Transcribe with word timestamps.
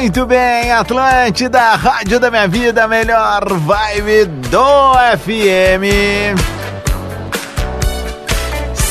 Muito 0.00 0.24
bem, 0.24 0.72
Atlântida, 0.72 1.74
Rádio 1.74 2.18
da 2.18 2.30
Minha 2.30 2.48
Vida, 2.48 2.88
melhor 2.88 3.52
vibe 3.52 4.24
do 4.48 4.94
FM. 5.18 5.84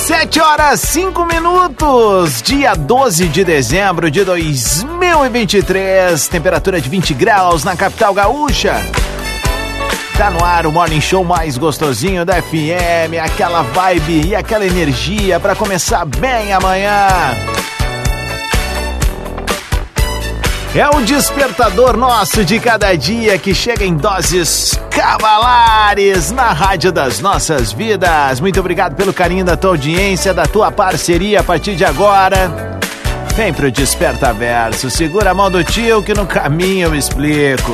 Sete 0.05 0.39
horas 0.39 0.81
cinco 0.81 1.25
minutos, 1.25 2.43
dia 2.43 2.75
12 2.75 3.27
de 3.27 3.43
dezembro 3.43 4.11
de 4.11 4.23
2023, 4.23 6.27
temperatura 6.27 6.79
de 6.79 6.87
20 6.87 7.15
graus 7.15 7.63
na 7.63 7.75
capital 7.75 8.13
gaúcha. 8.13 8.75
Tá 10.15 10.29
no 10.29 10.45
ar 10.45 10.67
o 10.67 10.71
morning 10.71 11.01
show 11.01 11.23
mais 11.23 11.57
gostosinho 11.57 12.23
da 12.23 12.39
FM, 12.39 13.17
aquela 13.19 13.63
vibe 13.63 14.27
e 14.27 14.35
aquela 14.35 14.63
energia 14.63 15.39
para 15.39 15.55
começar 15.55 16.05
bem 16.05 16.53
amanhã. 16.53 17.07
É 20.75 20.87
o 20.87 21.01
despertador 21.01 21.97
nosso 21.97 22.45
de 22.45 22.59
cada 22.59 22.95
dia 22.95 23.39
que 23.39 23.55
chega 23.55 23.83
em 23.83 23.95
doses 23.95 24.79
cavalares 24.91 26.31
na 26.31 26.53
Rádio 26.53 26.91
das 26.91 27.19
Nossas 27.19 27.71
Vidas. 27.71 28.39
Muito 28.39 28.59
obrigado 28.59 28.95
pelo 28.95 29.11
carinho 29.11 29.43
da 29.43 29.57
tua 29.57 29.71
audiência, 29.71 30.31
da 30.31 30.45
tua 30.45 30.71
parceria 30.71 31.39
a 31.39 31.43
partir 31.43 31.75
de 31.75 31.83
agora. 31.83 32.51
Vem 33.35 33.51
pro 33.51 33.71
Desperta 33.71 34.31
Verso, 34.31 34.91
segura 34.91 35.31
a 35.31 35.33
mão 35.33 35.49
do 35.49 35.63
tio 35.63 36.03
que 36.03 36.13
no 36.13 36.27
caminho 36.27 36.89
eu 36.89 36.95
explico. 36.95 37.73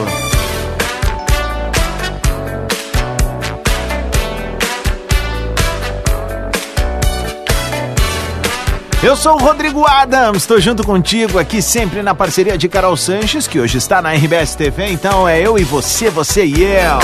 Eu 9.03 9.15
sou 9.15 9.35
o 9.35 9.37
Rodrigo 9.37 9.85
Adams, 9.87 10.43
estou 10.43 10.59
junto 10.59 10.83
contigo 10.83 11.37
aqui 11.37 11.61
sempre 11.61 12.01
na 12.01 12.15
parceria 12.15 12.57
de 12.57 12.67
Carol 12.67 12.97
Sanches, 12.97 13.45
que 13.47 13.59
hoje 13.59 13.77
está 13.77 14.01
na 14.01 14.13
RBS 14.13 14.55
TV, 14.55 14.87
então 14.87 15.27
é 15.27 15.39
eu 15.39 15.59
e 15.59 15.63
você, 15.63 16.09
você 16.09 16.43
e 16.43 16.63
eu. 16.63 16.99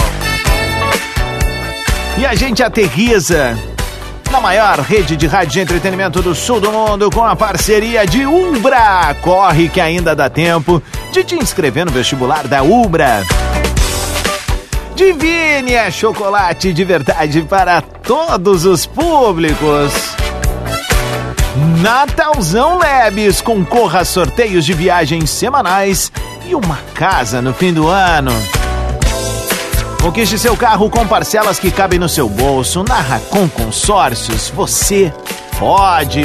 E 2.18 2.26
a 2.26 2.34
gente 2.34 2.64
aterriza 2.64 3.56
na 4.32 4.42
maior 4.42 4.80
rede 4.80 5.16
de 5.16 5.28
rádio 5.28 5.52
de 5.52 5.60
entretenimento 5.60 6.22
do 6.22 6.34
sul 6.34 6.60
do 6.60 6.72
mundo 6.72 7.12
com 7.12 7.24
a 7.24 7.36
parceria 7.36 8.06
de 8.08 8.26
Ubra. 8.26 9.16
Corre 9.22 9.70
que 9.70 9.80
ainda 9.80 10.16
dá 10.16 10.30
tempo 10.30 10.82
de 11.12 11.24
te 11.24 11.36
inscrever 11.36 11.86
no 11.86 11.92
vestibular 11.92 12.48
da 12.48 12.64
Ubra. 12.64 13.24
Divine 14.96 15.74
é 15.74 15.92
chocolate 15.92 16.74
de 16.74 16.84
verdade 16.84 17.42
para 17.44 17.82
todos 17.82 18.66
os 18.66 18.86
públicos. 18.86 20.21
Natalzão 21.56 22.78
Labs, 22.78 23.42
concorra 23.42 24.00
a 24.00 24.06
sorteios 24.06 24.64
de 24.66 24.74
viagens 24.74 25.30
semanais 25.30 26.12
e 26.48 26.56
uma 26.56 26.78
casa 26.94 27.42
no 27.42 27.54
fim 27.54 27.74
do 27.74 27.88
ano. 27.88 28.32
Conquiste 30.02 30.40
seu 30.40 30.56
carro 30.56 30.90
com 30.90 31.06
parcelas 31.06 31.60
que 31.60 31.70
cabem 31.70 32.00
no 32.00 32.10
seu 32.10 32.30
bolso. 32.30 32.84
Na 32.84 33.00
Racon 33.00 33.50
Consórcios, 33.50 34.50
você 34.50 35.14
pode. 35.60 36.24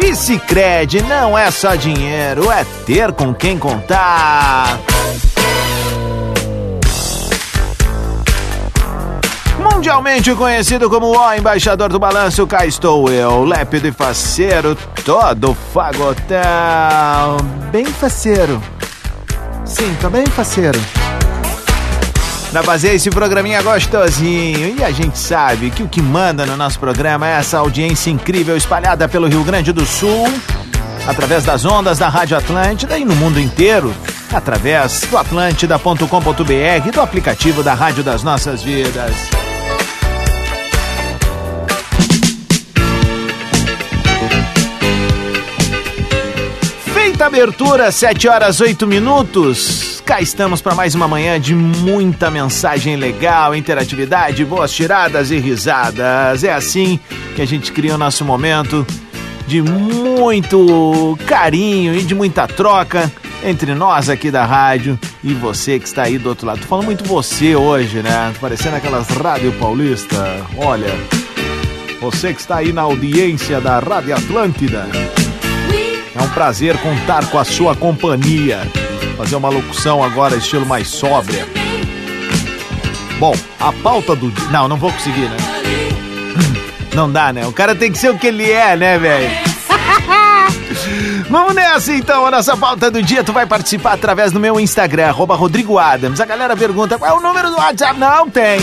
E 0.00 0.16
Sicredi 0.16 1.02
não 1.02 1.36
é 1.36 1.50
só 1.50 1.74
dinheiro, 1.74 2.50
é 2.50 2.64
ter 2.86 3.12
com 3.12 3.34
quem 3.34 3.58
contar. 3.58 4.78
Mundialmente 9.82 10.32
conhecido 10.36 10.88
como 10.88 11.08
o 11.08 11.34
embaixador 11.34 11.88
do 11.88 11.98
balanço, 11.98 12.46
cá 12.46 12.64
estou 12.64 13.10
eu, 13.10 13.44
lépido 13.44 13.88
e 13.88 13.90
faceiro, 13.90 14.78
todo 15.04 15.56
fagotão. 15.74 17.36
Bem 17.72 17.84
faceiro. 17.86 18.62
Sim, 19.64 19.92
tô 20.00 20.08
bem 20.08 20.24
faceiro. 20.24 20.80
Pra 22.52 22.62
fazer 22.62 22.94
esse 22.94 23.10
programinha 23.10 23.60
gostosinho. 23.60 24.76
E 24.78 24.84
a 24.84 24.92
gente 24.92 25.18
sabe 25.18 25.68
que 25.70 25.82
o 25.82 25.88
que 25.88 26.00
manda 26.00 26.46
no 26.46 26.56
nosso 26.56 26.78
programa 26.78 27.26
é 27.26 27.32
essa 27.32 27.58
audiência 27.58 28.08
incrível 28.08 28.56
espalhada 28.56 29.08
pelo 29.08 29.26
Rio 29.26 29.42
Grande 29.42 29.72
do 29.72 29.84
Sul, 29.84 30.32
através 31.08 31.42
das 31.42 31.64
ondas 31.64 31.98
da 31.98 32.08
Rádio 32.08 32.38
Atlântida 32.38 32.96
e 32.96 33.04
no 33.04 33.16
mundo 33.16 33.40
inteiro, 33.40 33.92
através 34.32 35.00
do 35.10 35.18
atlântida.com.br 35.18 36.86
e 36.86 36.90
do 36.92 37.00
aplicativo 37.00 37.64
da 37.64 37.74
Rádio 37.74 38.04
das 38.04 38.22
Nossas 38.22 38.62
Vidas. 38.62 39.51
Feita 47.22 47.36
a 47.36 47.38
abertura, 47.38 47.92
7 47.92 48.26
horas 48.26 48.60
8 48.60 48.84
minutos. 48.84 50.02
Cá 50.04 50.20
estamos 50.20 50.60
para 50.60 50.74
mais 50.74 50.92
uma 50.96 51.06
manhã 51.06 51.40
de 51.40 51.54
muita 51.54 52.32
mensagem 52.32 52.96
legal, 52.96 53.54
interatividade, 53.54 54.44
boas 54.44 54.72
tiradas 54.72 55.30
e 55.30 55.38
risadas. 55.38 56.42
É 56.42 56.52
assim 56.52 56.98
que 57.36 57.40
a 57.40 57.46
gente 57.46 57.70
cria 57.70 57.94
o 57.94 57.98
nosso 57.98 58.24
momento 58.24 58.84
de 59.46 59.62
muito 59.62 61.16
carinho 61.24 61.94
e 61.94 62.02
de 62.02 62.12
muita 62.12 62.48
troca 62.48 63.10
entre 63.44 63.72
nós 63.72 64.08
aqui 64.08 64.28
da 64.28 64.44
rádio 64.44 64.98
e 65.22 65.32
você 65.32 65.78
que 65.78 65.86
está 65.86 66.02
aí 66.02 66.18
do 66.18 66.28
outro 66.28 66.44
lado. 66.44 66.62
Falando 66.62 66.86
muito 66.86 67.04
você 67.04 67.54
hoje, 67.54 68.02
né? 68.02 68.32
Parecendo 68.40 68.74
aquelas 68.74 69.06
rádio 69.06 69.52
paulista. 69.60 70.44
Olha, 70.56 70.92
você 72.00 72.34
que 72.34 72.40
está 72.40 72.56
aí 72.56 72.72
na 72.72 72.82
audiência 72.82 73.60
da 73.60 73.78
Rádio 73.78 74.16
Atlântida. 74.16 74.88
É 76.22 76.24
um 76.24 76.28
prazer 76.28 76.78
contar 76.78 77.26
com 77.26 77.36
a 77.36 77.44
sua 77.44 77.74
companhia. 77.74 78.60
Fazer 79.16 79.34
uma 79.34 79.48
locução 79.48 80.04
agora, 80.04 80.36
estilo 80.36 80.64
mais 80.64 80.86
sóbria. 80.86 81.44
Bom, 83.18 83.34
a 83.58 83.72
pauta 83.72 84.14
do 84.14 84.30
dia. 84.30 84.48
Não, 84.50 84.68
não 84.68 84.76
vou 84.76 84.92
conseguir, 84.92 85.28
né? 85.28 85.36
Não 86.94 87.10
dá, 87.10 87.32
né? 87.32 87.44
O 87.44 87.52
cara 87.52 87.74
tem 87.74 87.90
que 87.90 87.98
ser 87.98 88.10
o 88.10 88.18
que 88.18 88.28
ele 88.28 88.48
é, 88.48 88.76
né, 88.76 88.98
velho? 88.98 89.30
Vamos 91.28 91.54
nessa 91.56 91.92
então, 91.92 92.24
a 92.24 92.30
nossa 92.30 92.56
pauta 92.56 92.88
do 92.88 93.02
dia. 93.02 93.24
Tu 93.24 93.32
vai 93.32 93.44
participar 93.44 93.94
através 93.94 94.30
do 94.30 94.38
meu 94.38 94.60
Instagram, 94.60 95.10
Rodrigo 95.10 95.76
Adams. 95.76 96.20
A 96.20 96.24
galera 96.24 96.56
pergunta 96.56 96.98
qual 96.98 97.10
é 97.10 97.14
o 97.18 97.20
número 97.20 97.50
do 97.50 97.56
WhatsApp. 97.56 97.98
Não 97.98 98.30
tem. 98.30 98.60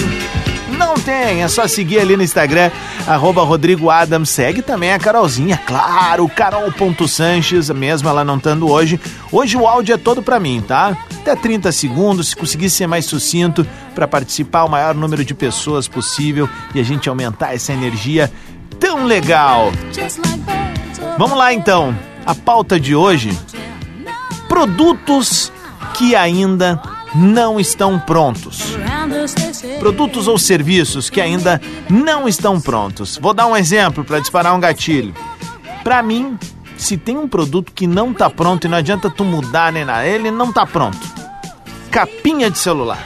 Não 0.78 0.96
tem, 0.96 1.44
é 1.44 1.47
só 1.47 1.68
seguir 1.68 2.00
ali 2.00 2.16
no 2.16 2.24
Instagram, 2.24 2.72
arroba 3.07 3.44
Rodrigo. 3.44 3.88
Segue 4.25 4.62
também 4.62 4.91
a 4.91 5.00
Carolzinha, 5.00 5.57
claro, 5.66 6.28
carol.sanches, 6.30 7.69
mesmo 7.69 8.07
ela 8.09 8.24
não 8.24 8.38
estando 8.38 8.69
hoje. 8.69 9.00
Hoje 9.31 9.58
o 9.58 9.68
áudio 9.68 9.96
é 9.96 9.97
todo 9.97 10.22
pra 10.22 10.40
mim, 10.40 10.63
tá? 10.66 10.97
Até 11.22 11.35
30 11.35 11.72
segundos, 11.72 12.29
se 12.29 12.35
conseguir 12.35 12.69
ser 12.69 12.88
mais 12.88 13.06
sucinto 13.06 13.66
para 13.94 14.08
participar 14.08 14.63
o 14.63 14.69
maior 14.69 14.96
número 14.96 15.24
de 15.25 15.34
pessoas 15.34 15.88
possível 15.88 16.50
e 16.74 16.79
a 16.79 16.84
gente 16.84 17.09
aumentar 17.09 17.53
essa 17.53 17.74
energia 17.74 18.31
tão 18.79 19.06
legal. 19.06 19.72
Vamos 21.18 21.38
lá 21.38 21.53
então, 21.53 21.97
a 22.25 22.34
pauta 22.34 22.79
de 22.79 22.96
hoje: 22.96 23.38
produtos 24.47 25.52
que 25.94 26.16
ainda 26.16 26.82
não 27.14 27.59
estão 27.59 27.99
prontos. 27.99 28.78
Produtos 29.79 30.28
ou 30.28 30.37
serviços 30.37 31.09
que 31.09 31.22
ainda 31.22 31.61
não 31.90 32.28
estão 32.28 32.59
prontos. 32.59 33.17
Vou 33.22 33.34
dar 33.34 33.47
um 33.47 33.55
exemplo 33.55 34.03
para 34.03 34.19
disparar 34.19 34.55
um 34.55 34.59
gatilho. 34.59 35.13
Para 35.84 36.03
mim, 36.03 36.37
se 36.78 36.97
tem 36.97 37.17
um 37.17 37.28
produto 37.28 37.72
que 37.73 37.85
não 37.85 38.13
tá 38.13 38.29
pronto 38.29 38.66
e 38.66 38.67
não 38.67 38.78
adianta 38.78 39.09
tu 39.09 39.23
mudar 39.23 39.72
nem 39.72 39.85
nada, 39.85 40.05
ele 40.05 40.31
não 40.31 40.51
tá 40.51 40.66
pronto. 40.66 40.99
Capinha 41.91 42.49
de 42.49 42.57
celular. 42.57 43.05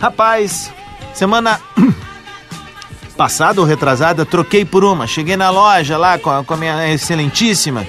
Rapaz, 0.00 0.72
semana 1.14 1.60
passada 3.16 3.60
ou 3.60 3.66
retrasada, 3.66 4.24
troquei 4.24 4.64
por 4.64 4.84
uma. 4.84 5.06
Cheguei 5.06 5.36
na 5.36 5.50
loja 5.50 5.96
lá 5.96 6.18
com 6.18 6.30
a, 6.30 6.44
com 6.44 6.54
a 6.54 6.56
minha 6.56 6.92
excelentíssima. 6.92 7.86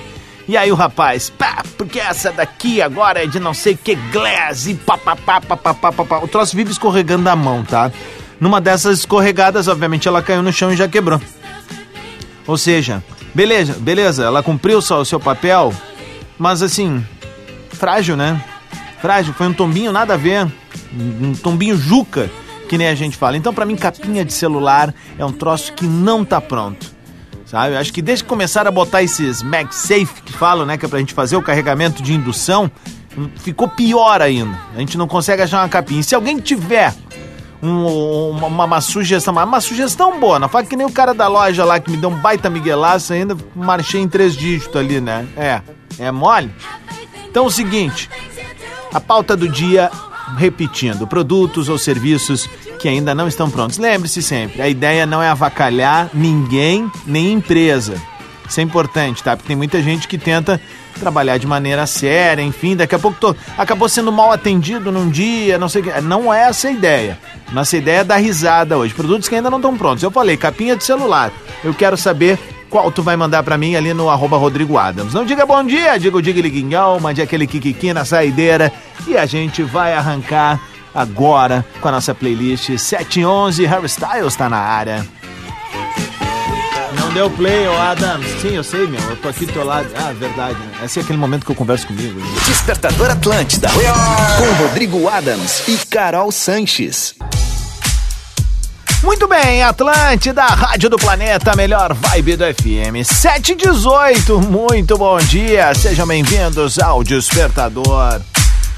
E 0.48 0.56
aí 0.56 0.72
o 0.72 0.76
rapaz, 0.76 1.30
pá, 1.30 1.62
porque 1.78 2.00
essa 2.00 2.32
daqui 2.32 2.82
agora 2.82 3.24
é 3.24 3.28
de 3.28 3.38
não 3.38 3.54
sei 3.54 3.76
que 3.76 3.96
glass 3.96 4.66
e 4.66 4.76
pá, 4.76 4.98
pá, 4.98 5.16
pá, 5.16 5.42
pá, 5.42 5.58
pá, 5.58 5.74
pá, 5.74 5.92
pá, 5.92 6.06
pá. 6.06 6.18
O 6.20 6.28
troço 6.28 6.56
vive 6.56 6.72
escorregando 6.72 7.26
da 7.26 7.36
mão, 7.36 7.66
tá? 7.66 7.92
Numa 8.40 8.62
dessas 8.62 9.00
escorregadas, 9.00 9.68
obviamente, 9.68 10.08
ela 10.08 10.22
caiu 10.22 10.42
no 10.42 10.54
chão 10.54 10.72
e 10.72 10.78
já 10.78 10.88
quebrou. 10.88 11.20
Ou 12.46 12.58
seja, 12.58 13.04
beleza, 13.34 13.74
beleza, 13.74 14.24
ela 14.24 14.42
cumpriu 14.42 14.82
só 14.82 15.02
o 15.02 15.06
seu 15.06 15.20
papel, 15.20 15.74
mas 16.38 16.62
assim, 16.62 17.06
frágil, 17.72 18.16
né? 18.16 18.42
Frágil, 19.02 19.34
foi 19.34 19.48
um 19.48 19.54
tombinho 19.54 19.92
nada 19.92 20.14
a 20.14 20.18
ver, 20.18 20.48
um 20.94 21.34
tombinho 21.34 21.76
juca 21.76 22.30
que 22.70 22.78
nem 22.78 22.88
a 22.88 22.96
gente 22.96 23.18
fala. 23.18 23.36
Então, 23.36 23.54
para 23.54 23.66
mim, 23.66 23.76
capinha 23.76 24.24
de 24.24 24.32
celular 24.32 24.94
é 25.18 25.26
um 25.26 25.32
troço 25.32 25.74
que 25.74 25.86
não 25.86 26.24
tá 26.24 26.40
pronto. 26.40 26.97
Sabe? 27.48 27.78
Acho 27.78 27.94
que 27.94 28.02
desde 28.02 28.26
que 28.26 28.30
começaram 28.30 28.68
a 28.68 28.72
botar 28.72 29.02
esses 29.02 29.42
MagSafe 29.42 30.22
que 30.26 30.34
falam, 30.34 30.66
né, 30.66 30.78
que 30.78 30.86
é 30.86 30.90
pra 30.90 31.00
gente 31.00 31.14
fazer 31.14 31.38
o 31.38 31.42
carregamento 31.42 32.04
de 32.04 32.14
indução, 32.14 32.70
ficou 33.38 33.70
pior 33.70 34.22
ainda. 34.22 34.60
A 34.76 34.80
gente 34.80 34.98
não 34.98 35.08
consegue 35.08 35.42
achar 35.42 35.62
uma 35.62 35.70
capinha. 35.70 36.02
E 36.02 36.04
se 36.04 36.14
alguém 36.14 36.40
tiver 36.40 36.94
um, 37.64 38.32
uma, 38.32 38.66
uma, 38.66 38.82
sugestão, 38.82 39.34
uma 39.34 39.62
sugestão 39.62 40.20
boa, 40.20 40.38
não 40.38 40.50
fala 40.50 40.66
que 40.66 40.76
nem 40.76 40.86
o 40.86 40.92
cara 40.92 41.14
da 41.14 41.28
loja 41.28 41.64
lá 41.64 41.80
que 41.80 41.90
me 41.90 41.96
deu 41.96 42.10
um 42.10 42.16
baita 42.16 42.50
miguelaço 42.50 43.14
ainda, 43.14 43.36
marchei 43.56 44.02
em 44.02 44.10
três 44.10 44.36
dígitos 44.36 44.76
ali, 44.76 45.00
né? 45.00 45.26
É, 45.38 45.62
é 46.00 46.12
mole? 46.12 46.54
Então 47.30 47.46
é 47.46 47.48
o 47.48 47.52
seguinte, 47.52 48.10
a 48.94 49.00
pauta 49.00 49.38
do 49.38 49.48
dia, 49.48 49.90
repetindo, 50.36 51.08
produtos 51.08 51.70
ou 51.70 51.78
serviços 51.78 52.50
que 52.80 52.88
ainda 52.88 53.16
não 53.16 53.28
estão 53.28 53.50
prontos. 53.50 53.78
Lembre-se 53.78 54.22
sempre, 54.22 54.62
a 54.62 54.68
ideia 54.68 55.06
não 55.06 55.22
é 55.22 55.30
avacalhar 55.30 56.10
ninguém, 56.14 56.92
nem 57.06 57.34
empresa. 57.34 57.96
Isso 58.48 58.60
é 58.60 58.64
importante, 58.64 59.22
tá? 59.22 59.36
Porque 59.36 59.48
tem 59.48 59.58
muita 59.58 59.82
gente 59.82 60.08
que 60.08 60.18
tenta 60.18 60.60
trabalhar 61.00 61.38
de 61.38 61.46
maneira 61.46 61.86
séria, 61.86 62.42
enfim, 62.42 62.76
daqui 62.76 62.96
a 62.96 63.00
pouco 63.00 63.20
tô, 63.20 63.36
acabou 63.58 63.90
sendo 63.90 64.12
mal 64.12 64.32
atendido 64.32 64.92
num 64.92 65.10
dia, 65.10 65.58
não 65.58 65.68
sei 65.68 65.82
que. 65.82 66.02
Não 66.02 66.34
é 66.34 66.44
essa 66.44 66.70
a 66.70 66.72
ideia. 66.72 67.20
Nossa 67.52 67.78
ideia 67.78 68.00
é 68.00 68.04
dar 68.04 68.18
risada 68.18 68.78
hoje. 68.78 68.94
Produtos 68.94 69.28
que 69.28 69.36
ainda 69.36 69.50
não 69.50 69.58
estão 69.58 69.78
prontos. 69.78 70.04
Eu 70.04 70.12
falei, 70.12 70.38
capinha 70.38 70.76
de 70.76 70.84
celular. 70.84 71.32
Eu 71.64 71.74
quero 71.74 71.98
saber 71.98 72.40
qual 72.70 72.92
tu 72.92 73.02
vai 73.02 73.16
mandar 73.16 73.44
para 73.44 73.58
mim 73.58 73.76
ali 73.76 73.94
no 73.94 74.10
arroba 74.10 74.38
Rodrigo 74.38 74.78
Adams. 74.78 75.14
Não 75.14 75.26
diga 75.26 75.46
bom 75.46 75.64
dia, 75.64 75.98
diga 75.98 76.18
o 76.18 76.22
diga 76.22 76.42
liguinhão, 76.42 77.00
mande 77.00 77.22
aquele 77.22 77.48
kikiki 77.48 77.94
na 77.94 78.06
saideira 78.06 78.72
e 79.08 79.18
a 79.18 79.26
gente 79.26 79.64
vai 79.64 79.94
arrancar 79.94 80.60
agora 80.94 81.66
com 81.80 81.88
a 81.88 81.92
nossa 81.92 82.14
playlist 82.14 82.78
711 82.78 83.66
Harry 83.66 83.86
Styles 83.86 84.36
tá 84.36 84.50
na 84.50 84.58
área. 84.58 85.06
Não 87.00 87.14
deu 87.14 87.30
play, 87.30 87.68
ô 87.68 87.78
Adams. 87.78 88.26
Sim, 88.42 88.56
eu 88.56 88.64
sei, 88.64 88.88
meu. 88.88 89.00
Eu 89.02 89.16
tô 89.18 89.30
aqui 89.30 89.46
do 89.46 89.54
teu 89.54 89.64
lado. 89.64 89.88
Ah, 89.96 90.12
verdade. 90.14 90.56
Né? 90.56 90.86
Esse 90.86 91.00
é 91.00 91.02
aquele 91.04 91.18
momento 91.18 91.46
que 91.46 91.52
eu 91.52 91.56
converso 91.56 91.88
comigo. 91.88 92.20
Né? 92.20 92.26
Despertador 92.46 93.10
Atlântida. 93.12 93.70
Com 93.70 94.64
Rodrigo 94.64 95.08
Adams 95.08 95.68
e 95.68 95.78
Carol 95.86 96.32
Sanches. 96.32 97.16
Muito 99.04 99.28
bem, 99.28 99.62
Atlântida, 99.62 100.44
Rádio 100.44 100.90
do 100.90 100.98
Planeta, 100.98 101.56
melhor 101.56 101.94
vibe 101.94 102.36
do 102.36 102.44
FM. 102.46 103.06
718, 103.06 104.42
muito 104.42 104.98
bom 104.98 105.18
dia. 105.20 105.74
Sejam 105.76 106.08
bem-vindos 106.08 106.80
ao 106.80 107.04
Despertador. 107.04 108.20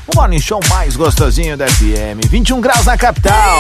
O 0.07 0.15
morning 0.15 0.39
show 0.39 0.59
mais 0.69 0.95
gostosinho 0.97 1.55
da 1.55 1.67
FM. 1.67 2.27
21 2.29 2.59
graus 2.59 2.85
na 2.85 2.97
capital. 2.97 3.59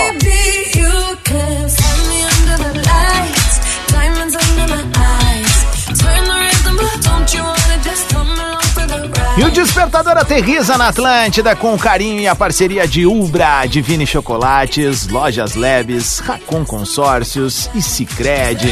E 9.39 9.43
o 9.45 9.49
Despertador 9.49 10.17
aterriza 10.17 10.77
na 10.77 10.89
Atlântida 10.89 11.55
com 11.55 11.73
o 11.73 11.79
carinho 11.79 12.19
e 12.19 12.27
a 12.27 12.35
parceria 12.35 12.85
de 12.85 13.05
Ubra, 13.05 13.65
Divine 13.65 14.05
Chocolates, 14.05 15.07
Lojas 15.07 15.55
Lebes, 15.55 16.19
Racon 16.19 16.65
Consórcios 16.65 17.69
e 17.73 17.81
Cicred. 17.81 18.69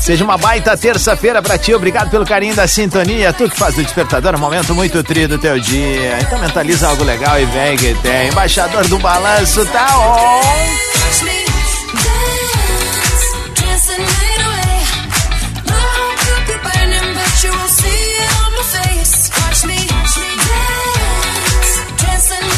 Seja 0.00 0.24
uma 0.24 0.38
baita 0.38 0.74
terça-feira 0.78 1.42
pra 1.42 1.58
ti, 1.58 1.74
obrigado 1.74 2.10
pelo 2.10 2.24
carinho 2.24 2.54
da 2.54 2.66
sintonia. 2.66 3.34
Tu 3.34 3.50
que 3.50 3.56
faz 3.58 3.74
do 3.74 3.82
despertador 3.82 4.34
um 4.34 4.38
momento 4.38 4.74
muito 4.74 5.04
tri 5.04 5.26
do 5.26 5.36
teu 5.36 5.60
dia. 5.60 6.18
Então 6.22 6.38
mentaliza 6.38 6.88
algo 6.88 7.04
legal 7.04 7.38
e 7.38 7.44
vem 7.44 7.76
que 7.76 7.94
tem. 7.96 8.28
Embaixador 8.28 8.88
do 8.88 8.98
balanço 8.98 9.62
tá 9.66 9.86
on. 9.98 10.40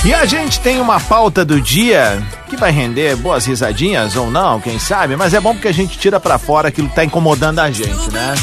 E 0.04 0.12
a 0.12 0.25
gente 0.25 0.58
tem 0.58 0.81
uma 0.81 0.99
pauta 0.99 1.44
do 1.44 1.60
dia 1.60 2.20
que 2.50 2.56
vai 2.56 2.72
render 2.72 3.14
boas 3.14 3.46
risadinhas 3.46 4.16
ou 4.16 4.32
não, 4.32 4.60
quem 4.60 4.76
sabe, 4.76 5.14
mas 5.14 5.32
é 5.32 5.38
bom 5.38 5.54
porque 5.54 5.69
a 5.69 5.72
gente 5.72 5.96
tira 5.96 6.19
para 6.19 6.38
fora 6.38 6.69
aquilo 6.69 6.88
que 6.88 6.94
tá 6.96 7.04
incomodando 7.04 7.60
a 7.60 7.70
gente, 7.70 8.10
né? 8.10 8.34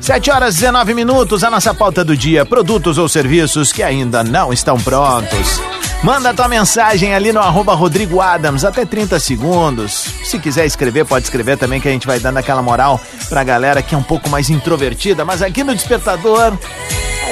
7 0.00 0.30
horas 0.30 0.54
e 0.54 0.60
19 0.60 0.94
minutos, 0.94 1.42
a 1.42 1.50
nossa 1.50 1.74
pauta 1.74 2.04
do 2.04 2.16
dia, 2.16 2.46
produtos 2.46 2.98
ou 2.98 3.08
serviços 3.08 3.72
que 3.72 3.82
ainda 3.82 4.22
não 4.22 4.52
estão 4.52 4.78
prontos. 4.78 5.60
Manda 6.04 6.32
tua 6.32 6.46
mensagem 6.46 7.12
ali 7.12 7.32
no 7.32 7.40
arroba 7.40 7.74
Rodrigo 7.74 8.20
Adams, 8.20 8.64
até 8.64 8.86
30 8.86 9.18
segundos. 9.18 10.06
Se 10.22 10.38
quiser 10.38 10.66
escrever, 10.66 11.04
pode 11.04 11.24
escrever 11.24 11.58
também, 11.58 11.80
que 11.80 11.88
a 11.88 11.92
gente 11.92 12.06
vai 12.06 12.20
dando 12.20 12.36
aquela 12.36 12.62
moral 12.62 13.00
pra 13.28 13.42
galera 13.42 13.82
que 13.82 13.92
é 13.92 13.98
um 13.98 14.02
pouco 14.04 14.28
mais 14.28 14.48
introvertida, 14.48 15.24
mas 15.24 15.42
aqui 15.42 15.64
no 15.64 15.74
Despertador 15.74 16.56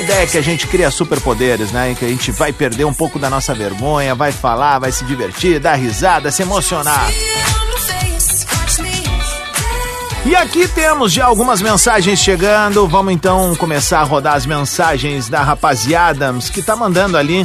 ideia 0.07 0.23
é 0.23 0.27
que 0.27 0.39
a 0.39 0.43
gente 0.43 0.69
cria 0.69 0.89
superpoderes, 0.89 1.73
né? 1.73 1.97
Que 1.99 2.05
a 2.05 2.09
gente 2.09 2.31
vai 2.31 2.53
perder 2.53 2.85
um 2.85 2.95
pouco 2.95 3.19
da 3.19 3.29
nossa 3.29 3.53
vergonha, 3.53 4.15
vai 4.15 4.31
falar, 4.31 4.79
vai 4.79 4.93
se 4.93 5.05
divertir, 5.05 5.59
dar 5.59 5.75
risada, 5.75 6.31
se 6.31 6.43
emocionar. 6.43 7.11
E 10.25 10.37
aqui 10.37 10.69
temos 10.69 11.13
já 11.13 11.27
algumas 11.27 11.61
mensagens 11.61 12.21
chegando. 12.21 12.87
Vamos 12.87 13.13
então 13.13 13.57
começar 13.57 13.99
a 13.99 14.05
rodar 14.05 14.35
as 14.35 14.47
mensagens 14.47 15.29
da 15.29 15.43
rapaziada 15.43 16.33
que 16.53 16.63
tá 16.63 16.77
mandando 16.77 17.19
ali 17.19 17.45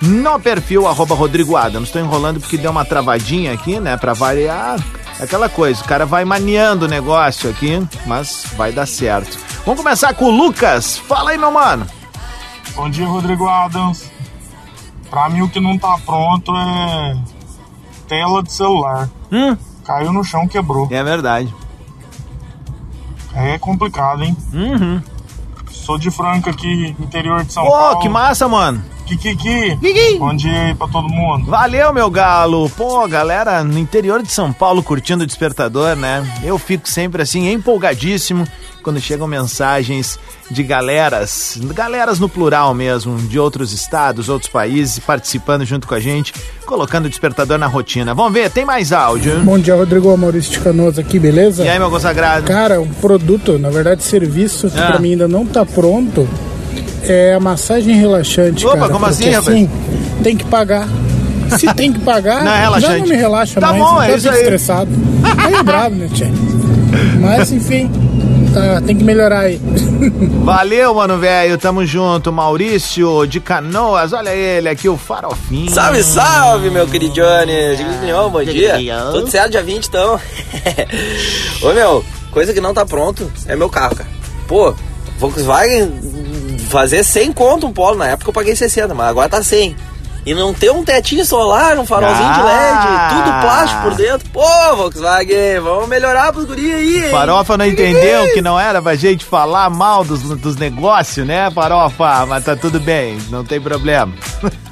no 0.00 0.40
perfil 0.40 0.88
arroba 0.88 1.14
Rodrigo 1.14 1.56
Adams. 1.56 1.88
Estou 1.90 2.02
enrolando 2.02 2.40
porque 2.40 2.58
deu 2.58 2.72
uma 2.72 2.84
travadinha 2.84 3.52
aqui, 3.52 3.78
né? 3.78 3.96
Pra 3.96 4.14
variar. 4.14 4.80
Aquela 5.20 5.48
coisa, 5.48 5.80
o 5.80 5.84
cara 5.84 6.04
vai 6.04 6.24
maniando 6.24 6.86
o 6.86 6.88
negócio 6.88 7.48
aqui, 7.48 7.80
mas 8.04 8.46
vai 8.56 8.72
dar 8.72 8.86
certo. 8.86 9.38
Vamos 9.64 9.80
começar 9.80 10.12
com 10.14 10.24
o 10.24 10.30
Lucas. 10.30 10.98
Fala 10.98 11.30
aí, 11.30 11.38
meu 11.38 11.52
mano. 11.52 11.99
Bom 12.80 12.88
dia, 12.88 13.06
Rodrigo 13.06 13.46
Adams. 13.46 14.10
Pra 15.10 15.28
mim, 15.28 15.42
o 15.42 15.50
que 15.50 15.60
não 15.60 15.76
tá 15.76 15.98
pronto 15.98 16.50
é 16.56 17.14
tela 18.08 18.42
de 18.42 18.50
celular. 18.50 19.06
Hum? 19.30 19.54
Caiu 19.84 20.14
no 20.14 20.24
chão, 20.24 20.48
quebrou. 20.48 20.88
É 20.90 21.04
verdade. 21.04 21.54
É 23.34 23.58
complicado, 23.58 24.22
hein? 24.24 24.34
Uhum. 24.54 25.02
Sou 25.70 25.98
de 25.98 26.10
Franca 26.10 26.52
aqui, 26.52 26.96
interior 26.98 27.44
de 27.44 27.52
São 27.52 27.64
Pô, 27.64 27.70
Paulo. 27.70 28.00
que 28.00 28.08
massa, 28.08 28.48
mano. 28.48 28.82
Kikiki. 29.16 29.76
Kiki. 29.80 30.18
Bom 30.18 30.34
dia 30.34 30.66
aí 30.68 30.74
pra 30.74 30.86
todo 30.86 31.08
mundo. 31.08 31.46
Valeu, 31.46 31.92
meu 31.92 32.08
galo. 32.10 32.70
Pô, 32.70 33.06
galera, 33.08 33.64
no 33.64 33.78
interior 33.78 34.22
de 34.22 34.30
São 34.30 34.52
Paulo 34.52 34.82
curtindo 34.82 35.24
o 35.24 35.26
despertador, 35.26 35.96
né? 35.96 36.24
Eu 36.44 36.58
fico 36.58 36.88
sempre 36.88 37.22
assim 37.22 37.50
empolgadíssimo 37.52 38.44
quando 38.82 39.00
chegam 39.00 39.26
mensagens 39.26 40.18
de 40.50 40.62
galeras, 40.62 41.58
galeras 41.74 42.18
no 42.18 42.28
plural 42.30 42.72
mesmo, 42.72 43.16
de 43.18 43.38
outros 43.38 43.72
estados, 43.72 44.28
outros 44.30 44.50
países, 44.50 44.98
participando 44.98 45.64
junto 45.66 45.86
com 45.86 45.94
a 45.94 46.00
gente, 46.00 46.32
colocando 46.64 47.04
o 47.04 47.08
despertador 47.08 47.58
na 47.58 47.66
rotina. 47.66 48.14
Vamos 48.14 48.32
ver, 48.32 48.50
tem 48.50 48.64
mais 48.64 48.90
áudio. 48.92 49.38
Bom 49.40 49.58
dia, 49.58 49.74
Rodrigo 49.74 50.16
Maurício 50.16 50.52
de 50.52 50.60
Canoas 50.60 50.98
aqui, 50.98 51.18
beleza? 51.18 51.62
E 51.64 51.68
aí, 51.68 51.78
meu 51.78 51.90
consagrado? 51.90 52.46
Cara, 52.46 52.80
um 52.80 52.88
produto, 52.88 53.58
na 53.58 53.68
verdade, 53.70 54.02
serviço 54.02 54.70
que 54.70 54.80
Ah. 54.80 54.86
pra 54.92 54.98
mim 54.98 55.10
ainda 55.12 55.28
não 55.28 55.44
tá 55.44 55.64
pronto 55.66 56.26
é 57.04 57.34
a 57.34 57.40
massagem 57.40 57.94
relaxante, 57.96 58.66
Opa, 58.66 58.78
cara. 58.78 58.92
como 58.92 59.06
assim, 59.06 59.30
rapaz? 59.30 59.48
assim, 59.48 59.70
tem 60.22 60.36
que 60.36 60.44
pagar. 60.44 60.88
Se 61.58 61.66
tem 61.74 61.92
que 61.92 61.98
pagar, 62.00 62.44
Não 62.44 62.52
é 62.76 62.80
já 62.80 62.96
não 62.96 63.06
me 63.06 63.16
relaxa 63.16 63.60
Tá 63.60 63.72
mais, 63.72 63.82
bom, 63.82 64.02
é 64.02 64.14
isso 64.16 64.30
aí. 64.30 64.38
estressado. 64.38 64.90
Aí 65.36 65.54
é 65.54 65.62
brabo, 65.62 65.96
né, 65.96 66.08
tia? 66.12 66.30
Mas, 67.20 67.50
enfim, 67.52 67.90
tá, 68.52 68.80
tem 68.80 68.96
que 68.96 69.02
melhorar 69.04 69.40
aí. 69.40 69.60
Valeu, 70.44 70.94
mano, 70.94 71.18
velho. 71.18 71.56
Tamo 71.58 71.84
junto. 71.84 72.32
Maurício 72.32 73.26
de 73.26 73.40
Canoas, 73.40 74.12
olha 74.12 74.30
ele 74.30 74.68
aqui, 74.68 74.88
o 74.88 74.96
farofinho. 74.96 75.70
Salve, 75.70 76.02
salve, 76.02 76.70
meu 76.70 76.86
querido 76.86 77.14
Johnny! 77.14 77.74
Opinião, 77.96 78.30
bom 78.30 78.42
dia. 78.44 78.74
Opinião. 78.74 79.12
Tudo 79.12 79.30
certo, 79.30 79.50
dia 79.52 79.62
20 79.62 79.86
então. 79.86 80.20
Ô 81.62 81.72
meu, 81.72 82.04
coisa 82.30 82.52
que 82.52 82.60
não 82.60 82.72
tá 82.74 82.84
pronto 82.86 83.30
é 83.46 83.54
meu 83.56 83.68
carro, 83.68 83.94
cara. 83.96 84.08
Pô, 84.48 84.74
Volkswagen 85.18 85.92
fazer 86.70 87.04
100 87.04 87.32
conto 87.32 87.66
um 87.66 87.72
polo. 87.72 87.96
Na 87.98 88.06
época 88.08 88.30
eu 88.30 88.34
paguei 88.34 88.56
60, 88.56 88.94
mas 88.94 89.06
agora 89.08 89.28
tá 89.28 89.42
100. 89.42 89.76
E 90.26 90.34
não 90.34 90.52
ter 90.52 90.70
um 90.70 90.84
tetinho 90.84 91.24
solar, 91.24 91.78
um 91.78 91.86
farolzinho 91.86 92.32
de 92.34 92.40
LED, 92.42 92.48
Ah. 92.52 93.08
tudo 93.10 93.40
plástico 93.40 93.82
por 93.82 93.94
dentro. 93.94 94.28
Pô, 94.30 94.76
Volkswagen, 94.76 95.60
vamos 95.62 95.88
melhorar 95.88 96.30
pros 96.30 96.44
guri 96.44 96.72
aí, 96.74 97.04
hein? 97.06 97.10
Farofa 97.10 97.56
não 97.56 97.64
entendeu 97.64 98.30
que 98.34 98.42
não 98.42 98.60
era 98.60 98.82
pra 98.82 98.94
gente 98.96 99.24
falar 99.24 99.70
mal 99.70 100.04
dos, 100.04 100.20
dos 100.20 100.56
negócios, 100.56 101.26
né, 101.26 101.50
Farofa? 101.50 102.26
Mas 102.26 102.44
tá 102.44 102.54
tudo 102.54 102.78
bem, 102.78 103.16
não 103.30 103.44
tem 103.44 103.60
problema. 103.60 104.12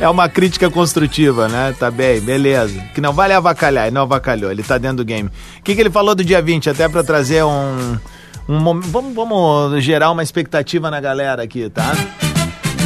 É 0.00 0.08
uma 0.08 0.28
crítica 0.28 0.70
construtiva, 0.70 1.46
né? 1.48 1.74
Tá 1.78 1.90
bem, 1.90 2.20
beleza. 2.20 2.78
Que 2.94 3.00
não 3.00 3.12
vale 3.12 3.32
avacalhar, 3.34 3.86
e 3.88 3.90
não 3.90 4.02
avacalhou, 4.02 4.50
ele 4.50 4.62
tá 4.62 4.76
dentro 4.78 4.98
do 4.98 5.04
game. 5.04 5.28
O 5.58 5.62
que, 5.62 5.74
que 5.74 5.80
ele 5.80 5.90
falou 5.90 6.14
do 6.14 6.24
dia 6.24 6.40
20? 6.42 6.70
Até 6.70 6.88
pra 6.88 7.02
trazer 7.04 7.44
um. 7.44 7.98
Um 8.48 8.80
vamos, 8.80 9.14
vamos 9.14 9.84
gerar 9.84 10.10
uma 10.10 10.22
expectativa 10.22 10.90
na 10.90 11.00
galera 11.00 11.42
aqui, 11.42 11.68
tá? 11.68 11.92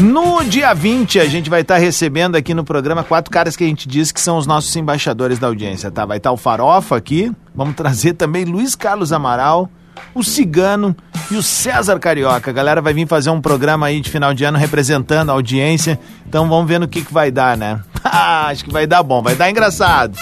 No 0.00 0.42
dia 0.42 0.74
20, 0.74 1.20
a 1.20 1.26
gente 1.26 1.48
vai 1.48 1.60
estar 1.60 1.76
recebendo 1.76 2.34
aqui 2.34 2.52
no 2.54 2.64
programa 2.64 3.04
quatro 3.04 3.30
caras 3.30 3.54
que 3.54 3.62
a 3.62 3.66
gente 3.66 3.86
diz 3.86 4.10
que 4.10 4.20
são 4.20 4.36
os 4.36 4.46
nossos 4.46 4.74
embaixadores 4.74 5.38
da 5.38 5.46
audiência, 5.46 5.90
tá? 5.90 6.04
Vai 6.04 6.16
estar 6.16 6.32
o 6.32 6.36
Farofa 6.36 6.96
aqui, 6.96 7.30
vamos 7.54 7.76
trazer 7.76 8.14
também 8.14 8.44
Luiz 8.44 8.74
Carlos 8.74 9.12
Amaral, 9.12 9.70
o 10.14 10.24
Cigano 10.24 10.96
e 11.30 11.36
o 11.36 11.42
César 11.42 11.98
Carioca. 12.00 12.50
A 12.50 12.54
galera 12.54 12.82
vai 12.82 12.92
vir 12.92 13.06
fazer 13.06 13.30
um 13.30 13.40
programa 13.40 13.86
aí 13.86 14.00
de 14.00 14.10
final 14.10 14.34
de 14.34 14.42
ano 14.44 14.58
representando 14.58 15.30
a 15.30 15.34
audiência. 15.34 16.00
Então 16.26 16.48
vamos 16.48 16.66
ver 16.66 16.80
no 16.80 16.88
que, 16.88 17.04
que 17.04 17.12
vai 17.12 17.30
dar, 17.30 17.56
né? 17.56 17.80
Acho 18.48 18.64
que 18.64 18.72
vai 18.72 18.86
dar 18.86 19.02
bom, 19.02 19.22
vai 19.22 19.34
dar 19.34 19.50
engraçado. 19.50 20.16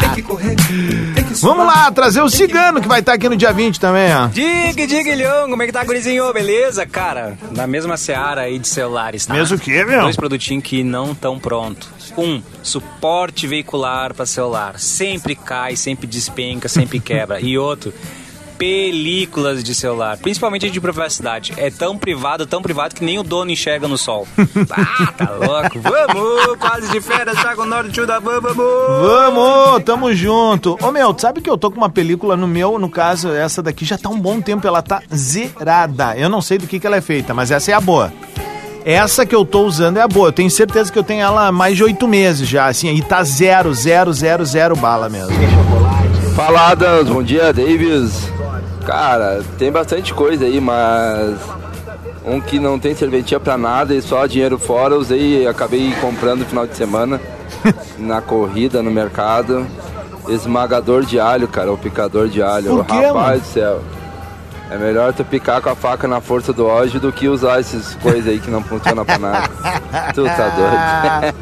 Tem 0.00 0.10
que 0.14 0.22
correr, 0.22 0.56
tem 1.14 1.24
que 1.24 1.34
vamos 1.40 1.66
lá, 1.66 1.90
trazer 1.90 2.20
o 2.22 2.28
Cigano 2.28 2.80
que 2.80 2.88
vai 2.88 3.00
estar 3.00 3.14
aqui 3.14 3.28
no 3.28 3.36
dia 3.36 3.52
20 3.52 3.80
também, 3.80 4.14
ó. 4.14 4.26
Diga, 4.28 4.86
diga, 4.86 5.14
Leão, 5.14 5.48
como 5.48 5.62
é 5.62 5.66
que 5.66 5.72
tá, 5.72 5.84
gurizinho? 5.84 6.32
Beleza? 6.32 6.86
Cara, 6.86 7.38
na 7.50 7.66
mesma 7.66 7.96
seara 7.96 8.42
aí 8.42 8.58
de 8.58 8.68
celulares, 8.68 9.26
tá? 9.26 9.34
Mesmo 9.34 9.56
o 9.56 9.60
quê, 9.60 9.84
meu? 9.84 10.02
Dois 10.02 10.16
produtinhos 10.16 10.64
que 10.64 10.82
não 10.82 11.12
estão 11.12 11.38
prontos. 11.38 11.88
Um, 12.16 12.42
suporte 12.62 13.46
veicular 13.46 14.14
para 14.14 14.26
celular. 14.26 14.78
Sempre 14.78 15.34
cai, 15.34 15.76
sempre 15.76 16.06
despenca, 16.06 16.68
sempre 16.68 17.00
quebra. 17.00 17.40
E 17.40 17.56
outro, 17.56 17.92
películas 18.60 19.64
de 19.64 19.74
celular, 19.74 20.18
principalmente 20.18 20.70
de 20.70 20.78
privacidade. 20.78 21.54
É 21.56 21.70
tão 21.70 21.96
privado, 21.96 22.44
tão 22.46 22.60
privado 22.60 22.94
que 22.94 23.02
nem 23.02 23.18
o 23.18 23.22
dono 23.22 23.50
enxerga 23.50 23.88
no 23.88 23.96
sol. 23.96 24.28
ah, 24.70 25.12
tá 25.16 25.30
louco. 25.30 25.80
Vamos, 25.80 26.58
quase 26.58 26.90
de 26.90 27.00
férias, 27.00 27.42
tá 27.42 27.56
com 27.56 27.62
o 27.62 27.66
Norte 27.66 28.04
da 28.04 28.18
vamos. 28.18 28.54
Vamos, 28.54 29.82
tamo 29.82 30.14
junto. 30.14 30.76
Ô 30.82 30.92
meu, 30.92 31.14
tu 31.14 31.22
sabe 31.22 31.40
que 31.40 31.48
eu 31.48 31.56
tô 31.56 31.70
com 31.70 31.78
uma 31.78 31.88
película 31.88 32.36
no 32.36 32.46
meu, 32.46 32.78
no 32.78 32.90
caso, 32.90 33.30
essa 33.30 33.62
daqui 33.62 33.86
já 33.86 33.96
tá 33.96 34.10
um 34.10 34.20
bom 34.20 34.42
tempo, 34.42 34.66
ela 34.66 34.82
tá 34.82 35.02
zerada. 35.14 36.14
Eu 36.18 36.28
não 36.28 36.42
sei 36.42 36.58
do 36.58 36.66
que 36.66 36.78
que 36.78 36.86
ela 36.86 36.96
é 36.96 37.00
feita, 37.00 37.32
mas 37.32 37.50
essa 37.50 37.70
é 37.70 37.74
a 37.74 37.80
boa. 37.80 38.12
Essa 38.84 39.24
que 39.24 39.34
eu 39.34 39.46
tô 39.46 39.62
usando 39.62 39.96
é 39.96 40.02
a 40.02 40.08
boa. 40.08 40.28
Eu 40.28 40.32
tenho 40.32 40.50
certeza 40.50 40.92
que 40.92 40.98
eu 40.98 41.04
tenho 41.04 41.22
ela 41.22 41.46
há 41.46 41.52
mais 41.52 41.78
de 41.78 41.84
oito 41.84 42.06
meses 42.06 42.46
já, 42.46 42.66
assim, 42.66 42.94
e 42.94 43.00
tá 43.00 43.24
zero, 43.24 43.72
zero, 43.72 44.12
zero, 44.12 44.44
zero 44.44 44.76
bala 44.76 45.08
mesmo. 45.08 45.32
Fala, 46.36 46.68
Adams. 46.68 47.08
Bom 47.08 47.22
dia, 47.22 47.54
Davis. 47.54 48.30
Cara, 48.90 49.40
tem 49.56 49.70
bastante 49.70 50.12
coisa 50.12 50.44
aí, 50.46 50.60
mas 50.60 51.38
um 52.26 52.40
que 52.40 52.58
não 52.58 52.76
tem 52.76 52.92
serventia 52.92 53.38
pra 53.38 53.56
nada 53.56 53.94
e 53.94 54.02
só 54.02 54.26
dinheiro 54.26 54.58
fora, 54.58 54.96
usei 54.96 55.46
acabei 55.46 55.94
comprando 56.00 56.40
no 56.40 56.44
final 56.44 56.66
de 56.66 56.76
semana 56.76 57.20
na 57.96 58.20
corrida 58.20 58.82
no 58.82 58.90
mercado. 58.90 59.64
Esmagador 60.28 61.04
de 61.04 61.20
alho, 61.20 61.46
cara, 61.46 61.72
o 61.72 61.78
picador 61.78 62.26
de 62.26 62.42
alho. 62.42 62.78
Por 62.78 62.84
quê, 62.84 62.92
Rapaz 62.94 63.14
mano? 63.14 63.38
do 63.38 63.44
céu. 63.46 63.80
É 64.70 64.78
melhor 64.78 65.12
tu 65.12 65.24
picar 65.24 65.60
com 65.60 65.68
a 65.68 65.74
faca 65.74 66.06
na 66.06 66.20
força 66.20 66.52
do 66.52 66.64
ódio 66.64 67.00
do 67.00 67.10
que 67.10 67.28
usar 67.28 67.58
essas 67.58 67.94
coisas 67.96 68.28
aí 68.28 68.38
que 68.38 68.48
não 68.50 68.62
funcionam 68.62 69.04
pra 69.04 69.18
nada. 69.18 69.48
tu 70.14 70.22
tá 70.24 70.48
doido. 70.50 71.34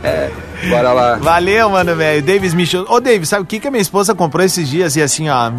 Bora 0.70 0.92
lá. 0.94 1.14
Valeu, 1.16 1.68
mano, 1.70 1.94
velho. 1.94 2.22
Davis 2.22 2.54
Michel. 2.54 2.86
Ô, 2.88 2.98
Davis, 3.00 3.28
sabe 3.28 3.42
o 3.42 3.46
que, 3.46 3.60
que 3.60 3.68
a 3.68 3.70
minha 3.70 3.82
esposa 3.82 4.14
comprou 4.14 4.42
esses 4.44 4.66
dias 4.66 4.96
e 4.96 5.02
assim, 5.02 5.28
ó. 5.28 5.52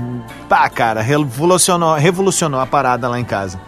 Pá, 0.49 0.67
cara, 0.67 0.99
revolucionou, 1.01 1.93
revolucionou 1.95 2.59
a 2.59 2.65
parada 2.65 3.07
lá 3.07 3.19
em 3.19 3.23
casa. 3.23 3.59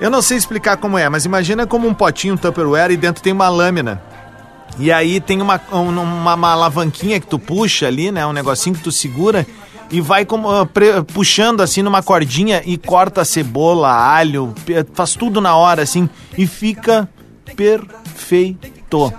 Eu 0.00 0.10
não 0.10 0.20
sei 0.20 0.36
explicar 0.36 0.76
como 0.76 0.98
é, 0.98 1.08
mas 1.08 1.24
imagina 1.24 1.64
como 1.66 1.86
um 1.88 1.94
potinho 1.94 2.36
Tupperware 2.36 2.90
e 2.90 2.96
dentro 2.96 3.22
tem 3.22 3.32
uma 3.32 3.48
lâmina. 3.48 4.02
E 4.80 4.92
aí 4.92 5.20
tem 5.20 5.40
uma, 5.40 5.60
um- 5.72 5.88
uma, 6.02 6.34
uma 6.34 6.52
alavanquinha 6.52 7.18
que 7.20 7.26
tu 7.26 7.38
puxa 7.38 7.86
ali, 7.86 8.10
né? 8.12 8.26
Um 8.26 8.32
negocinho 8.32 8.76
que 8.76 8.82
tu 8.82 8.92
segura 8.92 9.46
e 9.90 10.00
vai 10.00 10.24
como, 10.24 10.50
ah, 10.50 10.66
pre- 10.66 11.02
puxando 11.02 11.60
assim 11.62 11.82
numa 11.82 12.02
cordinha 12.02 12.62
e 12.64 12.76
corta 12.76 13.24
cebola, 13.24 13.90
alho, 13.90 14.54
faz 14.94 15.14
tudo 15.14 15.40
na 15.40 15.56
hora 15.56 15.82
assim 15.82 16.08
e 16.36 16.46
fica 16.46 17.08
perfeito. 17.56 19.12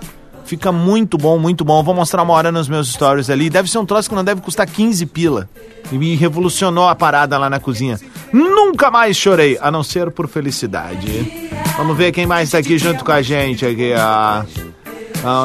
Fica 0.44 0.72
muito 0.72 1.16
bom, 1.16 1.38
muito 1.38 1.64
bom. 1.64 1.80
Vou 1.82 1.94
mostrar 1.94 2.22
uma 2.24 2.34
hora 2.34 2.50
nos 2.50 2.68
meus 2.68 2.88
stories 2.92 3.30
ali. 3.30 3.48
Deve 3.48 3.70
ser 3.70 3.78
um 3.78 3.86
troço 3.86 4.08
que 4.08 4.16
não 4.16 4.24
deve 4.24 4.40
custar 4.40 4.66
15 4.66 5.06
pila. 5.06 5.48
E 5.92 5.96
me 5.96 6.16
revolucionou 6.16 6.88
a 6.88 6.94
parada 6.96 7.38
lá 7.38 7.48
na 7.48 7.60
cozinha. 7.60 8.00
Nunca 8.32 8.90
mais 8.90 9.16
chorei, 9.16 9.56
a 9.62 9.70
não 9.70 9.84
ser 9.84 10.10
por 10.10 10.26
felicidade. 10.26 11.50
Vamos 11.76 11.96
ver 11.96 12.10
quem 12.10 12.26
mais 12.26 12.50
tá 12.50 12.58
aqui 12.58 12.78
junto 12.78 13.04
com 13.04 13.12
a 13.12 13.22
gente 13.22 13.64
aqui, 13.64 13.92
ó. 13.96 14.42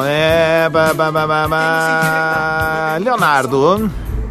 É... 0.06 0.68
Leonardo. 3.00 3.88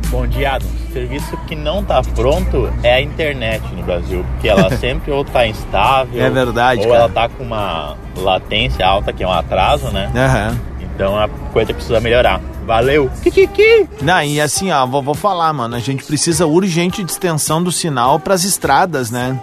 Bom 0.09 0.25
dia, 0.27 0.53
Adam. 0.53 0.67
Serviço 0.93 1.35
que 1.47 1.55
não 1.55 1.83
tá 1.83 2.01
pronto 2.01 2.71
é 2.83 2.93
a 2.95 3.01
internet 3.01 3.63
no 3.74 3.83
Brasil, 3.83 4.24
porque 4.31 4.47
ela 4.47 4.69
sempre 4.77 5.12
ou 5.12 5.25
tá 5.25 5.45
instável, 5.45 6.24
É 6.24 6.29
verdade, 6.29 6.81
ou 6.81 6.88
cara. 6.88 7.00
ela 7.00 7.09
tá 7.09 7.27
com 7.29 7.43
uma 7.43 7.97
latência 8.17 8.85
alta, 8.85 9.12
que 9.12 9.24
é 9.24 9.27
um 9.27 9.31
atraso, 9.31 9.89
né? 9.91 10.09
Aham. 10.15 10.57
Então 10.81 11.17
a 11.19 11.27
coisa 11.51 11.74
precisa 11.74 12.00
melhorar. 12.00 12.39
Valeu! 12.65 13.12
Kikiki! 13.21 13.89
Não, 14.01 14.21
e 14.24 14.39
assim, 14.39 14.71
ó, 14.71 14.85
vou, 14.85 15.01
vou 15.03 15.13
falar, 15.13 15.51
mano. 15.51 15.75
A 15.75 15.79
gente 15.79 16.03
precisa 16.05 16.45
urgente 16.47 17.03
de 17.03 17.12
extensão 17.12 17.62
do 17.62 17.71
sinal 17.71 18.19
pras 18.19 18.43
estradas, 18.45 19.12
né? 19.12 19.38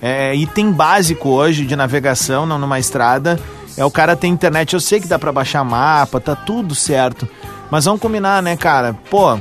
É, 0.00 0.34
item 0.34 0.72
básico 0.72 1.28
hoje 1.28 1.66
de 1.66 1.76
navegação 1.76 2.46
não, 2.46 2.58
numa 2.58 2.78
estrada 2.78 3.38
é 3.76 3.84
o 3.84 3.90
cara 3.90 4.16
ter 4.16 4.26
internet. 4.28 4.72
Eu 4.72 4.80
sei 4.80 4.98
que 5.00 5.06
dá 5.06 5.18
pra 5.18 5.30
baixar 5.32 5.62
mapa, 5.62 6.18
tá 6.18 6.34
tudo 6.34 6.74
certo. 6.74 7.28
Mas 7.70 7.84
vamos 7.84 8.00
combinar, 8.00 8.42
né, 8.42 8.56
cara? 8.56 8.94
Pô, 9.10 9.38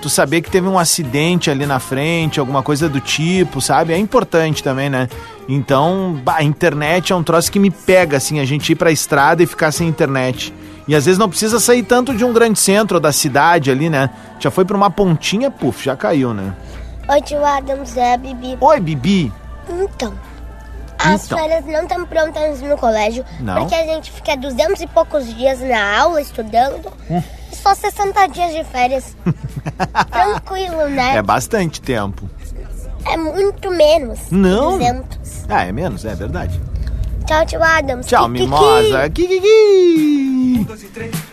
tu 0.00 0.08
saber 0.08 0.40
que 0.42 0.50
teve 0.50 0.68
um 0.68 0.78
acidente 0.78 1.50
ali 1.50 1.66
na 1.66 1.78
frente, 1.78 2.40
alguma 2.40 2.62
coisa 2.62 2.88
do 2.88 3.00
tipo, 3.00 3.60
sabe? 3.60 3.92
É 3.92 3.98
importante 3.98 4.62
também, 4.62 4.88
né? 4.88 5.08
Então, 5.48 6.20
bah, 6.24 6.36
a 6.36 6.42
internet 6.42 7.12
é 7.12 7.16
um 7.16 7.22
troço 7.22 7.50
que 7.50 7.58
me 7.58 7.70
pega, 7.70 8.16
assim, 8.16 8.40
a 8.40 8.44
gente 8.44 8.72
ir 8.72 8.74
pra 8.74 8.90
estrada 8.90 9.42
e 9.42 9.46
ficar 9.46 9.72
sem 9.72 9.88
internet. 9.88 10.52
E 10.88 10.94
às 10.94 11.04
vezes 11.04 11.18
não 11.18 11.28
precisa 11.28 11.58
sair 11.58 11.82
tanto 11.82 12.14
de 12.14 12.24
um 12.24 12.32
grande 12.32 12.58
centro 12.58 12.96
ou 12.96 13.00
da 13.00 13.12
cidade 13.12 13.70
ali, 13.70 13.90
né? 13.90 14.10
Já 14.38 14.50
foi 14.50 14.64
pra 14.64 14.76
uma 14.76 14.90
pontinha, 14.90 15.50
puf, 15.50 15.84
já 15.84 15.96
caiu, 15.96 16.32
né? 16.32 16.54
Oi, 17.08 17.22
tio 17.22 17.44
Adams, 17.44 17.96
é 17.96 18.14
a 18.14 18.16
Bibi. 18.16 18.56
Oi, 18.60 18.80
Bibi. 18.80 19.32
Então, 19.68 20.12
as 21.14 21.24
Então. 21.26 21.38
férias 21.38 21.64
não 21.66 21.82
estão 21.82 22.04
prontas 22.06 22.60
no 22.62 22.76
colégio, 22.76 23.24
Não? 23.40 23.54
porque 23.60 23.74
a 23.74 23.84
gente 23.86 24.10
fica 24.12 24.36
200 24.36 24.80
e 24.82 24.86
poucos 24.86 25.26
dias 25.34 25.60
na 25.60 25.98
aula 25.98 26.20
estudando, 26.20 26.92
Hum. 27.10 27.22
e 27.52 27.56
só 27.56 27.74
60 27.74 28.26
dias 28.28 28.52
de 28.52 28.64
férias. 28.64 29.16
Tranquilo, 30.10 30.88
né? 30.88 31.16
É 31.16 31.22
bastante 31.22 31.80
tempo. 31.80 32.28
É 33.04 33.16
muito 33.16 33.70
menos. 33.70 34.18
Não. 34.30 34.72
200. 34.78 35.44
Ah, 35.48 35.64
é 35.64 35.72
menos, 35.72 36.04
é 36.04 36.14
verdade. 36.14 36.60
Tchau, 37.24 37.44
tio 37.46 37.62
Adams. 37.62 38.06
Tchau, 38.06 38.26
Kikiki. 38.28 38.42
mimosa. 38.44 39.10
Kikiki. 39.10 40.66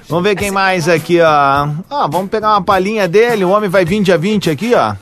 Vamos 0.09 0.23
ver 0.23 0.35
quem 0.35 0.51
mais 0.51 0.87
aqui, 0.87 1.19
ó. 1.21 1.67
Ó, 1.89 2.07
vamos 2.07 2.29
pegar 2.29 2.49
uma 2.49 2.63
palhinha 2.63 3.07
dele. 3.07 3.43
O 3.45 3.49
homem 3.51 3.69
vai 3.69 3.85
vir 3.85 4.01
dia 4.03 4.17
20 4.17 4.49
aqui, 4.49 4.73
ó. 4.75 4.95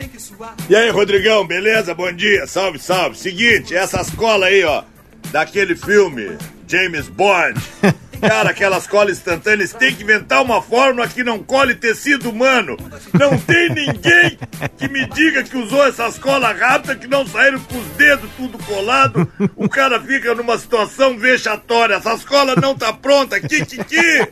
E 0.70 0.76
aí, 0.76 0.90
Rodrigão, 0.90 1.46
beleza? 1.46 1.94
Bom 1.94 2.12
dia, 2.12 2.48
salve, 2.48 2.80
salve. 2.80 3.18
Seguinte, 3.18 3.76
essas 3.76 4.10
colas 4.12 4.50
aí, 4.50 4.64
ó, 4.64 4.84
daquele 5.32 5.76
filme, 5.76 6.38
James 6.68 7.08
Bond. 7.08 7.60
Cara, 8.22 8.52
aquelas 8.52 8.86
colas 8.88 9.18
instantâneas, 9.18 9.74
tem 9.74 9.94
que 9.96 10.04
inventar 10.04 10.42
uma 10.44 10.62
fórmula 10.62 11.08
que 11.08 11.24
não 11.24 11.40
cole 11.40 11.74
tecido 11.76 12.30
humano. 12.30 12.78
Não 13.14 13.38
tem 13.38 13.70
ninguém 13.70 14.38
que 14.78 14.88
me 14.88 15.06
diga 15.08 15.44
que 15.44 15.58
usou 15.58 15.86
essas 15.86 16.18
colas 16.20 16.58
rápidas 16.60 16.98
que 16.98 17.08
não 17.08 17.26
saíram 17.26 17.60
com 17.60 17.78
os 17.78 17.88
dedos 17.98 18.30
tudo 18.38 18.58
colado. 18.60 19.28
O 19.56 19.68
cara 19.68 20.00
fica 20.00 20.34
numa 20.36 20.58
situação 20.58 21.18
vexatória. 21.18 21.96
Essas 21.96 22.24
colas 22.24 22.56
não 22.58 22.76
tá 22.76 22.94
pronta. 22.94 23.40
Kikiki! 23.40 24.28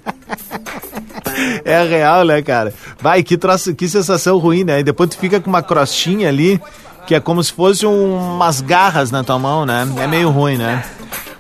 É 1.66 1.84
real, 1.84 2.24
né, 2.26 2.42
cara? 2.42 2.74
Vai, 3.00 3.24
que 3.24 3.38
troço, 3.38 3.74
que 3.74 3.88
sensação 3.88 4.38
ruim, 4.38 4.64
né? 4.64 4.80
E 4.80 4.84
depois 4.84 5.10
tu 5.10 5.18
fica 5.18 5.40
com 5.40 5.50
uma 5.50 5.64
crostinha 5.64 6.28
ali, 6.30 6.62
que 7.08 7.16
é 7.16 7.20
como 7.20 7.44
se 7.44 7.52
fosse 7.54 7.86
um- 7.86 8.36
umas 8.36 8.62
garras 8.62 9.10
na 9.12 9.24
tua 9.24 9.40
mão, 9.40 9.66
né? 9.66 9.88
É 10.02 10.08
meio 10.08 10.30
ruim, 10.30 10.58
né? 10.58 10.84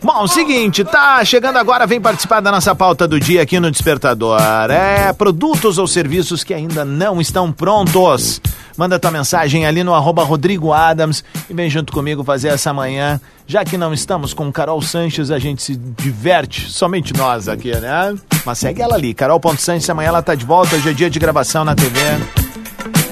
Bom, 0.01 0.25
seguinte, 0.27 0.83
tá 0.85 1.23
chegando 1.25 1.57
agora, 1.57 1.85
vem 1.85 1.99
participar 1.99 2.39
da 2.39 2.49
nossa 2.49 2.73
pauta 2.73 3.05
do 3.05 3.19
dia 3.19 3.41
aqui 3.41 3.59
no 3.59 3.69
Despertador. 3.69 4.39
É 4.71 5.11
produtos 5.11 5.77
ou 5.77 5.85
serviços 5.87 6.41
que 6.41 6.53
ainda 6.53 6.85
não 6.85 7.19
estão 7.19 7.51
prontos. 7.51 8.41
Manda 8.77 8.97
tua 8.97 9.11
mensagem 9.11 9.65
ali 9.65 9.83
no 9.83 9.93
arroba 9.93 10.23
Rodrigo 10.23 10.71
Adams 10.71 11.21
e 11.49 11.53
vem 11.53 11.69
junto 11.69 11.91
comigo 11.91 12.23
fazer 12.23 12.47
essa 12.47 12.71
manhã. 12.71 13.19
Já 13.45 13.65
que 13.65 13.77
não 13.77 13.93
estamos 13.93 14.33
com 14.33 14.49
Carol 14.53 14.81
Sanches, 14.81 15.31
a 15.31 15.37
gente 15.37 15.61
se 15.61 15.75
diverte, 15.75 16.71
somente 16.71 17.13
nós 17.13 17.49
aqui, 17.49 17.75
né? 17.75 18.15
Mas 18.45 18.59
segue 18.59 18.81
ela 18.81 18.95
ali, 18.95 19.13
Carol.Sanches, 19.13 19.89
amanhã 19.89 20.07
ela 20.09 20.21
tá 20.21 20.33
de 20.33 20.45
volta, 20.45 20.77
hoje 20.77 20.89
é 20.89 20.93
dia 20.93 21.09
de 21.09 21.19
gravação 21.19 21.65
na 21.65 21.75
TV. 21.75 21.99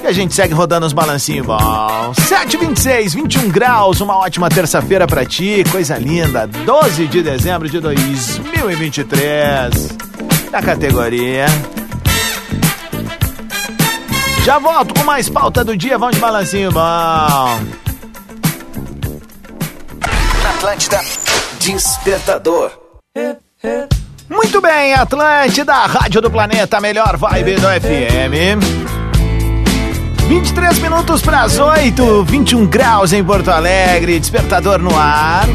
A 0.08 0.12
gente 0.12 0.34
segue 0.34 0.54
rodando 0.54 0.86
os 0.86 0.94
balancinhos 0.94 1.46
bom. 1.46 2.14
726, 2.14 3.12
21 3.12 3.50
graus, 3.50 4.00
uma 4.00 4.16
ótima 4.16 4.48
terça-feira 4.48 5.06
pra 5.06 5.26
ti, 5.26 5.62
coisa 5.70 5.98
linda. 5.98 6.46
12 6.46 7.06
de 7.08 7.22
dezembro 7.22 7.68
de 7.68 7.78
2023. 7.78 9.88
Da 10.50 10.62
categoria. 10.62 11.44
Já 14.44 14.58
volto 14.58 14.94
com 14.94 15.04
mais 15.04 15.28
pauta 15.28 15.62
do 15.62 15.76
dia, 15.76 15.98
vamos 15.98 16.14
de 16.14 16.22
balancinho 16.22 16.72
bom. 16.72 16.80
Atlântida, 20.48 21.02
Despertador. 21.60 22.72
Muito 24.30 24.58
bem, 24.62 24.94
Atlântida, 24.94 25.74
Rádio 25.74 26.22
do 26.22 26.30
Planeta, 26.30 26.80
melhor 26.80 27.18
vibe 27.18 27.56
do 27.56 27.68
FM. 27.68 28.87
23 30.28 30.78
minutos 30.80 31.22
para 31.22 31.40
as 31.40 31.58
8, 31.58 32.22
21 32.24 32.66
graus 32.66 33.14
em 33.14 33.24
Porto 33.24 33.48
Alegre, 33.50 34.20
despertador 34.20 34.78
no 34.78 34.94
ar. 34.94 35.48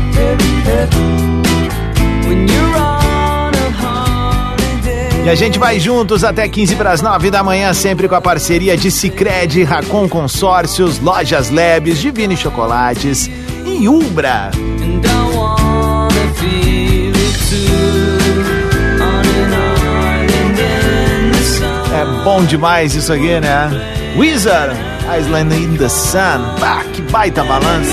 E 5.24 5.30
a 5.30 5.36
gente 5.36 5.60
vai 5.60 5.80
juntos 5.80 6.24
até 6.24 6.50
15 6.50 6.76
para 6.76 6.92
as 6.92 7.04
9 7.04 7.30
da 7.30 7.44
manhã, 7.44 7.72
sempre 7.72 8.08
com 8.08 8.16
a 8.16 8.22
parceria 8.22 8.76
de 8.76 8.90
Cicred, 8.90 9.64
Racon 9.64 10.10
Consórcios, 10.10 11.00
Lojas 11.00 11.52
Lebes, 11.52 12.00
Divine 12.00 12.36
Chocolates 12.36 13.30
e 13.64 13.88
Ubra. 13.88 14.50
É 21.94 22.24
bom 22.24 22.44
demais 22.44 22.96
isso 22.96 23.14
aqui, 23.14 23.40
né? 23.40 23.94
Wizard, 24.16 24.78
Island 25.08 25.54
in 25.54 25.76
the 25.76 25.90
Sun. 25.90 26.46
Ah, 26.62 26.84
que 26.94 27.02
baita 27.02 27.44
balanço. 27.44 27.92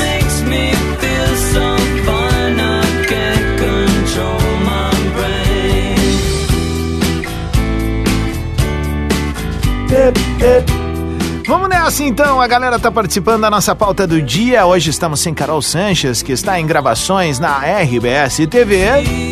Vamos 11.46 11.68
nessa 11.70 12.04
então, 12.04 12.40
a 12.40 12.46
galera 12.46 12.78
tá 12.78 12.92
participando 12.92 13.40
da 13.40 13.50
nossa 13.50 13.74
pauta 13.74 14.06
do 14.06 14.20
dia. 14.20 14.66
Hoje 14.66 14.90
estamos 14.90 15.20
sem 15.20 15.32
Carol 15.32 15.62
Sanches, 15.62 16.22
que 16.22 16.32
está 16.32 16.60
em 16.60 16.66
gravações 16.66 17.38
na 17.38 17.58
RBS 17.58 18.46
TV. 18.46 18.84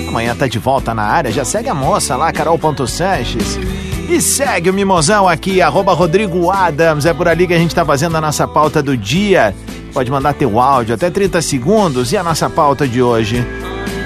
Amanhã 0.08 0.34
tá 0.34 0.48
de 0.48 0.58
volta 0.58 0.94
na 0.94 1.02
área, 1.02 1.30
já 1.30 1.44
segue 1.44 1.68
a 1.68 1.74
moça 1.74 2.16
lá, 2.16 2.32
Carol.Sanches. 2.32 3.87
E 4.08 4.22
segue 4.22 4.70
o 4.70 4.74
Mimosão 4.74 5.28
aqui, 5.28 5.60
arroba 5.60 5.92
Rodrigo 5.92 6.50
Adams. 6.50 7.04
É 7.04 7.12
por 7.12 7.28
ali 7.28 7.46
que 7.46 7.52
a 7.52 7.58
gente 7.58 7.74
tá 7.74 7.84
fazendo 7.84 8.16
a 8.16 8.20
nossa 8.20 8.48
pauta 8.48 8.82
do 8.82 8.96
dia. 8.96 9.54
Pode 9.92 10.10
mandar 10.10 10.32
teu 10.32 10.58
áudio 10.58 10.94
até 10.94 11.10
30 11.10 11.42
segundos. 11.42 12.10
E 12.10 12.16
a 12.16 12.22
nossa 12.22 12.48
pauta 12.48 12.88
de 12.88 13.02
hoje? 13.02 13.46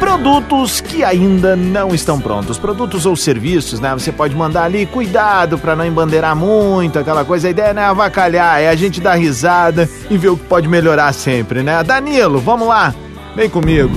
Produtos 0.00 0.80
que 0.80 1.04
ainda 1.04 1.54
não 1.54 1.94
estão 1.94 2.20
prontos. 2.20 2.58
Produtos 2.58 3.06
ou 3.06 3.14
serviços, 3.14 3.78
né? 3.78 3.92
Você 3.92 4.10
pode 4.10 4.34
mandar 4.34 4.64
ali, 4.64 4.86
cuidado 4.86 5.56
para 5.56 5.76
não 5.76 5.86
embandeirar 5.86 6.34
muito, 6.34 6.98
aquela 6.98 7.24
coisa. 7.24 7.46
A 7.46 7.50
ideia 7.52 7.72
não 7.72 7.82
é 7.82 7.86
avacalhar, 7.86 8.60
é 8.60 8.68
a 8.68 8.74
gente 8.74 9.00
dar 9.00 9.14
risada 9.14 9.88
e 10.10 10.18
ver 10.18 10.30
o 10.30 10.36
que 10.36 10.44
pode 10.46 10.66
melhorar 10.66 11.12
sempre, 11.12 11.62
né? 11.62 11.80
Danilo, 11.84 12.40
vamos 12.40 12.66
lá, 12.66 12.92
vem 13.36 13.48
comigo. 13.48 13.96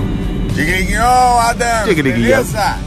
Digriguinho, 0.54 1.04
Adam, 1.04 1.86
Digriguinho. 1.86 2.28
beleza? 2.28 2.78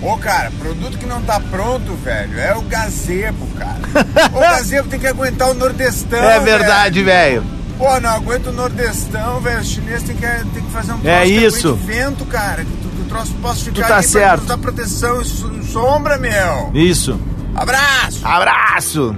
Ô, 0.00 0.16
cara, 0.16 0.52
produto 0.58 0.96
que 0.96 1.06
não 1.06 1.20
tá 1.22 1.40
pronto, 1.40 1.92
velho, 1.94 2.38
é 2.38 2.54
o 2.54 2.62
gazebo, 2.62 3.46
cara. 3.58 3.80
o 4.32 4.38
gazebo 4.40 4.88
tem 4.88 5.00
que 5.00 5.06
aguentar 5.08 5.50
o 5.50 5.54
nordestão, 5.54 6.22
É 6.22 6.38
verdade, 6.38 7.02
velho. 7.02 7.44
Pô, 7.76 7.98
não 8.00 8.10
aguenta 8.10 8.50
o 8.50 8.52
nordestão, 8.52 9.40
velho. 9.40 9.60
O 9.60 9.64
chinês 9.64 10.02
tem 10.02 10.16
que, 10.16 10.26
tem 10.26 10.62
que 10.64 10.70
fazer 10.72 10.92
um 10.92 11.00
É 11.04 11.22
que 11.24 11.30
isso. 11.30 11.68
aguente 11.70 11.86
vento, 11.86 12.24
cara. 12.26 12.64
Que, 12.64 12.70
tu, 12.70 12.88
que 12.88 13.02
o 13.02 13.04
troço 13.06 13.32
possa 13.34 13.64
ficar 13.64 13.86
tá 13.88 13.96
ali 13.98 14.06
certo. 14.06 14.46
pra 14.46 14.58
proteção 14.58 15.20
e 15.20 15.24
so- 15.24 15.62
sombra, 15.64 16.16
meu. 16.18 16.70
Isso. 16.74 17.20
Abraço! 17.54 18.20
Abraço! 18.24 19.16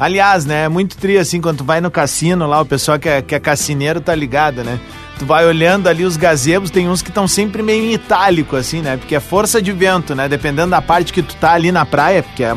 Aliás, 0.00 0.44
né, 0.44 0.64
é 0.64 0.68
muito 0.68 0.96
tri 0.96 1.18
assim, 1.18 1.40
quando 1.40 1.58
tu 1.58 1.64
vai 1.64 1.80
no 1.80 1.90
cassino 1.90 2.46
lá, 2.46 2.60
o 2.60 2.64
pessoal 2.66 2.98
que 3.00 3.08
é, 3.08 3.20
que 3.20 3.34
é 3.34 3.40
cassineiro 3.40 4.00
tá 4.00 4.14
ligado, 4.14 4.62
né? 4.62 4.78
Tu 5.18 5.26
vai 5.26 5.44
olhando 5.44 5.88
ali 5.88 6.04
os 6.04 6.16
gazebos, 6.16 6.70
tem 6.70 6.88
uns 6.88 7.02
que 7.02 7.08
estão 7.08 7.26
sempre 7.26 7.62
meio 7.62 7.84
em 7.84 7.92
itálico, 7.94 8.54
assim, 8.54 8.80
né? 8.80 8.96
Porque 8.96 9.16
é 9.16 9.20
força 9.20 9.60
de 9.60 9.72
vento, 9.72 10.14
né? 10.14 10.28
Dependendo 10.28 10.70
da 10.70 10.80
parte 10.80 11.12
que 11.12 11.22
tu 11.22 11.34
tá 11.36 11.52
ali 11.52 11.72
na 11.72 11.84
praia, 11.84 12.22
porque 12.22 12.44
é, 12.44 12.54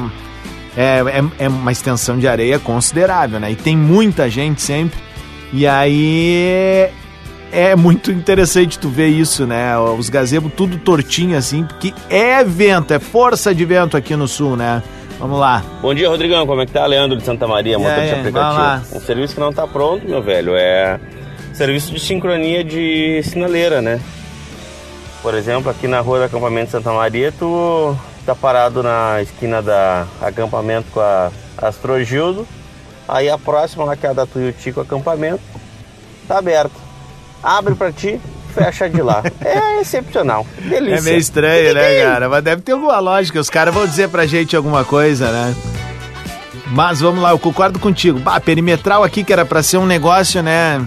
é, 0.78 1.04
é, 1.08 1.46
é 1.46 1.50
uma 1.50 1.72
extensão 1.72 2.20
de 2.20 2.28
areia 2.28 2.60
considerável, 2.60 3.40
né? 3.40 3.52
E 3.52 3.56
tem 3.56 3.76
muita 3.76 4.30
gente 4.30 4.62
sempre. 4.62 5.00
E 5.52 5.66
aí 5.66 6.88
é 7.52 7.76
muito 7.76 8.12
interessante 8.12 8.78
tu 8.78 8.90
ver 8.90 9.08
isso, 9.08 9.48
né? 9.48 9.78
Os 9.78 10.08
gazebos 10.08 10.52
tudo 10.56 10.78
tortinho 10.78 11.38
assim, 11.38 11.64
porque 11.64 11.94
é 12.10 12.44
vento, 12.44 12.94
é 12.94 13.00
força 13.00 13.56
de 13.56 13.66
vento 13.66 13.98
aqui 13.98 14.16
no 14.16 14.28
sul, 14.28 14.56
né? 14.56 14.84
Vamos 15.20 15.40
lá. 15.40 15.64
Bom 15.82 15.94
dia, 15.94 16.10
Rodrigão. 16.10 16.48
Como 16.48 16.62
é 16.62 16.66
que 16.66 16.72
tá? 16.72 16.86
Leandro 16.86 17.18
de 17.18 17.24
Santa 17.24 17.48
Maria, 17.48 17.78
motorista 17.78 18.16
aí, 18.16 18.20
aplicativo. 18.20 18.54
vai 18.54 18.54
lá. 18.54 18.84
Um 18.94 19.00
serviço 19.00 19.34
que 19.36 19.40
não 19.40 19.54
tá 19.54 19.68
pronto, 19.68 20.08
meu 20.08 20.22
velho, 20.22 20.56
é 20.56 21.00
serviço 21.62 21.94
de 21.94 22.00
sincronia 22.00 22.64
de 22.64 23.22
sinaleira, 23.22 23.84
né? 23.84 24.02
Por 25.22 25.36
exemplo, 25.36 25.70
aqui 25.70 25.88
na 25.88 26.00
rua 26.00 26.18
do 26.18 26.24
acampamento 26.24 26.72
Santa 26.72 26.92
Maria, 26.92 27.32
tu 27.32 27.96
tá 28.26 28.34
parado 28.34 28.82
na 28.82 29.22
esquina 29.22 29.62
da 29.62 30.08
acampamento 30.20 30.88
com 30.92 31.00
a 31.00 31.30
Astrogildo. 31.62 32.48
Aí 33.08 33.30
a 33.30 33.38
próxima, 33.38 33.84
lá 33.84 33.96
que 33.96 34.08
é 34.08 34.10
a 34.10 34.14
da 34.14 34.26
Tuiuti 34.26 34.72
com 34.72 34.80
o 34.80 34.84
acampamento, 34.84 35.44
tá 36.28 36.40
aberta. 36.40 36.74
Abre 37.44 37.76
pra 37.76 37.92
ti, 37.92 38.20
fecha 38.56 38.90
de 38.90 39.04
lá. 39.04 39.22
É 39.46 39.82
excepcional. 39.82 40.48
Delícia. 40.58 40.98
É 40.98 41.02
meio 41.02 41.18
estranho, 41.20 41.76
né, 41.76 42.02
cara? 42.02 42.28
Mas 42.28 42.44
deve 42.44 42.64
ter 42.64 42.72
alguma 42.72 42.98
lógica. 43.00 43.40
Os 43.40 43.52
caras 43.52 43.72
vão 43.72 43.86
dizer 43.86 44.10
pra 44.10 44.26
gente 44.26 44.56
alguma 44.56 44.84
coisa, 44.84 45.32
né? 45.32 45.56
Mas 46.72 47.02
vamos 47.02 47.22
lá, 47.22 47.30
eu 47.32 47.40
concordo 47.40 47.78
contigo. 47.78 48.18
Bah, 48.18 48.40
perimetral 48.40 49.04
aqui, 49.04 49.24
que 49.24 49.32
era 49.32 49.46
pra 49.46 49.62
ser 49.62 49.78
um 49.78 49.86
negócio, 49.86 50.42
né? 50.42 50.84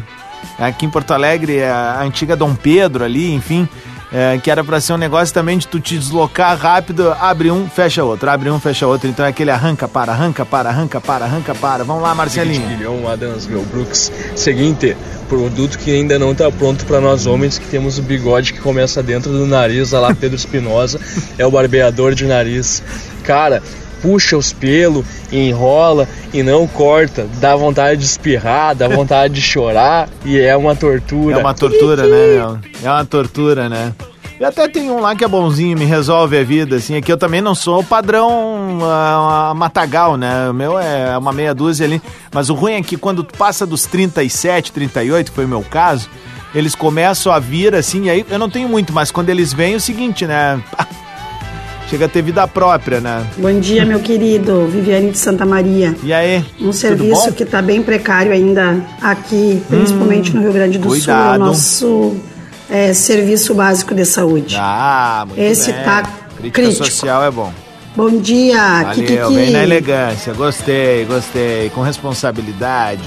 Aqui 0.59 0.87
em 0.87 0.91
Porto 0.91 1.13
Alegre, 1.13 1.63
a 1.65 2.01
antiga 2.03 2.37
Dom 2.37 2.55
Pedro 2.55 3.05
ali, 3.05 3.33
enfim. 3.33 3.69
é, 4.15 4.39
que 4.39 4.49
era 4.49 4.63
pra 4.63 4.81
ser 4.81 4.93
um 4.93 4.97
negócio 4.97 5.35
também 5.35 5.59
de 5.59 5.67
tu 5.67 5.81
te 5.81 5.99
deslocar 5.99 6.57
rápido, 6.57 7.13
abre 7.19 7.51
um, 7.51 7.69
fecha 7.69 8.05
outro, 8.05 8.31
abre 8.31 8.49
um, 8.49 8.61
fecha 8.61 8.87
outro. 8.87 9.09
Então 9.09 9.27
é 9.27 9.31
aquele 9.31 9.51
arranca, 9.51 9.89
para, 9.89 10.13
arranca, 10.13 10.47
para, 10.47 10.69
arranca, 10.69 11.01
para, 11.01 11.25
arranca, 11.25 11.53
para. 11.53 11.83
Vamos 11.83 12.01
lá, 12.01 12.15
Marcelinho. 12.15 12.65
Guilhão 12.69 13.09
Adams, 13.09 13.49
meu 13.49 13.63
Brooks. 13.63 14.13
Seguinte, 14.37 14.97
produto 15.29 15.77
que 15.77 15.91
ainda 15.91 16.17
não 16.17 16.31
está 16.31 16.49
pronto 16.49 16.87
para 16.87 17.01
nós 17.01 17.27
homens 17.27 17.59
que 17.59 17.67
temos 17.67 17.99
o 17.99 18.03
bigode 18.03 18.53
que 18.53 18.61
começa 18.61 19.03
dentro 19.03 19.33
do 19.33 19.47
nariz, 19.47 19.93
a 19.93 19.99
lá 19.99 20.15
Pedro 20.15 20.37
Espinosa, 20.39 21.01
é 21.37 21.45
o 21.45 21.51
barbeador 21.51 22.15
de 22.15 22.25
nariz. 22.25 22.85
Cara, 23.25 23.65
puxa 24.05 24.37
os 24.37 24.53
pelos, 24.53 25.03
enrola 25.33 26.07
e 26.31 26.43
não 26.43 26.67
corta. 26.67 27.27
Dá 27.41 27.57
vontade 27.57 28.01
de 28.01 28.05
espirrar, 28.05 28.77
dá 28.77 28.87
vontade 28.87 29.33
de 29.33 29.41
chorar 29.41 30.11
e 30.27 30.39
é 30.39 30.55
uma 30.55 30.77
tortura. 30.77 31.37
É 31.37 31.39
uma 31.39 31.55
tortura, 31.55 32.03
né, 32.03 32.09
meu? 32.09 32.59
É 32.83 32.91
uma 32.91 33.05
tortura, 33.07 33.67
né? 33.67 33.95
E 34.39 34.45
até 34.45 34.69
tem 34.69 34.91
um 34.91 35.01
lá 35.01 35.17
que 35.17 35.25
é 35.25 35.29
bonzinho, 35.29 35.79
me 35.79 35.87
resolve 35.87 36.37
a 36.37 36.45
vida, 36.45 36.77
assim. 36.77 36.97
Aqui 36.97 37.11
eu 37.11 37.17
também 37.17 37.41
não 37.41 37.55
sou 37.55 37.81
o 37.81 37.85
padrão 37.85 38.79
ah, 38.83 39.55
matagal, 39.57 40.19
né? 40.19 40.51
O 40.51 40.53
meu 40.53 40.79
é 40.79 41.17
uma 41.17 41.33
meia 41.33 41.55
dúzia 41.55 41.87
ali. 41.87 42.03
Mas 42.31 42.51
o 42.51 42.55
ruim 42.55 42.75
é 42.75 42.83
que 42.83 42.99
quando 42.99 43.25
passa 43.25 43.65
dos 43.65 43.87
37, 43.87 44.71
38, 44.71 45.31
que 45.31 45.35
foi 45.35 45.47
o 45.47 45.49
meu 45.49 45.63
caso, 45.63 46.11
eles 46.55 46.75
começam 46.75 47.33
a 47.33 47.39
vir 47.39 47.75
assim, 47.75 48.05
e 48.05 48.11
aí 48.11 48.27
eu 48.29 48.39
não 48.39 48.51
tenho 48.51 48.69
muito, 48.69 48.93
mas 48.93 49.11
quando 49.11 49.31
eles 49.31 49.55
vêm 49.55 49.73
é 49.73 49.77
o 49.77 49.81
seguinte, 49.81 50.27
né? 50.27 50.61
Chega 51.89 52.07
a 52.07 52.09
ter 52.09 52.23
vida 52.23 52.47
própria, 52.49 53.01
né? 53.01 53.25
Bom 53.37 53.61
dia, 53.61 53.85
meu 53.85 54.01
querido. 54.01 54.67
Viviane 54.67 55.11
de 55.11 55.19
Santa 55.19 55.45
Maria. 55.45 55.95
E 56.03 56.13
aí? 56.13 56.45
Um 56.61 56.73
serviço 56.73 57.33
que 57.33 57.43
está 57.43 57.61
bem 57.61 57.83
precário 57.83 58.33
ainda 58.33 58.81
aqui, 59.03 59.63
principalmente 59.69 60.35
no 60.35 60.41
Rio 60.43 60.53
Grande 60.53 60.79
do 60.79 60.85
Sul, 60.89 60.95
é 60.95 60.99
cuidado. 60.99 61.43
o 61.43 61.45
nosso 61.47 62.17
é, 62.71 62.93
serviço 62.95 63.55
básico 63.55 63.95
de 63.95 64.05
saúde. 64.05 64.57
Ah, 64.59 65.25
muito 65.27 65.39
Esse 65.41 65.73
bem. 65.73 65.85
tá 65.85 66.03
Crítica 66.39 66.63
crítico. 66.63 66.85
social 66.87 67.23
é 67.23 67.31
bom. 67.31 67.53
Bom 67.95 68.19
dia, 68.19 68.83
Valeu, 68.83 68.95
Kikiki. 68.95 69.35
bem 69.35 69.51
na 69.51 69.63
elegância. 69.63 70.33
Gostei, 70.35 71.05
gostei. 71.05 71.71
Com 71.71 71.83
responsabilidade. 71.83 73.03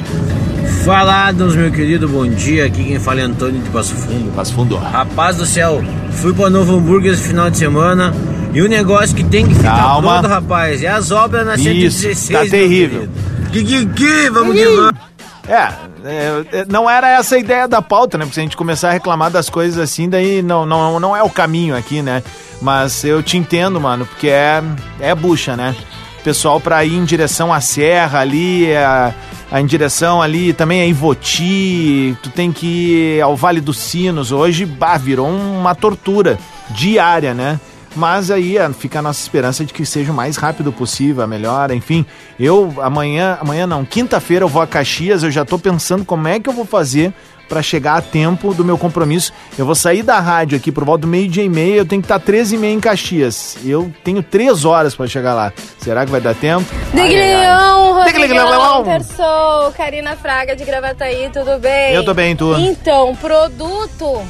Falados, 0.85 1.55
meu 1.55 1.69
querido, 1.71 2.07
bom 2.07 2.25
dia. 2.25 2.65
Aqui 2.65 2.85
quem 2.85 2.99
fala 2.99 3.19
é 3.19 3.23
Antônio 3.23 3.59
de 3.61 3.69
Passo 3.69 3.93
Fundo. 3.95 4.31
Passo 4.33 4.53
Fundo. 4.53 4.77
Rapaz 4.77 5.35
do 5.35 5.45
céu, 5.45 5.83
fui 6.11 6.33
pra 6.33 6.49
Novo 6.49 6.77
Hamburgo 6.77 7.07
esse 7.07 7.23
final 7.23 7.49
de 7.49 7.57
semana 7.57 8.13
e 8.53 8.61
o 8.61 8.67
negócio 8.67 9.15
que 9.15 9.23
tem 9.23 9.47
que 9.47 9.55
ficar 9.55 9.75
Calma. 9.75 10.19
pronto, 10.19 10.27
rapaz, 10.27 10.83
é 10.83 10.87
as 10.87 11.11
obras 11.11 11.45
na 11.45 11.55
Isso, 11.55 11.99
116. 11.99 12.29
tá 12.29 12.49
terrível. 12.49 13.07
Kikiki, 13.51 14.29
vamos 14.29 14.55
que 14.55 14.65
vamos. 14.65 15.07
É, 15.47 15.73
é, 16.03 16.45
é, 16.51 16.65
não 16.67 16.89
era 16.89 17.09
essa 17.09 17.35
a 17.35 17.39
ideia 17.39 17.67
da 17.67 17.81
pauta, 17.81 18.17
né? 18.17 18.25
Porque 18.25 18.35
se 18.35 18.39
a 18.41 18.43
gente 18.43 18.57
começar 18.57 18.89
a 18.89 18.91
reclamar 18.91 19.31
das 19.31 19.49
coisas 19.49 19.79
assim, 19.79 20.09
daí 20.09 20.41
não, 20.41 20.65
não, 20.65 20.99
não 20.99 21.15
é 21.15 21.23
o 21.23 21.29
caminho 21.29 21.75
aqui, 21.75 22.01
né? 22.01 22.21
Mas 22.61 23.03
eu 23.03 23.23
te 23.23 23.37
entendo, 23.37 23.79
mano, 23.79 24.05
porque 24.05 24.27
é, 24.27 24.61
é 24.99 25.15
bucha, 25.15 25.55
né? 25.55 25.75
Pessoal 26.23 26.59
pra 26.59 26.83
ir 26.83 26.95
em 26.95 27.05
direção 27.05 27.53
à 27.53 27.61
serra 27.61 28.19
ali, 28.19 28.75
a, 28.75 29.13
a 29.49 29.61
em 29.61 29.65
direção 29.65 30.21
ali 30.21 30.51
também 30.51 30.81
a 30.81 30.85
Ivoti, 30.85 32.17
tu 32.21 32.29
tem 32.29 32.51
que 32.51 32.65
ir 32.65 33.21
ao 33.21 33.35
Vale 33.35 33.61
dos 33.61 33.77
Sinos. 33.77 34.33
Hoje, 34.33 34.65
bah, 34.65 34.97
virou 34.97 35.29
uma 35.29 35.73
tortura 35.73 36.37
diária, 36.71 37.33
né? 37.33 37.57
Mas 37.95 38.29
aí 38.29 38.57
fica 38.77 38.99
a 38.99 39.01
nossa 39.01 39.21
esperança 39.21 39.65
de 39.65 39.73
que 39.73 39.85
seja 39.85 40.11
o 40.11 40.15
mais 40.15 40.37
rápido 40.37 40.71
possível, 40.71 41.23
a 41.23 41.27
melhor, 41.27 41.71
enfim. 41.71 42.05
Eu 42.39 42.73
amanhã, 42.81 43.37
amanhã 43.41 43.65
não, 43.65 43.83
quinta-feira 43.83 44.45
eu 44.45 44.49
vou 44.49 44.61
a 44.61 44.67
Caxias, 44.67 45.23
eu 45.23 45.31
já 45.31 45.43
tô 45.43 45.57
pensando 45.57 46.05
como 46.05 46.27
é 46.27 46.39
que 46.39 46.49
eu 46.49 46.53
vou 46.53 46.65
fazer 46.65 47.13
pra 47.47 47.61
chegar 47.61 47.95
a 47.95 48.01
tempo 48.01 48.53
do 48.53 48.63
meu 48.63 48.77
compromisso. 48.77 49.31
Eu 49.57 49.65
vou 49.65 49.75
sair 49.75 50.03
da 50.03 50.19
rádio 50.19 50.57
aqui 50.57 50.71
por 50.71 50.83
volta 50.83 51.01
do 51.01 51.07
meio-dia 51.07 51.43
e 51.43 51.49
meia, 51.49 51.77
eu 51.77 51.85
tenho 51.85 52.01
que 52.01 52.05
estar 52.05 52.19
13 52.19 52.55
e 52.55 52.57
meia 52.57 52.73
em 52.73 52.79
Caxias. 52.79 53.57
Eu 53.63 53.91
tenho 54.03 54.21
três 54.21 54.65
horas 54.65 54.95
pra 54.95 55.07
chegar 55.07 55.33
lá. 55.33 55.53
Será 55.79 56.05
que 56.05 56.11
vai 56.11 56.21
dar 56.21 56.35
tempo? 56.35 56.65
Diglião. 56.93 57.93
Rodrigão, 57.93 58.83
Terçou, 58.83 59.71
Karina 59.75 60.15
Fraga 60.15 60.55
de 60.55 60.63
Gravataí, 60.63 61.29
tudo 61.31 61.59
bem? 61.59 61.93
Eu 61.93 62.05
tô 62.05 62.13
bem, 62.13 62.35
tu? 62.35 62.55
Então, 62.59 63.15
produto 63.15 64.21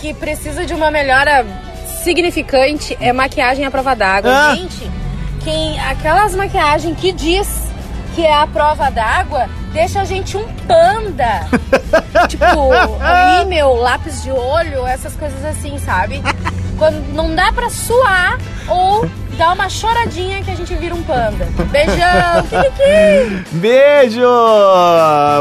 que 0.00 0.14
precisa 0.14 0.64
de 0.64 0.74
uma 0.74 0.90
melhora 0.90 1.44
significante 2.04 2.96
é 3.00 3.12
maquiagem 3.12 3.64
à 3.64 3.70
prova 3.70 3.96
d'água. 3.96 4.30
Ah. 4.30 4.54
Gente, 4.54 4.90
quem, 5.42 5.80
aquelas 5.80 6.34
maquiagens 6.36 6.96
que 6.98 7.12
diz 7.12 7.64
que 8.14 8.24
é 8.24 8.32
a 8.32 8.46
prova 8.46 8.90
d'água, 8.90 9.48
deixa 9.72 10.02
a 10.02 10.04
gente 10.04 10.36
um 10.36 10.44
panda. 10.68 11.48
tipo, 12.28 12.44
rímel, 13.40 13.74
lápis 13.74 14.22
de 14.22 14.30
olho, 14.30 14.86
essas 14.86 15.16
coisas 15.16 15.44
assim, 15.44 15.78
sabe? 15.78 16.22
Quando 16.78 17.02
não 17.12 17.34
dá 17.34 17.50
pra 17.52 17.70
suar 17.70 18.38
ou 18.68 19.08
dá 19.36 19.52
uma 19.52 19.68
choradinha 19.68 20.42
que 20.42 20.50
a 20.50 20.54
gente 20.54 20.74
vira 20.74 20.94
um 20.94 21.02
panda. 21.02 21.48
Beijão, 21.70 22.42
Kiki! 22.50 23.56
Beijo! 23.56 24.20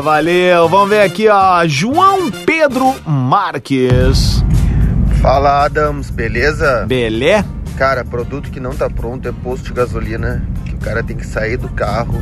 Valeu! 0.02 0.68
Vamos 0.70 0.90
ver 0.90 1.02
aqui, 1.02 1.28
ó. 1.28 1.68
João 1.68 2.32
Pedro 2.32 2.96
Marques. 3.06 4.44
Fala, 5.24 5.64
Adams, 5.64 6.10
beleza? 6.10 6.84
Belé? 6.86 7.46
Cara, 7.78 8.04
produto 8.04 8.52
que 8.52 8.60
não 8.60 8.72
tá 8.76 8.90
pronto 8.90 9.26
é 9.26 9.32
posto 9.32 9.64
de 9.68 9.72
gasolina, 9.74 10.46
que 10.66 10.76
o 10.76 10.78
cara 10.80 11.02
tem 11.02 11.16
que 11.16 11.26
sair 11.26 11.56
do 11.56 11.70
carro 11.70 12.22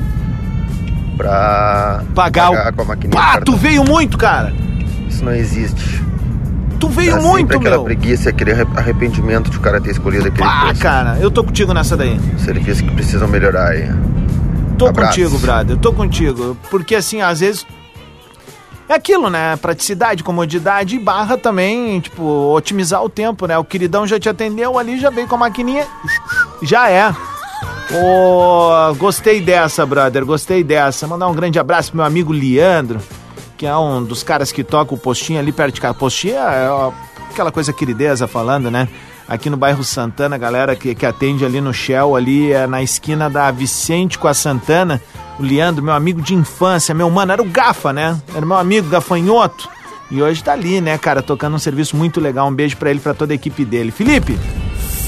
pra 1.18 2.04
Pagar 2.14 2.52
o- 2.52 2.74
com 2.74 2.82
a 2.84 2.86
maquininha. 2.86 3.40
Do 3.40 3.46
tu 3.46 3.56
veio 3.58 3.84
muito, 3.84 4.20
cara! 4.20 4.54
Isso 5.10 5.26
não 5.26 5.34
existe. 5.34 6.00
Tu 6.80 6.88
veio 6.90 7.16
Dá 7.16 7.22
muito, 7.22 7.58
aquela 7.58 7.78
meu! 7.78 7.84
preguiça, 7.86 8.30
aquele 8.30 8.52
arre- 8.52 8.68
arrependimento 8.76 9.50
de 9.50 9.58
o 9.58 9.62
cara 9.62 9.82
ter 9.82 9.90
escolhido 9.90 10.28
aquele 10.28 10.48
Ah, 10.48 10.66
posto. 10.68 10.82
cara, 10.84 11.18
eu 11.20 11.32
tô 11.32 11.44
contigo 11.44 11.74
nessa 11.74 11.98
daí. 11.98 12.20
Serviço 12.38 12.84
que 12.84 12.92
precisam 12.92 13.28
melhorar 13.28 13.70
aí. 13.70 13.90
Tô 14.78 14.88
Abraço. 14.88 15.10
contigo, 15.20 15.40
brother. 15.40 15.76
Tô 15.78 15.92
contigo. 15.92 16.56
Porque 16.70 16.94
assim, 16.94 17.20
às 17.22 17.40
vezes. 17.40 17.66
É 18.91 18.95
aquilo, 18.95 19.30
né? 19.30 19.56
Praticidade, 19.56 20.21
comodidade 20.21 20.97
e 20.97 20.99
barra 20.99 21.38
também, 21.38 22.01
tipo, 22.01 22.54
otimizar 22.54 23.01
o 23.01 23.08
tempo, 23.08 23.47
né? 23.47 23.58
O 23.58 23.63
queridão 23.63 24.06
já 24.06 24.19
te 24.19 24.27
atendeu 24.27 24.77
ali, 24.77 24.99
já 24.99 25.10
veio 25.10 25.30
com 25.30 25.36
a 25.36 25.38
maquininha. 25.38 25.88
Já 26.62 26.89
é. 26.89 27.15
Ô, 27.89 28.93
gostei 28.95 29.39
dessa, 29.39 29.86
brother. 29.86 30.25
Gostei 30.25 30.62
dessa. 30.62 31.08
Mandar 31.08 31.30
um 31.30 31.34
grande 31.34 31.58
abraço 31.58 31.91
pro 31.91 31.99
meu 31.99 32.06
amigo 32.06 32.34
Leandro, 32.34 32.99
que 33.58 33.65
é 33.65 33.73
um 33.77 34.04
dos 34.04 34.23
caras 34.23 34.51
que 34.51 34.62
toca 34.62 34.93
o 34.93 34.97
postinho 34.97 35.39
ali 35.39 35.54
perto 35.54 35.75
de 35.75 35.80
casa. 35.80 35.93
Postinho 35.93 36.36
é 36.36 36.69
ó, 36.69 36.91
aquela 37.30 37.49
coisa 37.49 37.71
querideza 37.71 38.27
falando, 38.27 38.69
né? 38.69 38.89
Aqui 39.25 39.49
no 39.49 39.56
bairro 39.56 39.86
Santana, 39.86 40.38
galera 40.38 40.75
que, 40.75 40.93
que 40.93 41.06
atende 41.06 41.45
ali 41.45 41.62
no 41.62 41.73
Shell, 41.73 42.13
ali 42.13 42.51
é 42.51 42.67
na 42.67 42.84
esquina 42.84 43.30
da 43.30 43.49
Vicente 43.51 44.19
com 44.19 44.27
a 44.27 44.34
Santana. 44.34 45.01
O 45.41 45.43
Leandro, 45.43 45.84
meu 45.84 45.95
amigo 45.95 46.21
de 46.21 46.36
infância, 46.36 46.93
meu 46.93 47.10
mano, 47.10 47.32
era 47.32 47.41
o 47.41 47.45
Gafa, 47.45 47.91
né? 47.91 48.15
Era 48.36 48.45
meu 48.45 48.56
amigo 48.58 48.88
gafanhoto. 48.89 49.67
E 50.12 50.21
hoje 50.21 50.43
tá 50.43 50.51
ali, 50.54 50.80
né, 50.80 50.99
cara, 50.99 51.23
tocando 51.23 51.56
um 51.56 51.60
serviço 51.60 51.95
muito 51.97 52.19
legal. 52.21 52.47
Um 52.47 52.54
beijo 52.54 52.77
pra 52.77 52.91
ele 52.91 52.99
pra 52.99 53.15
toda 53.15 53.34
a 53.34 53.36
equipe 53.36 53.65
dele. 53.65 53.89
Felipe, 53.89 54.38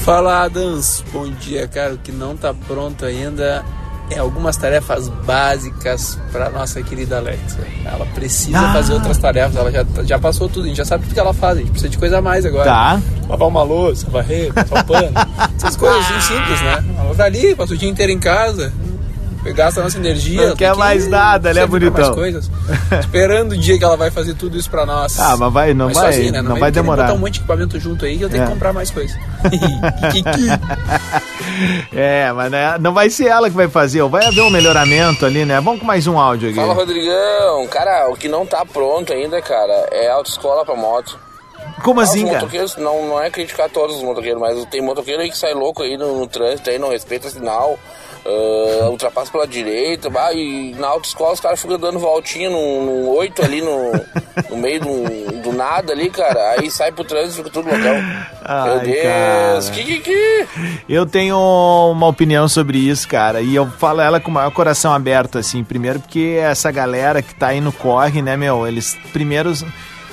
Fala 0.04 0.42
Adams, 0.42 1.04
bom 1.12 1.30
dia, 1.30 1.68
cara. 1.68 1.94
O 1.94 1.98
que 1.98 2.10
não 2.10 2.36
tá 2.36 2.52
pronto 2.66 3.04
ainda 3.04 3.64
é 4.10 4.18
algumas 4.18 4.56
tarefas 4.56 5.08
básicas 5.08 6.18
para 6.32 6.50
nossa 6.50 6.82
querida 6.82 7.18
Alexa. 7.18 7.60
Ela 7.84 8.04
precisa 8.06 8.58
Ah. 8.58 8.72
fazer 8.72 8.92
outras 8.94 9.18
tarefas, 9.18 9.54
ela 9.54 9.70
já, 9.70 9.84
já 10.02 10.18
passou 10.18 10.48
tudo, 10.48 10.64
a 10.64 10.68
gente 10.68 10.76
já 10.78 10.84
sabe 10.84 11.04
tudo 11.04 11.14
que 11.14 11.20
ela 11.20 11.32
faz, 11.32 11.58
a 11.58 11.60
gente 11.60 11.70
precisa 11.70 11.88
de 11.90 11.96
coisa 11.96 12.18
a 12.18 12.22
mais 12.22 12.44
agora. 12.44 12.64
Tá. 12.64 13.00
Lavar 13.28 13.46
uma 13.48 13.62
louça, 13.62 14.10
varrer, 14.10 14.52
passar 14.52 14.80
o 14.82 14.84
pano, 14.84 15.10
essas 15.56 15.76
coisas 15.76 16.00
assim 16.06 16.34
simples, 16.34 16.60
né? 16.60 16.84
Ela 16.98 17.14
tá 17.14 17.24
ali, 17.24 17.54
passa 17.54 17.72
o 17.72 17.76
dia 17.78 17.88
inteiro 17.88 18.10
em 18.12 18.18
casa, 18.18 18.72
gasta 19.52 19.80
a 19.80 19.84
nossa 19.84 19.98
energia. 19.98 20.48
Não 20.48 20.56
quer 20.56 20.72
que 20.72 20.78
mais 20.78 21.06
nada, 21.08 21.52
né, 21.52 21.66
bonitão? 21.66 21.92
Mais 22.04 22.14
coisas, 22.14 22.50
esperando 23.00 23.52
o 23.52 23.56
dia 23.56 23.76
que 23.78 23.84
ela 23.84 23.96
vai 23.96 24.10
fazer 24.10 24.34
tudo 24.34 24.56
isso 24.56 24.70
pra 24.70 24.86
nós. 24.86 25.18
Ah, 25.20 25.36
mas 25.36 25.52
vai- 25.52 25.74
não 25.74 25.86
Mas 25.86 25.96
vai- 25.98 26.12
sozinha, 26.12 26.32
né? 26.32 26.42
não 26.42 26.58
vai 26.58 26.70
demorar. 26.70 27.02
botar 27.04 27.14
um 27.14 27.18
monte 27.18 27.34
de 27.34 27.38
equipamento 27.40 27.78
junto 27.78 28.04
aí 28.04 28.16
que 28.18 28.24
eu 28.24 28.30
tenho 28.30 28.42
É. 28.42 28.46
que 28.46 28.52
comprar 28.52 28.72
mais 28.72 28.90
coisas. 28.90 29.16
É, 31.92 32.32
mas 32.32 32.50
né, 32.50 32.76
não 32.80 32.92
vai 32.92 33.08
ser 33.10 33.26
ela 33.28 33.48
que 33.48 33.54
vai 33.56 33.68
fazer, 33.68 34.02
ou 34.02 34.08
vai 34.08 34.26
haver 34.26 34.40
um 34.42 34.50
melhoramento 34.50 35.24
ali, 35.24 35.44
né? 35.44 35.60
Vamos 35.60 35.80
com 35.80 35.86
mais 35.86 36.06
um 36.06 36.18
áudio 36.18 36.48
aqui. 36.48 36.56
Fala, 36.58 36.74
Rodrigão. 36.74 37.66
Cara, 37.68 38.08
o 38.10 38.16
que 38.16 38.28
não 38.28 38.44
tá 38.46 38.64
pronto 38.64 39.12
ainda, 39.12 39.40
cara, 39.40 39.72
é 39.92 40.08
autoescola 40.10 40.64
pra 40.64 40.74
moto. 40.74 41.18
Como 41.82 42.00
Ah, 42.00 42.04
assim, 42.04 42.26
cara? 42.26 42.46
não, 42.78 43.08
não 43.08 43.20
é 43.22 43.30
criticar 43.30 43.68
todos 43.68 43.96
os 43.96 44.02
motoqueiros, 44.02 44.40
mas 44.40 44.64
tem 44.66 44.80
motoqueiro 44.82 45.22
aí 45.22 45.30
que 45.30 45.36
sai 45.38 45.54
louco 45.54 45.82
aí 45.82 45.96
no, 45.96 46.18
no 46.20 46.26
trânsito, 46.26 46.70
aí 46.70 46.78
não 46.78 46.90
respeita 46.90 47.28
sinal, 47.30 47.78
ah, 48.26 48.88
ultrapassa 48.88 49.30
pela 49.30 49.46
direita, 49.46 50.08
bah, 50.08 50.32
e 50.32 50.74
na 50.78 50.88
autoescola 50.88 51.34
os 51.34 51.40
caras 51.40 51.60
ficam 51.60 51.78
dando 51.78 51.98
voltinha 51.98 52.48
num, 52.48 52.84
num 52.84 53.08
8 53.08 53.44
ali 53.44 53.60
no, 53.60 53.92
no 54.50 54.56
meio 54.56 54.80
do, 54.80 55.42
do 55.42 55.52
nada 55.52 55.92
ali, 55.92 56.08
cara, 56.08 56.54
aí 56.58 56.70
sai 56.70 56.90
pro 56.90 57.04
trânsito 57.04 57.34
e 57.34 57.44
fica 57.44 57.50
tudo 57.50 57.68
loucão. 57.68 57.94
Meu 57.94 58.32
Ai, 58.44 58.80
Deus, 58.80 59.68
cara. 59.68 59.76
que 59.76 59.84
que 59.84 60.00
que? 60.00 60.46
Eu 60.88 61.04
tenho 61.04 61.36
uma 61.36 62.06
opinião 62.06 62.48
sobre 62.48 62.78
isso, 62.78 63.06
cara, 63.06 63.42
e 63.42 63.54
eu 63.54 63.66
falo 63.72 64.00
ela 64.00 64.18
com 64.18 64.30
o 64.30 64.34
maior 64.34 64.50
coração 64.50 64.92
aberto, 64.92 65.38
assim, 65.38 65.62
primeiro 65.62 66.00
porque 66.00 66.38
essa 66.40 66.70
galera 66.70 67.20
que 67.20 67.34
tá 67.34 67.48
aí 67.48 67.60
no 67.60 67.72
corre, 67.72 68.22
né, 68.22 68.36
meu, 68.36 68.66
eles 68.66 68.96
primeiros 69.12 69.64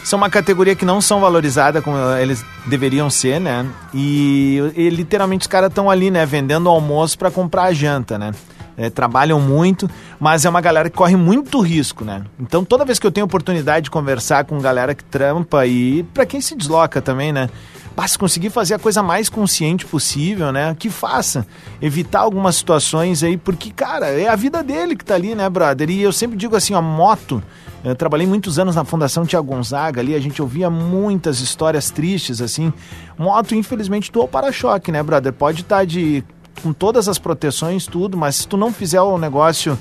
são 0.03 0.17
uma 0.17 0.29
categoria 0.29 0.75
que 0.75 0.85
não 0.85 1.01
são 1.01 1.19
valorizadas 1.19 1.83
como 1.83 1.97
eles 2.15 2.43
deveriam 2.65 3.09
ser, 3.09 3.39
né, 3.39 3.65
e, 3.93 4.73
e 4.75 4.89
literalmente 4.89 5.41
os 5.41 5.47
caras 5.47 5.69
estão 5.69 5.89
ali, 5.89 6.11
né, 6.11 6.25
vendendo 6.25 6.69
almoço 6.69 7.17
pra 7.17 7.31
comprar 7.31 7.63
a 7.63 7.73
janta, 7.73 8.17
né. 8.17 8.31
É, 8.77 8.89
trabalham 8.89 9.39
muito, 9.39 9.87
mas 10.19 10.45
é 10.45 10.49
uma 10.49 10.61
galera 10.61 10.89
que 10.89 10.95
corre 10.95 11.15
muito 11.15 11.59
risco, 11.59 12.05
né? 12.05 12.23
Então 12.39 12.63
toda 12.63 12.85
vez 12.85 12.97
que 12.97 13.05
eu 13.05 13.11
tenho 13.11 13.25
oportunidade 13.25 13.83
de 13.83 13.91
conversar 13.91 14.45
com 14.45 14.57
galera 14.59 14.95
que 14.95 15.03
trampa 15.03 15.67
e 15.67 16.03
pra 16.13 16.25
quem 16.25 16.39
se 16.39 16.55
desloca 16.55 17.01
também, 17.01 17.33
né? 17.33 17.49
Bah, 17.95 18.07
se 18.07 18.17
conseguir 18.17 18.49
fazer 18.49 18.75
a 18.75 18.79
coisa 18.79 19.03
mais 19.03 19.27
consciente 19.27 19.85
possível, 19.85 20.51
né? 20.51 20.75
Que 20.79 20.89
faça. 20.89 21.45
Evitar 21.81 22.21
algumas 22.21 22.55
situações 22.55 23.21
aí, 23.21 23.37
porque, 23.37 23.69
cara, 23.69 24.07
é 24.07 24.29
a 24.29 24.35
vida 24.35 24.63
dele 24.63 24.95
que 24.95 25.03
tá 25.03 25.15
ali, 25.15 25.35
né, 25.35 25.49
brother? 25.49 25.89
E 25.89 26.01
eu 26.01 26.13
sempre 26.13 26.37
digo 26.37 26.55
assim, 26.55 26.73
a 26.73 26.81
moto. 26.81 27.43
Eu 27.83 27.95
trabalhei 27.95 28.27
muitos 28.27 28.59
anos 28.59 28.75
na 28.75 28.85
Fundação 28.85 29.25
Tia 29.25 29.41
Gonzaga 29.41 29.99
ali, 29.99 30.15
a 30.15 30.19
gente 30.19 30.41
ouvia 30.41 30.69
muitas 30.69 31.39
histórias 31.39 31.89
tristes, 31.89 32.39
assim. 32.39 32.71
Moto, 33.17 33.55
infelizmente, 33.55 34.11
doou 34.11 34.27
para-choque, 34.27 34.91
né, 34.91 35.01
brother? 35.03 35.33
Pode 35.33 35.61
estar 35.61 35.85
de. 35.85 36.23
com 36.63 36.71
todas 36.71 37.09
as 37.09 37.17
proteções, 37.17 37.87
tudo, 37.87 38.15
mas 38.17 38.37
se 38.37 38.47
tu 38.47 38.55
não 38.55 38.71
fizer 38.71 39.01
o 39.01 39.17
negócio 39.17 39.77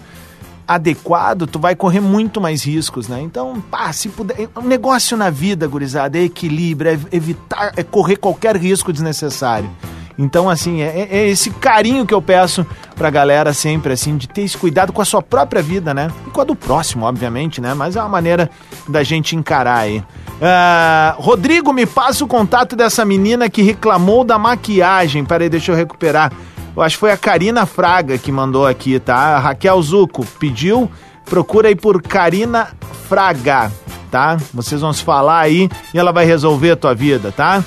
adequado, 0.70 1.48
tu 1.48 1.58
vai 1.58 1.74
correr 1.74 1.98
muito 1.98 2.40
mais 2.40 2.62
riscos, 2.62 3.08
né? 3.08 3.20
Então, 3.20 3.60
pá, 3.60 3.92
se 3.92 4.08
puder. 4.08 4.48
O 4.54 4.60
negócio 4.60 5.16
na 5.16 5.28
vida, 5.28 5.66
gurizada, 5.66 6.16
é 6.16 6.22
equilíbrio, 6.22 6.92
é 6.92 7.16
evitar, 7.16 7.72
é 7.76 7.82
correr 7.82 8.16
qualquer 8.16 8.56
risco 8.56 8.92
desnecessário. 8.92 9.68
Então, 10.16 10.48
assim, 10.48 10.80
é, 10.80 11.08
é 11.10 11.28
esse 11.28 11.50
carinho 11.50 12.06
que 12.06 12.14
eu 12.14 12.22
peço 12.22 12.64
pra 12.94 13.10
galera 13.10 13.52
sempre, 13.52 13.94
assim, 13.94 14.16
de 14.16 14.28
ter 14.28 14.42
esse 14.42 14.56
cuidado 14.56 14.92
com 14.92 15.02
a 15.02 15.04
sua 15.04 15.20
própria 15.20 15.60
vida, 15.60 15.92
né? 15.92 16.08
E 16.24 16.30
com 16.30 16.40
a 16.40 16.44
do 16.44 16.54
próximo, 16.54 17.04
obviamente, 17.04 17.60
né? 17.60 17.74
Mas 17.74 17.96
é 17.96 18.00
uma 18.00 18.08
maneira 18.08 18.48
da 18.86 19.02
gente 19.02 19.34
encarar 19.34 19.78
aí. 19.78 20.04
Ah, 20.40 21.16
Rodrigo, 21.18 21.72
me 21.72 21.84
passa 21.84 22.24
o 22.24 22.28
contato 22.28 22.76
dessa 22.76 23.04
menina 23.04 23.50
que 23.50 23.62
reclamou 23.62 24.22
da 24.22 24.38
maquiagem. 24.38 25.24
Peraí, 25.24 25.48
deixa 25.48 25.72
eu 25.72 25.76
recuperar. 25.76 26.30
Eu 26.76 26.82
acho 26.82 26.96
que 26.96 27.00
foi 27.00 27.10
a 27.10 27.16
Karina 27.16 27.66
Fraga 27.66 28.16
que 28.16 28.30
mandou 28.30 28.66
aqui, 28.66 28.98
tá? 28.98 29.36
A 29.36 29.38
Raquel 29.38 29.80
Zuco 29.82 30.24
pediu, 30.38 30.90
procura 31.24 31.68
aí 31.68 31.74
por 31.74 32.00
Karina 32.00 32.68
Fraga, 33.08 33.72
tá? 34.10 34.36
Vocês 34.54 34.80
vão 34.80 34.92
se 34.92 35.02
falar 35.02 35.40
aí 35.40 35.68
e 35.92 35.98
ela 35.98 36.12
vai 36.12 36.24
resolver 36.24 36.70
a 36.70 36.76
tua 36.76 36.94
vida, 36.94 37.32
tá? 37.32 37.62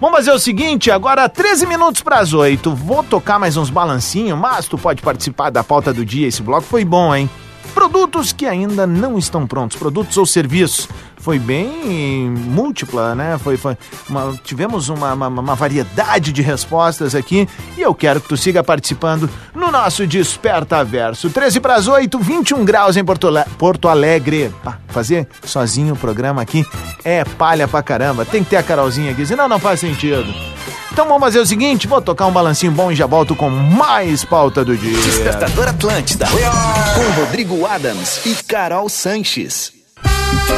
Vamos 0.00 0.18
fazer 0.18 0.32
o 0.32 0.38
seguinte, 0.38 0.90
agora 0.90 1.28
13 1.28 1.66
minutos 1.66 2.02
para 2.02 2.18
as 2.18 2.32
8. 2.34 2.74
Vou 2.74 3.02
tocar 3.02 3.38
mais 3.38 3.56
uns 3.56 3.70
balancinhos, 3.70 4.38
mas 4.38 4.66
tu 4.66 4.76
pode 4.76 5.00
participar 5.00 5.50
da 5.50 5.64
pauta 5.64 5.92
do 5.92 6.04
dia. 6.04 6.28
Esse 6.28 6.42
bloco 6.42 6.62
foi 6.62 6.84
bom, 6.84 7.14
hein? 7.14 7.30
Produtos 7.74 8.32
que 8.32 8.46
ainda 8.46 8.86
não 8.86 9.18
estão 9.18 9.46
prontos, 9.46 9.76
produtos 9.76 10.16
ou 10.16 10.24
serviços. 10.24 10.88
Foi 11.16 11.38
bem 11.38 12.30
múltipla, 12.30 13.14
né? 13.14 13.38
Foi, 13.42 13.56
foi 13.56 13.76
uma- 14.08 14.38
tivemos 14.44 14.88
uma, 14.90 15.14
uma- 15.14 15.28
uma 15.28 15.54
variedade 15.54 16.32
de 16.32 16.42
respostas 16.42 17.14
aqui 17.14 17.48
e 17.76 17.80
eu 17.80 17.94
quero 17.94 18.20
que 18.20 18.28
tu 18.28 18.36
siga 18.36 18.62
participando 18.62 19.28
no 19.54 19.70
nosso 19.70 20.06
Desperta 20.06 20.84
Verso. 20.84 21.30
13 21.30 21.60
para 21.60 21.74
as 21.76 21.88
8, 21.88 22.18
21 22.18 22.64
graus 22.64 22.96
em 22.96 23.04
Porto, 23.04 23.28
Porto 23.58 23.88
Alegre. 23.88 24.52
Fazer 24.88 25.26
sozinho 25.44 25.94
o 25.94 25.98
programa 25.98 26.42
aqui 26.42 26.64
é 27.04 27.24
palha 27.24 27.66
pra 27.66 27.82
caramba. 27.82 28.24
Tem 28.24 28.44
que 28.44 28.50
ter 28.50 28.56
a 28.56 28.62
Carolzinha 28.62 29.10
aqui, 29.12 29.24
senão 29.26 29.48
não 29.48 29.58
faz 29.58 29.80
sentido. 29.80 30.32
Então 30.94 31.08
vamos 31.08 31.22
fazer 31.22 31.40
o 31.40 31.46
seguinte, 31.46 31.88
vou 31.88 32.00
tocar 32.00 32.28
um 32.28 32.32
balancinho 32.32 32.70
bom 32.70 32.92
e 32.92 32.94
já 32.94 33.04
volto 33.04 33.34
com 33.34 33.50
mais 33.50 34.24
pauta 34.24 34.64
do 34.64 34.76
dia. 34.76 34.96
Despertador 34.96 35.66
Atlântida. 35.66 36.24
Com 36.28 37.20
Rodrigo 37.20 37.66
Adams 37.66 38.24
e 38.24 38.32
Carol 38.44 38.88
Sanches. 38.88 39.72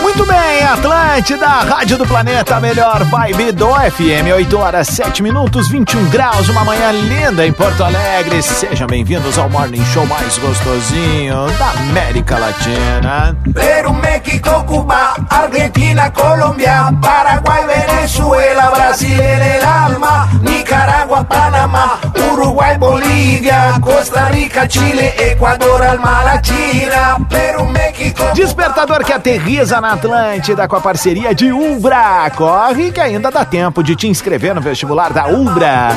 Muito 0.03 0.27
bem, 0.27 0.62
Atlântida, 0.64 1.46
Rádio 1.46 1.99
do 1.99 2.07
Planeta, 2.07 2.59
melhor 2.59 3.05
vibe 3.05 3.53
do 3.53 3.68
FM, 3.68 4.35
8 4.35 4.59
horas 4.59 4.88
7 4.88 5.22
minutos, 5.22 5.68
21 5.68 6.09
graus, 6.09 6.49
uma 6.49 6.64
manhã 6.64 6.90
linda 6.92 7.46
em 7.46 7.53
Porto 7.53 7.85
Alegre. 7.85 8.42
Sejam 8.42 8.87
bem-vindos 8.87 9.38
ao 9.38 9.49
Morning 9.49 9.85
Show 9.87 10.07
mais 10.07 10.38
gostosinho 10.38 11.46
da 11.59 11.70
América 11.70 12.38
Latina. 12.38 13.37
Perú, 13.55 13.92
México, 13.94 14.64
Cuba, 14.64 15.14
Argentina, 15.31 16.11
Colombia, 16.11 16.92
Paraguay, 17.01 17.66
Venezuela, 17.66 18.70
Brasil 18.70 19.20
el 19.20 19.64
alma, 19.64 20.29
Nicaragua, 20.42 21.25
Panamá, 21.25 21.99
Uruguay, 22.33 22.77
Bolívia, 22.79 23.75
Costa 23.81 24.29
Rica, 24.31 24.66
Chile, 24.68 25.12
Ecuador, 25.18 25.83
alma 25.83 26.22
latina, 26.22 27.16
Perú, 27.29 27.66
México. 27.66 28.25
Despertador 28.35 29.05
que 29.05 29.12
aterriza 29.12 29.76
na 29.81 29.93
Atlântida 29.93 30.67
com 30.67 30.77
a 30.77 30.81
parceria 30.81 31.35
de 31.35 31.53
Ubra. 31.53 32.31
Corre 32.37 32.91
que 32.91 33.01
ainda 33.01 33.31
dá 33.31 33.45
tempo 33.45 33.83
de 33.83 33.95
te 33.97 34.09
inscrever 34.09 34.55
no 34.55 34.61
vestibular 34.61 35.12
da 35.12 35.27
Ubra. 35.27 35.89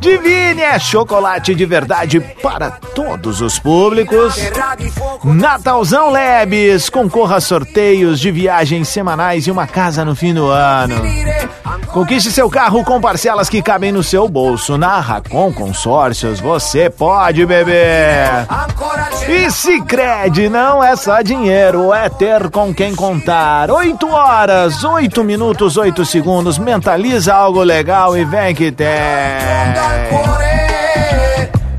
Divine 0.00 0.62
é 0.62 0.78
chocolate 0.78 1.54
de 1.54 1.64
verdade 1.64 2.20
para 2.42 2.70
todos 2.70 3.40
os 3.40 3.58
públicos. 3.58 4.36
Natalzão 5.24 6.10
Lebes, 6.10 6.88
concorra 6.88 7.36
a 7.36 7.40
sorteios 7.40 8.20
de 8.20 8.30
viagens 8.30 8.88
semanais 8.88 9.46
e 9.46 9.50
uma 9.50 9.66
casa 9.66 10.04
no 10.04 10.14
fim 10.14 10.32
do 10.32 10.46
ano. 10.46 10.96
Conquiste 11.96 12.30
seu 12.30 12.50
carro 12.50 12.84
com 12.84 13.00
parcelas 13.00 13.48
que 13.48 13.62
cabem 13.62 13.90
no 13.90 14.02
seu 14.02 14.28
bolso. 14.28 14.76
Na 14.76 15.00
Racon 15.00 15.50
Consórcios, 15.50 16.38
você 16.38 16.90
pode 16.90 17.46
beber. 17.46 18.46
E 19.26 19.50
Sicredi 19.50 20.50
não 20.50 20.84
é 20.84 20.94
só 20.94 21.22
dinheiro, 21.22 21.94
é 21.94 22.10
ter 22.10 22.50
com 22.50 22.74
quem 22.74 22.94
contar. 22.94 23.70
8 23.70 24.10
horas, 24.10 24.84
8 24.84 25.24
minutos, 25.24 25.78
8 25.78 26.04
segundos. 26.04 26.58
Mentaliza 26.58 27.32
algo 27.32 27.62
legal 27.62 28.14
e 28.14 28.26
vem 28.26 28.54
que 28.54 28.70
tem. 28.70 28.86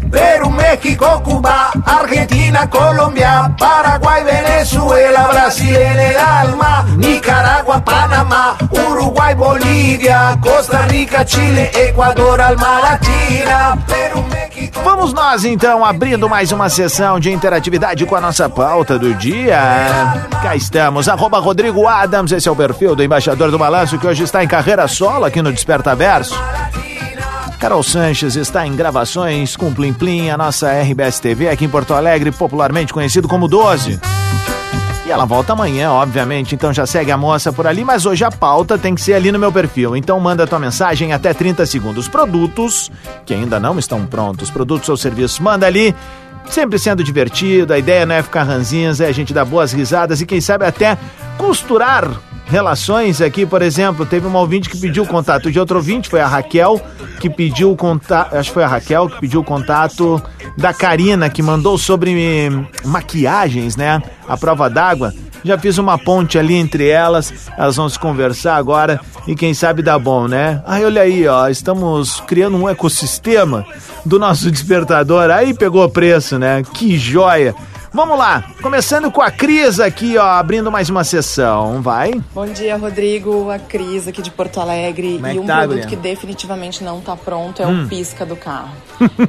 Perú, 0.10 0.50
México, 0.50 1.22
Cuba, 1.24 1.72
Argentina, 1.86 2.68
Colombia, 2.68 3.54
Paraguay, 3.58 4.24
Venezuela, 4.24 5.28
Brasil 5.28 5.76
en 5.76 6.00
el 6.00 6.18
alma, 6.18 6.86
Nicaragua, 6.98 7.82
Panamá, 7.82 8.58
Uruguay, 8.72 9.36
Bolívia, 9.36 10.38
Costa 10.42 10.84
Rica, 10.88 11.26
Chile, 11.26 11.70
Ecuador, 11.74 12.40
alma 12.40 12.80
latina, 12.80 13.78
Perú, 13.86 14.24
México. 14.24 14.80
Vamos 14.84 15.14
nós 15.14 15.46
então 15.46 15.84
abrindo 15.84 16.30
mais 16.30 16.52
uma 16.52 16.70
sessão 16.70 17.20
de 17.20 17.32
interatividade 17.32 18.06
com 18.06 18.16
a 18.16 18.22
nossa 18.22 18.50
pauta 18.50 18.98
do 18.98 19.14
dia. 19.14 19.60
Cá 20.42 20.56
estamos, 20.56 21.10
arroba 21.10 21.40
Rodrigo 21.40 21.88
Adams, 21.88 22.32
esse 22.32 22.48
é 22.48 22.52
o 22.52 22.56
perfil 22.56 22.96
do 22.96 23.04
embaixador 23.04 23.52
do 23.52 23.58
balanço 23.58 23.98
que 23.98 24.08
hoje 24.08 24.24
está 24.24 24.44
em 24.44 24.48
carreira 24.48 24.88
solo 24.88 25.26
aqui 25.26 25.42
no 25.42 25.52
Desperta 25.52 25.96
Verso. 25.96 26.36
Carol 27.60 27.82
Sanches 27.82 28.36
está 28.36 28.68
em 28.68 28.76
gravações 28.76 29.56
com 29.56 29.74
Plim 29.74 29.92
Plim, 29.92 30.30
a 30.30 30.38
nossa 30.38 30.72
RBS 30.72 31.20
TV 31.20 31.50
aqui 31.50 31.66
em 31.66 31.70
Porto 31.70 31.96
Alegre, 31.96 32.32
popularmente 32.32 32.94
conhecido 32.94 33.28
como 33.28 33.48
12. 33.48 34.00
E 35.08 35.12
ela 35.12 35.26
volta 35.26 35.54
amanhã, 35.54 35.90
obviamente, 35.92 36.54
então 36.54 36.72
já 36.72 36.86
segue 36.86 37.12
a 37.12 37.18
moça 37.18 37.52
por 37.52 37.66
ali, 37.66 37.84
mas 37.84 38.06
hoje 38.06 38.24
a 38.24 38.30
pauta 38.30 38.78
tem 38.78 38.94
que 38.94 39.02
ser 39.02 39.14
ali 39.14 39.32
no 39.32 39.40
meu 39.40 39.52
perfil. 39.52 39.96
Então 39.96 40.20
manda 40.20 40.46
tua 40.46 40.60
mensagem 40.60 41.14
até 41.14 41.34
30 41.34 41.66
segundos. 41.66 42.08
Produtos 42.08 42.92
que 43.26 43.34
ainda 43.34 43.60
não 43.60 43.80
estão 43.80 44.06
prontos, 44.06 44.52
produtos 44.52 44.88
ou 44.90 44.98
serviços, 44.98 45.40
manda 45.40 45.66
ali. 45.66 45.96
Sempre 46.50 46.78
sendo 46.78 47.04
divertido, 47.04 47.74
a 47.74 47.80
ideia 47.80 48.06
não 48.06 48.16
é 48.16 48.24
ficar 48.24 48.44
ranzinhas, 48.44 49.02
é 49.02 49.08
a 49.08 49.12
gente 49.12 49.34
dar 49.34 49.44
boas 49.44 49.74
risadas 49.74 50.22
e 50.22 50.26
quem 50.26 50.40
sabe 50.40 50.66
até 50.66 50.98
costurar 51.38 52.10
relações 52.48 53.22
aqui, 53.22 53.46
por 53.46 53.62
exemplo, 53.62 54.06
teve 54.06 54.26
uma 54.26 54.40
ouvinte 54.40 54.70
que 54.70 54.78
pediu 54.78 55.04
o 55.04 55.08
contato 55.08 55.52
de 55.52 55.60
outro 55.60 55.78
ouvinte, 55.78 56.10
foi 56.10 56.22
a 56.22 56.28
Raquel, 56.28 56.82
que 57.20 57.30
pediu 57.30 57.72
o 57.72 57.76
contato, 57.76 58.36
acho 58.36 58.50
que 58.50 58.54
foi 58.54 58.64
a 58.64 58.68
Raquel 58.68 59.10
que 59.10 59.20
pediu 59.20 59.42
o 59.42 59.44
contato 59.44 60.22
da 60.58 60.74
Karina, 60.74 61.30
que 61.30 61.44
mandou 61.44 61.78
sobre 61.78 62.50
maquiagens, 62.86 63.76
né? 63.76 64.02
A 64.28 64.38
prova 64.38 64.70
d'água. 64.70 65.14
Já 65.44 65.58
fiz 65.58 65.78
uma 65.78 65.98
ponte 65.98 66.38
ali 66.38 66.56
entre 66.56 66.88
elas, 66.88 67.34
elas 67.58 67.76
vão 67.76 67.88
se 67.88 68.00
conversar 68.00 68.56
agora 68.56 69.00
e 69.28 69.36
quem 69.36 69.54
sabe 69.54 69.82
dá 69.82 69.98
bom, 69.98 70.28
né? 70.28 70.62
Ai, 70.66 70.84
olha 70.84 71.02
aí, 71.04 71.28
ó, 71.28 71.48
estamos 71.48 72.20
criando 72.22 72.58
um 72.58 72.68
ecossistema 72.68 73.66
do 74.06 74.18
nosso 74.18 74.50
despertador. 74.50 75.30
Aí 75.30 75.54
pegou 75.54 75.88
preço, 75.90 76.40
né? 76.40 76.64
Que 76.74 76.98
joia! 76.98 77.54
Vamos 77.98 78.16
lá, 78.20 78.44
começando 78.62 79.10
com 79.10 79.24
a 79.24 79.32
Cris 79.32 79.80
aqui, 79.80 80.20
ó, 80.20 80.24
abrindo 80.24 80.72
mais 80.72 80.88
uma 80.88 81.04
sessão, 81.04 81.82
vai. 81.82 82.12
Bom 82.32 82.46
dia, 82.46 82.78
Rodrigo, 82.78 83.50
a 83.50 83.58
Cris 83.58 84.08
aqui 84.08 84.22
de 84.22 84.30
Porto 84.30 84.60
Alegre. 84.60 85.20
É 85.24 85.34
e 85.34 85.40
um 85.40 85.48
tá, 85.48 85.62
produto 85.64 85.88
que 85.88 85.96
definitivamente 85.96 86.84
não 86.84 87.02
tá 87.02 87.16
pronto 87.16 87.60
é 87.60 87.66
Hum. 87.66 87.86
o 87.86 87.88
pisca 87.88 88.24
do 88.24 88.36
carro. 88.36 88.70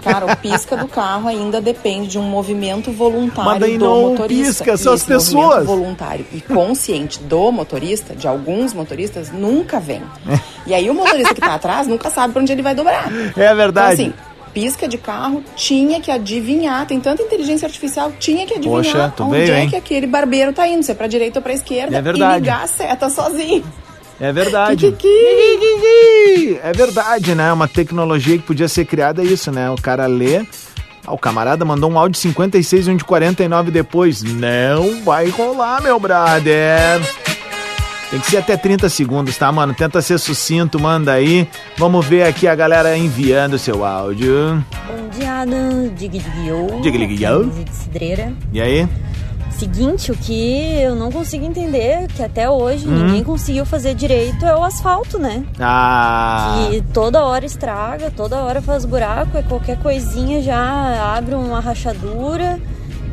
Cara, 0.04 0.26
o 0.26 0.36
pisca 0.36 0.76
do 0.76 0.86
carro 0.86 1.28
ainda 1.28 1.62
depende 1.62 2.08
de 2.08 2.18
um 2.18 2.22
movimento 2.24 2.92
voluntário 2.92 3.52
Mas 3.52 3.58
daí 3.60 3.78
do 3.78 3.86
não 3.86 4.10
motorista. 4.10 4.44
pisca, 4.64 4.76
são 4.76 4.92
as 4.92 5.02
pessoas. 5.02 5.64
voluntário 5.64 6.26
e 6.30 6.42
consciente 6.42 7.20
do 7.20 7.50
motorista, 7.50 8.14
de 8.14 8.28
alguns 8.28 8.74
motoristas, 8.74 9.32
nunca 9.32 9.80
vem. 9.80 10.02
E 10.66 10.74
aí 10.74 10.90
o 10.90 10.94
motorista 10.94 11.34
que 11.34 11.40
tá 11.40 11.54
atrás 11.54 11.86
nunca 11.86 12.10
sabe 12.10 12.34
pra 12.34 12.42
onde 12.42 12.52
ele 12.52 12.60
vai 12.60 12.74
dobrar. 12.74 13.08
É 13.34 13.54
verdade. 13.54 14.02
Então, 14.02 14.08
assim, 14.08 14.27
pisca 14.60 14.88
de 14.88 14.98
carro 14.98 15.44
tinha 15.54 16.00
que 16.00 16.10
adivinhar, 16.10 16.84
tem 16.84 16.98
tanta 16.98 17.22
inteligência 17.22 17.64
artificial, 17.66 18.10
tinha 18.18 18.44
que 18.44 18.54
adivinhar 18.54 19.12
Poxa, 19.12 19.12
onde 19.22 19.36
veio, 19.38 19.52
é 19.52 19.60
hein? 19.62 19.70
que 19.70 19.76
aquele 19.76 20.04
barbeiro 20.04 20.52
tá 20.52 20.66
indo, 20.66 20.82
se 20.82 20.90
é 20.90 20.94
pra 20.96 21.06
direita 21.06 21.38
ou 21.38 21.42
pra 21.44 21.52
esquerda, 21.52 21.96
É 21.96 22.02
verdade. 22.02 22.34
e 22.34 22.40
ligar 22.40 22.64
a 22.64 22.66
seta 22.66 23.08
sozinho. 23.08 23.64
É 24.20 24.32
verdade. 24.32 24.96
É 26.60 26.72
verdade, 26.72 27.36
né? 27.36 27.52
Uma 27.52 27.68
tecnologia 27.68 28.36
que 28.36 28.42
podia 28.42 28.66
ser 28.66 28.84
criada 28.84 29.22
é 29.22 29.26
isso, 29.26 29.52
né? 29.52 29.70
O 29.70 29.76
cara 29.80 30.06
lê. 30.06 30.38
Ah, 31.06 31.12
o 31.12 31.18
camarada 31.18 31.64
mandou 31.64 31.88
um 31.88 31.96
áudio 31.96 32.14
de 32.14 32.18
56 32.18 32.88
e 32.88 32.90
um 32.90 32.96
de 32.96 33.04
49 33.04 33.70
depois. 33.70 34.24
Não 34.24 35.04
vai 35.04 35.28
rolar, 35.28 35.80
meu 35.80 36.00
brother. 36.00 37.00
Tem 38.10 38.18
que 38.20 38.30
ser 38.30 38.38
até 38.38 38.56
30 38.56 38.88
segundos, 38.88 39.36
tá, 39.36 39.52
mano? 39.52 39.74
Tenta 39.74 40.00
ser 40.00 40.18
sucinto, 40.18 40.80
manda 40.80 41.12
aí. 41.12 41.46
Vamos 41.76 42.06
ver 42.06 42.22
aqui 42.22 42.48
a 42.48 42.54
galera 42.54 42.96
enviando 42.96 43.58
seu 43.58 43.84
áudio. 43.84 44.64
Bom 44.86 45.08
dia, 45.10 45.42
Adam. 45.42 45.88
Dig 45.94 46.08
dig 46.08 46.46
yo. 46.46 46.80
Dig, 46.80 46.96
dig, 46.96 47.22
yo. 47.22 47.40
Aqui 47.50 47.64
de 47.64 47.74
Cidreira. 47.76 48.32
E 48.50 48.62
aí? 48.62 48.88
Seguinte, 49.50 50.10
o 50.10 50.16
que 50.16 50.80
eu 50.80 50.94
não 50.94 51.10
consigo 51.12 51.44
entender, 51.44 52.06
que 52.14 52.22
até 52.22 52.48
hoje 52.48 52.88
Hum. 52.88 52.92
ninguém 53.06 53.24
conseguiu 53.24 53.66
fazer 53.66 53.92
direito, 53.94 54.46
é 54.46 54.56
o 54.56 54.62
asfalto, 54.62 55.18
né? 55.18 55.44
Ah. 55.58 56.68
Que 56.70 56.80
toda 56.94 57.24
hora 57.24 57.44
estraga, 57.44 58.10
toda 58.10 58.36
hora 58.36 58.62
faz 58.62 58.84
buraco, 58.86 59.36
e 59.36 59.42
qualquer 59.42 59.76
coisinha 59.82 60.40
já 60.40 61.14
abre 61.16 61.34
uma 61.34 61.60
rachadura. 61.60 62.58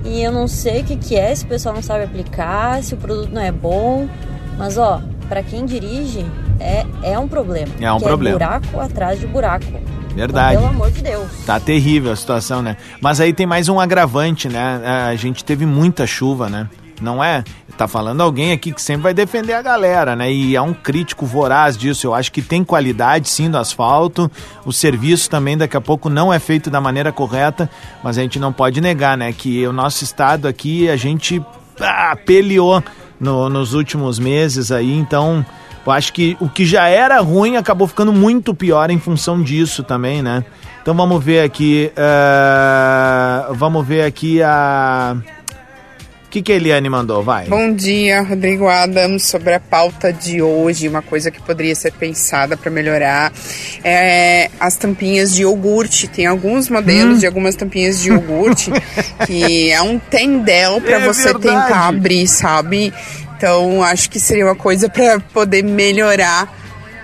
E 0.06 0.22
eu 0.22 0.32
não 0.32 0.48
sei 0.48 0.82
o 0.82 0.84
que, 0.86 0.96
que 0.96 1.16
é, 1.16 1.34
se 1.34 1.44
o 1.44 1.48
pessoal 1.48 1.74
não 1.76 1.82
sabe 1.82 2.04
aplicar, 2.04 2.82
se 2.84 2.94
o 2.94 2.98
produto 2.98 3.32
não 3.34 3.42
é 3.42 3.52
bom. 3.52 4.08
Mas 4.58 4.78
ó, 4.78 5.02
pra 5.28 5.44
quem 5.44 5.66
dirige, 5.66 6.26
é, 6.60 6.86
é 7.04 7.20
um 7.20 7.28
problema. 7.28 7.72
É 7.80 7.92
um 7.92 7.98
que 7.98 8.06
problema. 8.06 8.36
É 8.36 8.40
buraco 8.40 8.80
atrás 8.80 9.20
de 9.20 9.28
buraco. 9.28 9.66
Verdade. 10.16 10.56
Então, 10.56 10.70
pelo 10.70 10.76
amor 10.76 10.92
de 10.92 11.02
Deus. 11.02 11.30
Tá 11.46 11.60
terrível 11.60 12.12
a 12.12 12.16
situação, 12.16 12.62
né? 12.62 12.78
Mas 13.02 13.20
aí 13.20 13.34
tem 13.34 13.46
mais 13.46 13.68
um 13.68 13.80
agravante, 13.80 14.48
né? 14.48 14.82
A 15.10 15.16
gente 15.16 15.44
teve 15.44 15.66
muita 15.66 16.08
chuva, 16.08 16.50
né? 16.50 16.70
Não 17.02 17.22
é? 17.22 17.44
Tá 17.78 17.90
falando 17.90 18.22
alguém 18.22 18.54
aqui 18.54 18.72
que 18.72 18.82
sempre 18.82 19.04
vai 19.04 19.14
defender 19.14 19.52
a 19.52 19.62
galera, 19.62 20.16
né? 20.16 20.32
E 20.32 20.56
é 20.56 20.62
um 20.62 20.74
crítico 20.74 21.26
voraz 21.26 21.78
disso. 21.78 22.08
Eu 22.08 22.14
acho 22.14 22.32
que 22.32 22.42
tem 22.42 22.64
qualidade 22.64 23.28
sim 23.28 23.52
do 23.52 23.58
asfalto. 23.58 24.32
O 24.66 24.72
serviço 24.72 25.30
também 25.30 25.58
daqui 25.58 25.76
a 25.76 25.82
pouco 25.82 26.10
não 26.10 26.32
é 26.32 26.40
feito 26.40 26.70
da 26.70 26.80
maneira 26.80 27.12
correta, 27.12 27.70
mas 28.02 28.18
a 28.18 28.22
gente 28.22 28.40
não 28.40 28.54
pode 28.54 28.80
negar, 28.80 29.18
né? 29.18 29.34
Que 29.34 29.68
o 29.68 29.74
nosso 29.74 30.06
estado 30.06 30.48
aqui, 30.48 30.88
a 30.90 30.96
gente 30.96 31.44
ah, 31.82 32.16
peleou 32.26 32.82
no- 33.20 33.50
nos 33.50 33.74
últimos 33.74 34.20
meses 34.20 34.72
aí, 34.72 34.94
então 34.98 35.46
eu 35.86 35.92
acho 35.92 36.12
que 36.14 36.36
o 36.40 36.50
que 36.50 36.66
já 36.66 36.88
era 36.88 37.20
ruim 37.22 37.56
acabou 37.58 37.88
ficando 37.88 38.12
muito 38.12 38.54
pior 38.54 38.90
em 38.90 39.00
função 39.00 39.42
disso 39.42 39.84
também, 39.84 40.22
né? 40.22 40.44
Então 40.82 40.94
vamos 40.96 41.24
ver 41.24 41.42
aqui. 41.42 41.92
eh, 41.96 43.46
vamos 43.52 43.86
ver 43.86 44.04
aqui 44.04 44.42
a. 44.42 45.16
O 46.36 46.38
que, 46.38 46.44
que 46.44 46.52
a 46.52 46.56
Eliane 46.58 46.90
mandou? 46.90 47.24
Vai. 47.24 47.46
Bom 47.46 47.72
dia, 47.72 48.22
Rodrigo 48.22 48.68
Adams. 48.68 49.24
Sobre 49.24 49.54
a 49.54 49.60
pauta 49.60 50.12
de 50.12 50.42
hoje, 50.42 50.86
uma 50.86 51.02
coisa 51.02 51.32
que 51.32 51.42
poderia 51.42 51.74
ser 51.74 51.94
pensada 51.94 52.58
para 52.58 52.70
melhorar 52.70 53.32
é 53.82 54.52
as 54.60 54.76
tampinhas 54.76 55.34
de 55.34 55.44
iogurte. 55.44 56.10
Tem 56.10 56.26
alguns 56.26 56.68
modelos 56.68 57.16
Hum. 57.16 57.20
de 57.20 57.26
algumas 57.26 57.56
tampinhas 57.56 58.02
de 58.02 58.10
iogurte 58.10 58.70
que 59.26 59.72
é 59.72 59.82
um 59.82 59.98
tendel 59.98 60.82
para 60.82 60.98
É 60.98 61.08
você 61.08 61.32
verdade. 61.32 61.68
tentar 61.68 61.88
abrir, 61.88 62.28
sabe? 62.28 62.94
Então, 63.38 63.82
acho 63.82 64.10
que 64.10 64.20
seria 64.20 64.44
uma 64.46 64.56
coisa 64.58 64.90
para 64.90 65.22
poder 65.22 65.64
melhorar, 65.64 66.54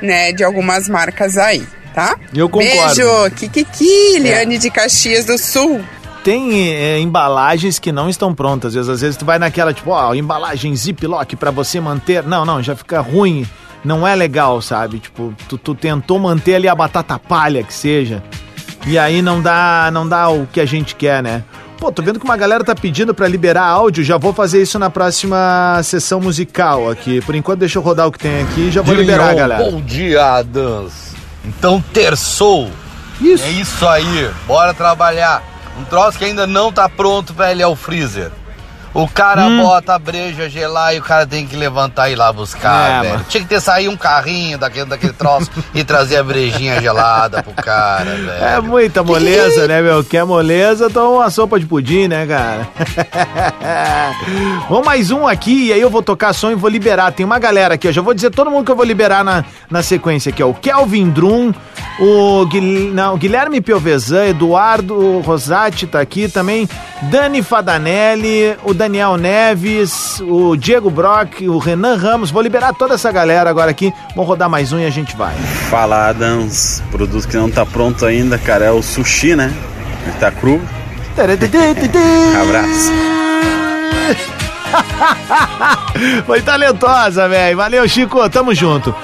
né, 0.01 0.33
de 0.33 0.43
algumas 0.43 0.89
marcas 0.89 1.37
aí, 1.37 1.63
tá? 1.95 2.17
Eu 2.35 2.49
concordo. 2.49 2.95
Beijo, 2.97 3.31
Kikiki, 3.37 4.19
Liane 4.19 4.57
de 4.57 4.69
Caxias 4.69 5.23
do 5.23 5.37
Sul. 5.37 5.79
Tem 6.23 6.69
é, 6.69 6.99
embalagens 6.99 7.79
que 7.79 7.91
não 7.91 8.09
estão 8.09 8.33
prontas. 8.33 8.69
Às 8.69 8.75
vezes, 8.75 8.89
às 8.89 9.01
vezes 9.01 9.17
tu 9.17 9.25
vai 9.25 9.39
naquela, 9.39 9.73
tipo, 9.73 9.91
ó, 9.91 10.13
embalagem 10.13 10.75
ziplock 10.75 11.35
pra 11.35 11.51
você 11.51 11.79
manter. 11.79 12.23
Não, 12.23 12.45
não, 12.45 12.61
já 12.61 12.75
fica 12.75 12.99
ruim. 13.01 13.45
Não 13.83 14.07
é 14.07 14.15
legal, 14.15 14.61
sabe? 14.61 14.99
Tipo, 14.99 15.33
tu, 15.49 15.57
tu 15.57 15.73
tentou 15.73 16.19
manter 16.19 16.55
ali 16.55 16.67
a 16.67 16.75
batata 16.75 17.17
palha 17.17 17.63
que 17.63 17.73
seja. 17.73 18.23
E 18.85 18.97
aí 18.97 19.21
não 19.21 19.41
dá, 19.41 19.89
não 19.91 20.07
dá 20.07 20.29
o 20.29 20.45
que 20.45 20.59
a 20.59 20.65
gente 20.65 20.95
quer, 20.95 21.21
né? 21.23 21.43
Pô, 21.79 21.91
tô 21.91 22.03
vendo 22.03 22.19
que 22.19 22.25
uma 22.25 22.37
galera 22.37 22.63
tá 22.63 22.75
pedindo 22.75 23.11
pra 23.11 23.27
liberar 23.27 23.65
áudio, 23.65 24.03
já 24.03 24.15
vou 24.15 24.33
fazer 24.33 24.61
isso 24.61 24.77
na 24.77 24.91
próxima 24.91 25.81
sessão 25.83 26.21
musical 26.21 26.87
aqui. 26.89 27.21
Por 27.21 27.33
enquanto 27.33 27.59
deixa 27.59 27.79
eu 27.79 27.81
rodar 27.81 28.05
o 28.05 28.11
que 28.11 28.19
tem 28.19 28.43
aqui 28.43 28.67
e 28.67 28.71
já 28.71 28.83
vou 28.83 28.93
liberar, 28.93 29.29
Dinho, 29.29 29.37
galera. 29.37 29.71
Bom 29.71 29.81
dia, 29.81 30.23
Adams. 30.23 30.93
Então 31.43 31.83
terçou. 31.91 32.69
Isso. 33.19 33.43
É 33.43 33.49
isso 33.49 33.87
aí. 33.87 34.29
Bora 34.45 34.75
trabalhar. 34.75 35.50
Um 35.79 35.83
troço 35.85 36.17
que 36.17 36.25
ainda 36.25 36.45
não 36.45 36.71
tá 36.71 36.87
pronto, 36.89 37.33
velho, 37.33 37.61
é 37.61 37.67
o 37.67 37.75
freezer. 37.75 38.31
O 38.93 39.07
cara 39.07 39.45
Hum. 39.45 39.63
bota 39.63 39.93
a 39.95 39.97
breja 39.99 40.49
gelar 40.49 40.93
e 40.93 40.99
o 40.99 41.01
cara 41.01 41.25
tem 41.25 41.47
que 41.47 41.55
levantar 41.55 42.09
e 42.09 42.11
ir 42.11 42.15
lá 42.17 42.29
buscar, 42.33 42.89
É, 42.89 42.99
velho. 42.99 43.13
mano. 43.13 43.25
Tinha 43.29 43.41
que 43.41 43.47
ter 43.47 43.61
saído 43.61 43.89
um 43.89 43.95
carrinho 43.95 44.57
daquele, 44.57 44.83
daquele 44.85 45.13
troço 45.13 45.49
e 45.73 45.81
trazer 45.81 46.17
a 46.17 46.23
brejinha 46.25 46.81
gelada 46.81 47.41
pro 47.41 47.53
cara, 47.53 48.03
velho. 48.15 48.43
É 48.43 48.59
muita 48.59 49.01
moleza, 49.01 49.65
né, 49.65 49.81
meu? 49.81 50.03
Quer 50.03 50.25
moleza, 50.25 50.89
toma 50.89 51.19
uma 51.21 51.29
sopa 51.29 51.57
de 51.57 51.65
pudim, 51.65 52.09
né, 52.09 52.27
cara? 52.27 52.67
Vamos 54.69 54.85
mais 54.85 55.09
um 55.09 55.25
aqui, 55.25 55.67
e 55.67 55.73
aí 55.73 55.79
eu 55.79 55.89
vou 55.89 56.01
tocar 56.01 56.33
som 56.33 56.51
e 56.51 56.55
vou 56.55 56.69
liberar. 56.69 57.11
Tem 57.13 57.25
uma 57.25 57.39
galera 57.39 57.75
aqui, 57.75 57.87
eu 57.87 57.93
já 57.93 58.01
vou 58.01 58.13
dizer 58.13 58.29
todo 58.31 58.51
mundo 58.51 58.65
que 58.65 58.71
eu 58.71 58.75
vou 58.75 58.85
liberar 58.85 59.23
na, 59.23 59.45
na 59.69 59.81
sequência 59.81 60.31
aqui, 60.31 60.43
ó. 60.43 60.47
O 60.49 60.53
Kelvin 60.53 61.09
Drum, 61.11 61.53
o, 62.01 62.45
Guil- 62.47 62.91
não, 62.93 63.15
Guilherme 63.17 63.61
Piovesan, 63.61 64.25
Eduardo 64.25 65.19
Rosati 65.19 65.85
tá 65.85 66.01
aqui 66.01 66.27
também, 66.27 66.67
Dani 67.03 67.43
Fadanelli, 67.43 68.55
o 68.63 68.73
Daniel 68.73 69.17
Neves, 69.17 70.19
o 70.21 70.55
Diego 70.57 70.89
Brock, 70.89 71.41
o 71.47 71.57
Renan 71.59 71.95
Ramos. 71.97 72.31
Vou 72.31 72.41
liberar 72.41 72.73
toda 72.73 72.95
essa 72.95 73.11
galera 73.11 73.49
agora 73.49 73.69
aqui. 73.71 73.93
Vamos 74.15 74.27
rodar 74.27 74.49
mais 74.49 74.73
um 74.73 74.79
e 74.79 74.85
a 74.85 74.89
gente 74.89 75.15
vai. 75.15 75.35
Fala 75.69 76.09
Adams, 76.09 76.81
produto 76.91 77.27
que 77.27 77.37
não 77.37 77.49
tá 77.51 77.65
pronto 77.65 78.05
ainda, 78.05 78.37
cara, 78.37 78.65
é 78.65 78.71
o 78.71 78.81
sushi, 78.81 79.35
né? 79.35 79.53
Ele 80.03 80.15
tá 80.19 80.31
cru. 80.31 80.59
Abraço. 82.41 82.91
Foi 86.25 86.41
talentosa, 86.41 87.27
velho. 87.27 87.57
Valeu, 87.57 87.87
Chico. 87.87 88.27
Tamo 88.29 88.53
junto. 88.53 88.95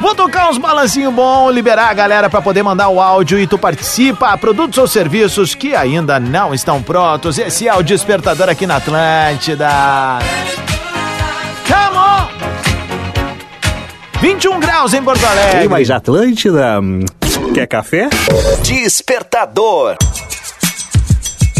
Vou 0.00 0.14
tocar 0.14 0.50
uns 0.50 0.58
balancinho 0.58 1.10
bom, 1.10 1.50
liberar 1.50 1.88
a 1.88 1.94
galera 1.94 2.28
pra 2.28 2.42
poder 2.42 2.62
mandar 2.62 2.88
o 2.88 3.00
áudio 3.00 3.38
e 3.38 3.46
tu 3.46 3.58
participa. 3.58 4.36
Produtos 4.36 4.78
ou 4.78 4.86
serviços 4.86 5.54
que 5.54 5.74
ainda 5.74 6.20
não 6.20 6.52
estão 6.54 6.82
prontos. 6.82 7.38
Esse 7.38 7.66
é 7.66 7.74
o 7.74 7.82
Despertador 7.82 8.48
aqui 8.48 8.66
na 8.66 8.76
Atlântida. 8.76 9.68
Come 11.66 11.96
on! 11.98 12.28
21 14.20 14.60
graus 14.60 14.92
em 14.94 15.02
Porto 15.02 15.24
Alegre. 15.24 15.60
Tem 15.60 15.68
mais 15.68 15.90
Atlântida? 15.90 16.78
Quer 17.54 17.66
café? 17.66 18.08
Despertador. 18.62 19.96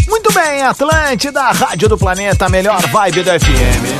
Muito 0.07 0.31
bem, 0.31 0.63
Atlântida, 0.63 1.41
Rádio 1.51 1.89
do 1.89 1.97
Planeta, 1.97 2.47
melhor 2.47 2.79
vibe 2.87 3.23
do 3.23 3.31
FM. 3.31 3.96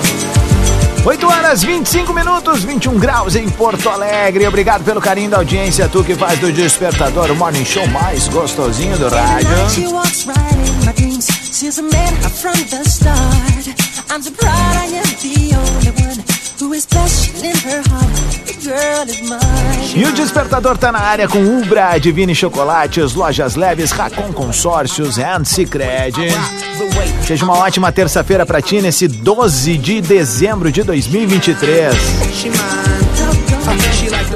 8 1.08 1.26
horas 1.26 1.64
25 1.64 2.14
minutos, 2.14 2.66
21 2.66 3.00
graus 3.00 3.34
em 3.38 3.48
Porto 3.48 3.88
Alegre. 3.88 4.46
Obrigado 4.46 4.84
pelo 4.84 5.00
carinho 5.00 5.30
da 5.30 5.38
audiência, 5.38 5.88
tu 5.88 6.04
que 6.04 6.14
faz 6.14 6.38
do 6.40 6.52
Despertador 6.52 7.32
o 7.32 7.36
morning 7.36 7.64
show 7.64 7.88
mais 7.88 8.28
gostosinho 8.28 8.98
do 8.98 9.08
rádio. 9.08 9.48
I'm 14.10 14.22
so 14.22 14.32
proud 14.32 14.50
I 14.50 14.86
am 14.86 15.04
the 15.04 15.56
only 15.58 15.97
E 19.96 20.04
o 20.04 20.12
Despertador 20.12 20.78
tá 20.78 20.92
na 20.92 21.00
área 21.00 21.28
com 21.28 21.40
Ubra, 21.40 21.98
Divine 21.98 22.36
Chocolates, 22.36 23.14
Lojas 23.14 23.56
Leves, 23.56 23.92
Racon 23.92 24.34
Consórcios 24.34 25.18
and 25.18 25.46
Cicred. 25.46 26.16
Seja 27.26 27.46
uma 27.46 27.58
ótima 27.58 27.92
terça-feira 27.92 28.46
pra 28.46 28.62
ti 28.62 28.82
nesse 28.82 29.08
12 29.08 29.78
de 29.78 30.02
dezembro 30.02 30.72
de 30.72 30.84
2023. 30.84 31.96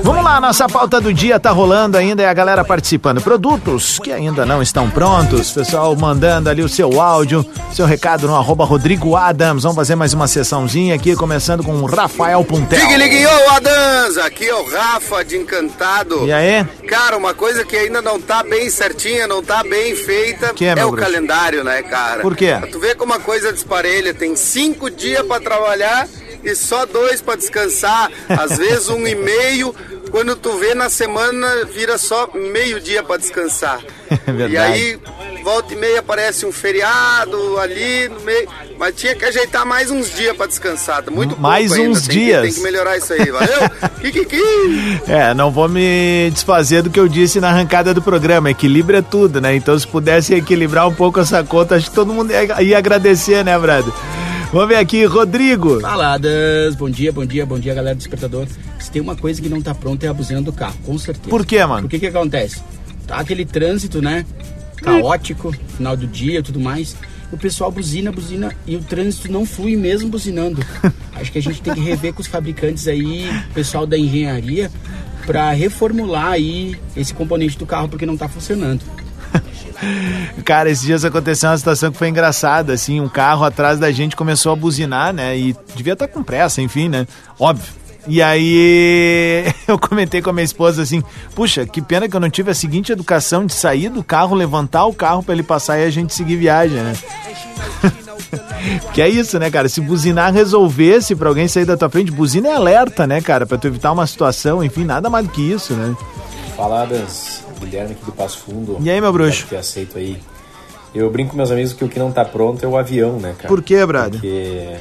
Vamos 0.03 0.23
lá, 0.23 0.41
nossa 0.41 0.67
pauta 0.67 0.99
do 0.99 1.13
dia 1.13 1.39
tá 1.39 1.51
rolando 1.51 1.95
ainda 1.95 2.23
e 2.23 2.25
a 2.25 2.33
galera 2.33 2.65
participando. 2.65 3.21
Produtos 3.21 3.99
que 3.99 4.11
ainda 4.11 4.45
não 4.45 4.61
estão 4.61 4.89
prontos, 4.89 5.51
pessoal 5.51 5.95
mandando 5.95 6.49
ali 6.49 6.63
o 6.63 6.69
seu 6.69 6.99
áudio, 6.99 7.45
seu 7.71 7.85
recado 7.85 8.27
no 8.27 8.35
arroba 8.35 8.65
Rodrigo 8.65 9.15
Adams. 9.15 9.61
Vamos 9.63 9.75
fazer 9.75 9.95
mais 9.95 10.13
uma 10.13 10.27
sessãozinha 10.27 10.95
aqui, 10.95 11.15
começando 11.15 11.63
com 11.63 11.73
o 11.73 11.85
Rafael 11.85 12.43
Puntel. 12.43 12.79
Ligue, 12.79 12.97
ligue, 12.97 13.27
ô 13.27 13.49
Adams, 13.51 14.17
aqui 14.17 14.47
é 14.47 14.55
o 14.55 14.67
Rafa 14.67 15.23
de 15.23 15.37
Encantado. 15.37 16.25
E 16.25 16.33
aí? 16.33 16.65
Cara, 16.87 17.15
uma 17.15 17.35
coisa 17.35 17.63
que 17.63 17.77
ainda 17.77 18.01
não 18.01 18.19
tá 18.19 18.41
bem 18.43 18.69
certinha, 18.71 19.27
não 19.27 19.43
tá 19.43 19.63
bem 19.63 19.95
feita, 19.95 20.53
Que 20.53 20.65
é, 20.65 20.69
é, 20.79 20.85
o 20.85 20.91
bruxo? 20.91 21.05
calendário, 21.05 21.63
né, 21.63 21.83
cara? 21.83 22.21
Por 22.21 22.35
quê? 22.35 22.55
Tu 22.71 22.79
vê 22.79 22.95
como 22.95 23.13
a 23.13 23.19
coisa 23.19 23.53
desparelha, 23.53 24.13
tem 24.15 24.35
cinco 24.35 24.89
dias 24.89 25.25
pra 25.27 25.39
trabalhar 25.39 26.07
e 26.43 26.55
só 26.55 26.85
dois 26.85 27.21
pra 27.21 27.35
descansar, 27.35 28.09
às 28.29 28.57
vezes 28.57 28.89
um 28.89 29.05
e 29.07 29.15
meio, 29.15 29.73
quando 30.11 30.35
tu 30.35 30.57
vê 30.57 30.73
na 30.75 30.89
semana 30.89 31.65
vira 31.73 31.97
só 31.97 32.29
meio 32.33 32.79
dia 32.81 33.03
pra 33.03 33.17
descansar. 33.17 33.79
É. 34.11 34.49
E 34.49 34.57
aí, 34.57 34.99
volta 35.41 35.73
e 35.73 35.77
meia 35.77 35.99
aparece 36.01 36.45
um 36.45 36.51
feriado 36.51 37.57
ali 37.57 38.09
no 38.09 38.19
meio. 38.19 38.45
Mas 38.77 38.93
tinha 38.95 39.15
que 39.15 39.23
ajeitar 39.23 39.65
mais 39.65 39.89
uns 39.89 40.13
dias 40.13 40.35
pra 40.35 40.47
descansar. 40.47 41.01
Tá 41.01 41.09
muito 41.09 41.39
Mais 41.39 41.71
ainda, 41.71 41.91
uns 41.91 42.01
tem 42.07 42.09
que- 42.17 42.25
dias. 42.25 42.41
tem 42.41 42.53
que 42.53 42.59
melhorar 42.59 42.97
isso 42.97 43.13
aí, 43.13 43.31
valeu? 43.31 43.69
Kikiki! 44.01 44.41
É, 45.07 45.33
não 45.33 45.49
vou 45.49 45.69
me 45.69 46.29
desfazer 46.33 46.81
do 46.81 46.89
que 46.89 46.99
eu 46.99 47.07
disse 47.07 47.39
na 47.39 47.49
arrancada 47.49 47.93
do 47.93 48.01
programa. 48.01 48.51
Equilíbrio 48.51 48.99
é 48.99 49.01
tudo, 49.01 49.39
né? 49.39 49.55
Então, 49.55 49.79
se 49.79 49.87
pudesse 49.87 50.33
equilibrar 50.33 50.87
um 50.89 50.93
pouco 50.93 51.21
essa 51.21 51.41
conta, 51.41 51.75
acho 51.75 51.89
que 51.89 51.95
todo 51.95 52.13
mundo 52.13 52.31
ia 52.59 52.77
agradecer, 52.77 53.45
né, 53.45 53.57
Brado? 53.57 53.93
Vamos 54.51 54.67
ver 54.67 54.75
aqui, 54.75 55.05
Rodrigo. 55.05 55.79
Faladas, 55.79 56.75
bom 56.75 56.89
dia, 56.89 57.09
bom 57.13 57.25
dia, 57.25 57.45
bom 57.45 57.57
dia, 57.57 57.73
galera 57.73 57.95
do 57.95 57.99
Despertador. 57.99 58.45
Se 58.79 58.91
tem 58.91 59.01
uma 59.01 59.15
coisa 59.15 59.41
que 59.41 59.47
não 59.47 59.61
tá 59.61 59.73
pronta 59.73 60.05
é 60.05 60.09
a 60.09 60.13
buzina 60.13 60.41
do 60.41 60.51
carro, 60.51 60.75
com 60.85 60.97
certeza. 60.97 61.29
Por 61.29 61.45
quê, 61.45 61.65
mano? 61.65 61.83
Por 61.83 61.89
que 61.89 61.99
que 61.99 62.07
acontece? 62.07 62.61
Tá 63.07 63.15
aquele 63.15 63.45
trânsito, 63.45 64.01
né? 64.01 64.25
Caótico, 64.75 65.53
final 65.77 65.95
do 65.95 66.05
dia 66.05 66.39
e 66.39 66.43
tudo 66.43 66.59
mais. 66.59 66.97
O 67.31 67.37
pessoal 67.37 67.71
buzina, 67.71 68.11
buzina 68.11 68.53
e 68.67 68.75
o 68.75 68.83
trânsito 68.83 69.31
não 69.31 69.45
flui 69.45 69.77
mesmo 69.77 70.09
buzinando. 70.09 70.61
Acho 71.15 71.31
que 71.31 71.37
a 71.37 71.41
gente 71.41 71.61
tem 71.61 71.73
que 71.73 71.79
rever 71.79 72.13
com 72.13 72.21
os 72.21 72.27
fabricantes 72.27 72.89
aí, 72.89 73.29
o 73.51 73.53
pessoal 73.53 73.87
da 73.87 73.97
engenharia, 73.97 74.69
para 75.25 75.51
reformular 75.51 76.33
aí 76.33 76.75
esse 76.97 77.13
componente 77.13 77.57
do 77.57 77.65
carro 77.65 77.87
porque 77.87 78.05
não 78.05 78.17
tá 78.17 78.27
funcionando. 78.27 78.81
Cara, 80.45 80.69
esses 80.69 80.85
dias 80.85 81.05
aconteceu 81.05 81.49
uma 81.49 81.57
situação 81.57 81.91
que 81.91 81.97
foi 81.97 82.09
engraçada, 82.09 82.73
assim, 82.73 82.99
um 82.99 83.09
carro 83.09 83.43
atrás 83.45 83.79
da 83.79 83.91
gente 83.91 84.15
começou 84.15 84.51
a 84.51 84.55
buzinar, 84.55 85.13
né? 85.13 85.37
E 85.37 85.55
devia 85.75 85.93
estar 85.93 86.07
com 86.07 86.23
pressa, 86.23 86.61
enfim, 86.61 86.89
né? 86.89 87.07
Óbvio. 87.39 87.81
E 88.07 88.21
aí 88.21 89.45
eu 89.67 89.77
comentei 89.77 90.21
com 90.21 90.29
a 90.29 90.33
minha 90.33 90.43
esposa 90.43 90.81
assim, 90.81 91.03
puxa, 91.35 91.65
que 91.65 91.81
pena 91.81 92.09
que 92.09 92.15
eu 92.15 92.19
não 92.19 92.29
tive 92.29 92.49
a 92.51 92.55
seguinte 92.55 92.91
educação 92.91 93.45
de 93.45 93.53
sair 93.53 93.89
do 93.89 94.03
carro, 94.03 94.35
levantar 94.35 94.85
o 94.85 94.93
carro 94.93 95.21
pra 95.21 95.33
ele 95.33 95.43
passar 95.43 95.79
e 95.79 95.85
a 95.85 95.89
gente 95.89 96.13
seguir 96.13 96.37
viagem, 96.37 96.77
né? 96.77 96.93
que 98.93 99.01
é 99.01 99.09
isso, 99.09 99.37
né, 99.37 99.51
cara? 99.51 99.69
Se 99.69 99.81
buzinar 99.81 100.33
resolvesse 100.33 101.15
pra 101.15 101.29
alguém 101.29 101.47
sair 101.47 101.65
da 101.65 101.77
tua 101.77 101.89
frente, 101.89 102.11
buzina 102.11 102.49
é 102.49 102.55
alerta, 102.55 103.05
né, 103.05 103.21
cara? 103.21 103.45
Pra 103.45 103.57
tu 103.57 103.67
evitar 103.67 103.91
uma 103.91 104.07
situação, 104.07 104.63
enfim, 104.63 104.83
nada 104.83 105.09
mais 105.09 105.25
do 105.25 105.31
que 105.31 105.41
isso, 105.41 105.73
né? 105.73 105.95
Faladas, 106.55 107.43
Guilherme 107.65 107.93
aqui 107.93 108.05
do 108.05 108.11
Passo 108.11 108.39
Fundo. 108.39 108.77
E 108.79 108.89
aí, 108.89 108.99
meu 108.99 109.11
bruxo? 109.11 109.47
Ter 109.47 109.57
aceito 109.57 109.97
aí. 109.97 110.17
Eu 110.93 111.09
brinco 111.09 111.31
com 111.31 111.37
meus 111.37 111.51
amigos 111.51 111.73
que 111.73 111.83
o 111.83 111.89
que 111.89 111.97
não 111.97 112.11
tá 112.11 112.25
pronto 112.25 112.63
é 112.63 112.67
o 112.67 112.77
avião, 112.77 113.17
né, 113.17 113.33
cara? 113.37 113.47
Por 113.47 113.61
quê, 113.61 113.85
brother? 113.85 114.19
Porque 114.19 114.75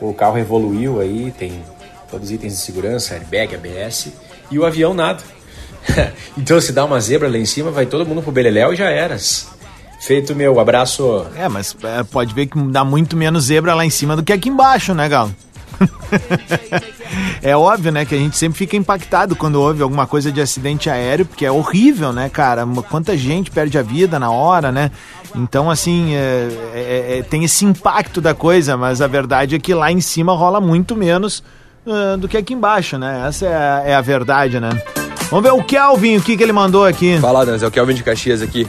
o 0.00 0.12
carro 0.12 0.38
evoluiu 0.38 1.00
aí, 1.00 1.32
tem 1.38 1.62
todos 2.10 2.28
os 2.28 2.32
itens 2.32 2.54
de 2.54 2.58
segurança, 2.58 3.14
airbag, 3.14 3.54
ABS, 3.54 4.08
e 4.50 4.58
o 4.58 4.66
avião 4.66 4.92
nada. 4.92 5.22
então 6.36 6.60
se 6.60 6.72
dá 6.72 6.84
uma 6.84 7.00
zebra 7.00 7.28
lá 7.28 7.38
em 7.38 7.46
cima, 7.46 7.70
vai 7.70 7.86
todo 7.86 8.04
mundo 8.04 8.22
pro 8.22 8.32
beleléu 8.32 8.72
e 8.72 8.76
já 8.76 8.90
eras. 8.90 9.48
Feito 10.00 10.34
meu 10.34 10.60
abraço. 10.60 11.26
É, 11.36 11.48
mas 11.48 11.74
é, 11.82 12.02
pode 12.02 12.34
ver 12.34 12.46
que 12.46 12.58
dá 12.70 12.84
muito 12.84 13.16
menos 13.16 13.44
zebra 13.44 13.74
lá 13.74 13.84
em 13.84 13.90
cima 13.90 14.14
do 14.14 14.22
que 14.22 14.32
aqui 14.32 14.48
embaixo, 14.48 14.94
né, 14.94 15.08
Galo? 15.08 15.34
É 17.42 17.56
óbvio, 17.56 17.92
né, 17.92 18.04
que 18.04 18.14
a 18.14 18.18
gente 18.18 18.36
sempre 18.36 18.58
fica 18.58 18.76
impactado 18.76 19.36
quando 19.36 19.60
houve 19.60 19.82
alguma 19.82 20.06
coisa 20.06 20.30
de 20.32 20.40
acidente 20.40 20.88
aéreo, 20.90 21.26
porque 21.26 21.44
é 21.44 21.50
horrível, 21.50 22.12
né, 22.12 22.28
cara? 22.28 22.66
Quanta 22.88 23.16
gente 23.16 23.50
perde 23.50 23.78
a 23.78 23.82
vida 23.82 24.18
na 24.18 24.30
hora, 24.30 24.72
né? 24.72 24.90
Então, 25.34 25.70
assim, 25.70 26.14
é, 26.14 26.48
é, 26.74 27.18
é, 27.18 27.22
tem 27.22 27.44
esse 27.44 27.64
impacto 27.64 28.20
da 28.20 28.34
coisa, 28.34 28.76
mas 28.76 29.00
a 29.00 29.06
verdade 29.06 29.56
é 29.56 29.58
que 29.58 29.74
lá 29.74 29.92
em 29.92 30.00
cima 30.00 30.34
rola 30.34 30.60
muito 30.60 30.96
menos 30.96 31.42
uh, 31.86 32.16
do 32.16 32.28
que 32.28 32.36
aqui 32.36 32.54
embaixo, 32.54 32.98
né? 32.98 33.24
Essa 33.28 33.46
é 33.46 33.54
a, 33.54 33.82
é 33.86 33.94
a 33.94 34.00
verdade, 34.00 34.58
né? 34.58 34.70
Vamos 35.30 35.44
ver 35.44 35.52
o 35.52 35.62
Kelvin, 35.62 36.16
o 36.16 36.22
que, 36.22 36.36
que 36.36 36.42
ele 36.42 36.52
mandou 36.52 36.84
aqui. 36.84 37.18
Fala, 37.18 37.42
Adams, 37.42 37.62
é 37.62 37.66
o 37.66 37.70
Kelvin 37.70 37.94
de 37.94 38.02
Caxias 38.02 38.40
aqui. 38.40 38.66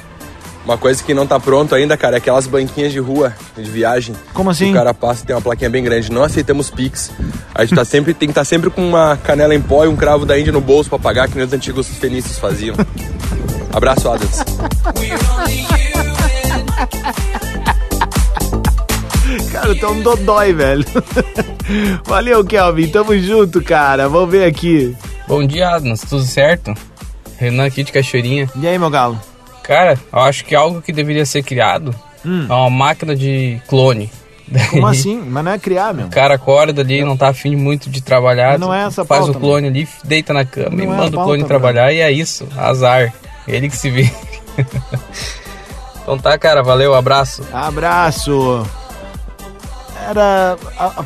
Uma 0.68 0.78
coisa 0.78 1.02
que 1.02 1.14
não 1.14 1.26
tá 1.26 1.40
pronto 1.40 1.74
ainda, 1.74 1.96
cara, 1.96 2.16
é 2.16 2.18
aquelas 2.18 2.46
banquinhas 2.46 2.92
de 2.92 3.00
rua, 3.00 3.34
de 3.56 3.72
viagem. 3.72 4.14
Como 4.34 4.50
assim? 4.50 4.72
O 4.72 4.74
cara 4.74 4.94
passa 4.94 5.24
e 5.24 5.26
tem 5.26 5.34
uma 5.34 5.42
plaquinha 5.42 5.70
bem 5.70 5.82
grande. 5.82 6.12
Não 6.12 6.22
aceitamos 6.22 6.70
Pix. 6.70 7.10
A 7.56 7.64
gente 7.64 7.74
tá 7.74 7.86
sempre, 7.88 8.14
tem 8.14 8.28
que 8.28 8.32
estar 8.32 8.44
sempre 8.44 8.70
com 8.70 8.86
uma 8.86 9.16
canela 9.16 9.56
em 9.56 9.62
pó 9.62 9.86
e 9.86 9.88
um 9.88 9.96
cravo 9.96 10.26
da 10.26 10.38
Índia 10.38 10.52
no 10.52 10.60
bolso 10.60 10.90
pra 10.90 11.00
pagar, 11.00 11.30
que 11.30 11.38
nem 11.38 11.46
os 11.46 11.54
antigos 11.54 11.88
fenícios 11.88 12.38
faziam. 12.38 12.76
Abraço, 13.72 14.10
Adams. 14.10 14.44
Cara, 19.50 19.74
tá 19.74 19.90
um 19.90 20.02
dodói, 20.02 20.52
velho. 20.52 20.84
Valeu, 22.04 22.44
Kelvin. 22.44 22.90
Tamo 22.90 23.18
junto, 23.18 23.62
cara. 23.62 24.10
Vamos 24.10 24.32
ver 24.32 24.44
aqui. 24.44 24.94
Bom 25.30 25.48
dia, 25.48 25.70
Adams. 25.70 26.02
Tudo 26.02 26.24
certo? 26.24 26.74
Renan 27.38 27.66
aqui 27.66 27.86
de 27.86 27.94
Cachoeirinha. 27.94 28.50
E 28.56 28.68
aí, 28.68 28.78
meu 28.78 28.90
galo? 28.90 29.18
Cara, 29.68 30.00
eu 30.14 30.20
acho 30.20 30.46
que 30.46 30.56
algo 30.56 30.82
que 30.82 30.94
deveria 30.94 31.26
ser 31.26 31.44
criado 31.44 31.94
é 32.26 32.54
uma 32.54 32.70
máquina 32.70 33.16
de 33.16 33.62
clone. 33.68 34.10
Como 34.70 34.84
Daí, 34.88 34.98
assim? 35.00 35.22
Mas 35.22 35.44
não 35.44 35.52
é 35.52 35.60
criar, 35.60 35.94
meu. 35.94 36.06
O 36.06 36.10
cara 36.10 36.36
acorda 36.36 36.82
ali, 36.82 37.04
não 37.04 37.18
tá 37.18 37.28
afim 37.28 37.54
muito 37.58 37.90
de 37.90 38.00
trabalhar. 38.02 38.52
Mas 38.52 38.60
não 38.62 38.74
é 38.74 38.86
essa 38.86 39.04
Faz 39.04 39.26
pauta, 39.26 39.38
o 39.38 39.42
clone 39.42 39.68
ali, 39.68 39.86
deita 40.06 40.34
na 40.34 40.46
cama 40.46 40.70
Não 40.72 40.80
e 40.80 40.84
é 40.84 40.88
manda 40.88 41.08
o 41.18 41.24
clone 41.24 41.40
pauta, 41.42 41.48
trabalhar 41.48 41.92
e 41.92 42.00
é 42.00 42.10
isso. 42.10 42.48
Azar. 42.58 43.14
Ele 43.46 43.68
que 43.70 43.76
se 43.76 43.90
vê. 43.90 44.10
então 46.02 46.18
tá, 46.18 46.38
cara. 46.38 46.64
Valeu, 46.64 46.96
abraço. 46.96 47.44
Abraço. 47.52 48.66
Era. 50.10 50.58
A- 50.80 51.06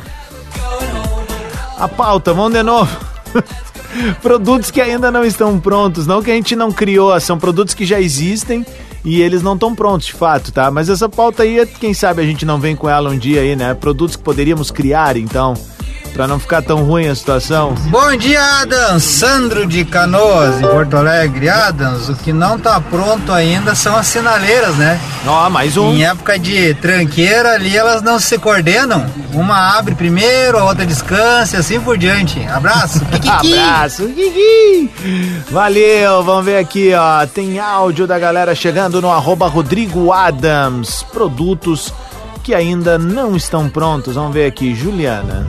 a 1.78 1.88
pauta, 1.88 2.32
vamos 2.32 2.52
de 2.52 2.62
novo. 2.62 2.96
produtos 4.20 4.70
que 4.70 4.80
ainda 4.80 5.10
não 5.10 5.24
estão 5.24 5.58
prontos, 5.58 6.06
não 6.06 6.22
que 6.22 6.30
a 6.30 6.34
gente 6.34 6.56
não 6.56 6.72
criou, 6.72 7.18
são 7.20 7.38
produtos 7.38 7.74
que 7.74 7.84
já 7.84 8.00
existem 8.00 8.64
e 9.04 9.20
eles 9.20 9.42
não 9.42 9.54
estão 9.54 9.74
prontos 9.74 10.06
de 10.06 10.12
fato, 10.12 10.52
tá? 10.52 10.70
Mas 10.70 10.88
essa 10.88 11.08
pauta 11.08 11.42
aí, 11.42 11.66
quem 11.80 11.92
sabe 11.92 12.22
a 12.22 12.24
gente 12.24 12.46
não 12.46 12.58
vem 12.58 12.76
com 12.76 12.88
ela 12.88 13.10
um 13.10 13.18
dia 13.18 13.40
aí, 13.40 13.56
né? 13.56 13.74
Produtos 13.74 14.16
que 14.16 14.22
poderíamos 14.22 14.70
criar, 14.70 15.16
então, 15.16 15.54
pra 16.12 16.28
não 16.28 16.38
ficar 16.38 16.62
tão 16.62 16.82
ruim 16.84 17.08
a 17.08 17.14
situação. 17.14 17.74
Bom 17.88 18.16
dia, 18.16 18.42
Adams. 18.60 19.02
Sandro 19.02 19.66
de 19.66 19.84
Canoas, 19.84 20.58
em 20.58 20.62
Porto 20.62 20.96
Alegre. 20.96 21.48
Adams, 21.48 22.08
o 22.08 22.14
que 22.14 22.32
não 22.32 22.58
tá 22.58 22.80
pronto 22.80 23.32
ainda 23.32 23.74
são 23.74 23.96
as 23.96 24.06
sinaleiras, 24.06 24.76
né? 24.76 25.00
Ó, 25.26 25.48
mais 25.48 25.76
um. 25.76 25.92
Em 25.92 26.04
época 26.04 26.38
de 26.38 26.74
tranqueira 26.74 27.54
ali, 27.54 27.76
elas 27.76 28.02
não 28.02 28.18
se 28.18 28.38
coordenam. 28.38 29.06
Uma 29.32 29.78
abre 29.78 29.94
primeiro, 29.94 30.58
a 30.58 30.64
outra 30.64 30.84
descansa 30.84 31.56
e 31.56 31.60
assim 31.60 31.80
por 31.80 31.96
diante. 31.96 32.44
Abraço. 32.46 33.00
Abraço. 33.26 34.10
Valeu, 35.50 36.22
vamos 36.22 36.44
ver 36.44 36.58
aqui, 36.58 36.92
ó. 36.94 37.26
Tem 37.26 37.58
áudio 37.58 38.06
da 38.06 38.18
galera 38.18 38.54
chegando 38.54 39.00
no 39.00 39.10
arroba 39.10 39.48
Rodrigo 39.48 40.12
Adams. 40.12 41.02
Produtos 41.12 41.92
que 42.42 42.54
ainda 42.54 42.98
não 42.98 43.36
estão 43.36 43.68
prontos. 43.68 44.14
Vamos 44.16 44.34
ver 44.34 44.46
aqui, 44.46 44.74
Juliana. 44.74 45.46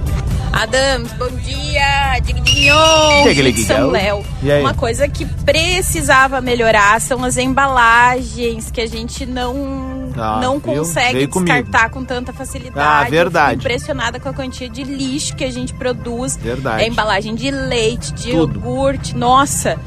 Adams, 0.53 1.11
bom 1.13 1.29
dia, 1.37 2.19
Digninho, 2.23 3.53
de 3.53 3.63
São. 3.63 3.89
Léo. 3.89 4.23
Uma 4.61 4.73
coisa 4.75 5.07
que 5.07 5.25
precisava 5.25 6.39
melhorar 6.41 7.01
são 7.01 7.23
as 7.23 7.37
embalagens 7.37 8.69
que 8.69 8.79
a 8.79 8.85
gente 8.85 9.25
não, 9.25 10.11
Ah, 10.15 10.39
não 10.41 10.59
viu? 10.59 10.75
consegue 10.75 11.13
Veio 11.13 11.29
comigo. 11.29 11.51
descartar 11.63 11.89
com 11.89 12.05
tanta 12.05 12.31
facilidade. 12.31 12.79
Ah, 13.07 13.09
verdade. 13.09 13.55
Impressionada 13.61 14.19
com 14.19 14.29
a 14.29 14.33
quantia 14.33 14.69
de 14.69 14.83
lixo 14.83 15.35
que 15.35 15.43
a 15.43 15.51
gente 15.51 15.73
produz. 15.73 16.37
Verdade. 16.37 16.83
É 16.83 16.87
embalagem 16.87 17.33
de 17.33 17.49
leite, 17.49 18.13
de 18.13 18.31
Tudo. 18.31 18.53
iogurte. 18.59 19.15
Nossa, 19.17 19.77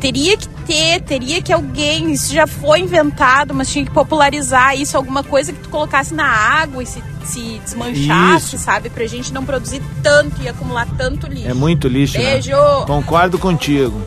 teria 0.00 0.36
que 0.36 0.48
ter, 0.66 1.00
teria 1.02 1.42
que 1.42 1.52
alguém, 1.52 2.12
isso 2.12 2.32
já 2.32 2.46
foi 2.46 2.80
inventado, 2.80 3.54
mas 3.54 3.70
tinha 3.70 3.84
que 3.84 3.90
popularizar 3.90 4.78
isso, 4.78 4.96
alguma 4.96 5.22
coisa 5.22 5.52
que 5.52 5.60
tu 5.60 5.68
colocasse 5.68 6.14
na 6.14 6.26
água 6.26 6.82
e 6.82 6.86
se, 6.86 7.02
se 7.24 7.60
desmanchasse, 7.64 8.56
Isso. 8.56 8.64
sabe? 8.64 8.90
Pra 8.90 9.06
gente 9.06 9.32
não 9.32 9.44
produzir 9.44 9.82
tanto 10.02 10.42
e 10.42 10.48
acumular 10.48 10.86
tanto 10.96 11.26
lixo. 11.26 11.48
É 11.48 11.54
muito 11.54 11.88
lixo, 11.88 12.18
né? 12.18 12.32
Beijo! 12.32 12.56
Concordo 12.86 13.38
contigo. 13.38 14.02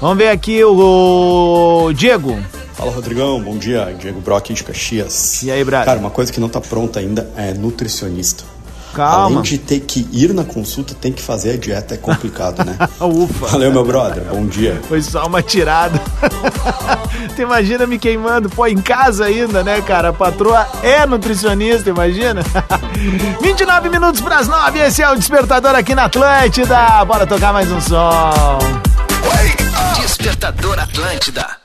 Vamos 0.00 0.18
ver 0.18 0.30
aqui 0.30 0.62
o, 0.64 1.86
o 1.86 1.92
Diego. 1.92 2.38
Fala 2.74 2.90
Rodrigão, 2.90 3.40
bom 3.40 3.56
dia, 3.56 3.94
Diego 3.98 4.20
Brock 4.20 4.52
de 4.52 4.64
Caxias. 4.64 5.42
E 5.42 5.50
aí, 5.50 5.62
brother? 5.62 5.86
Cara, 5.86 6.00
uma 6.00 6.10
coisa 6.10 6.32
que 6.32 6.40
não 6.40 6.48
tá 6.48 6.60
pronta 6.60 6.98
ainda 6.98 7.30
é 7.36 7.52
nutricionista. 7.54 8.44
Calma. 8.94 9.40
Além 9.40 9.42
de 9.42 9.58
ter 9.58 9.80
que 9.80 10.06
ir 10.12 10.34
na 10.34 10.44
consulta, 10.44 10.94
tem 10.94 11.12
que 11.12 11.22
fazer 11.22 11.52
a 11.52 11.56
dieta, 11.56 11.94
é 11.94 11.96
complicado, 11.96 12.64
né? 12.64 12.76
Ufa. 13.00 13.46
Valeu, 13.46 13.72
meu 13.72 13.84
brother, 13.84 14.24
bom 14.24 14.46
dia. 14.46 14.80
Foi 14.88 15.00
só 15.00 15.26
uma 15.26 15.42
tirada. 15.42 16.00
tu 17.34 17.42
imagina 17.42 17.86
me 17.86 17.98
queimando, 17.98 18.48
pô, 18.50 18.66
em 18.66 18.78
casa 18.78 19.24
ainda, 19.24 19.64
né, 19.64 19.80
cara? 19.80 20.10
A 20.10 20.12
patroa 20.12 20.66
é 20.82 21.06
nutricionista, 21.06 21.88
imagina? 21.88 22.42
29 23.40 23.88
minutos 23.88 24.20
pras 24.20 24.46
9, 24.46 24.78
esse 24.78 25.02
é 25.02 25.10
o 25.10 25.16
Despertador 25.16 25.74
aqui 25.74 25.94
na 25.94 26.04
Atlântida. 26.04 27.04
Bora 27.04 27.26
tocar 27.26 27.52
mais 27.52 27.70
um 27.70 27.80
som. 27.80 28.58
Despertador 29.96 30.78
Atlântida. 30.78 31.61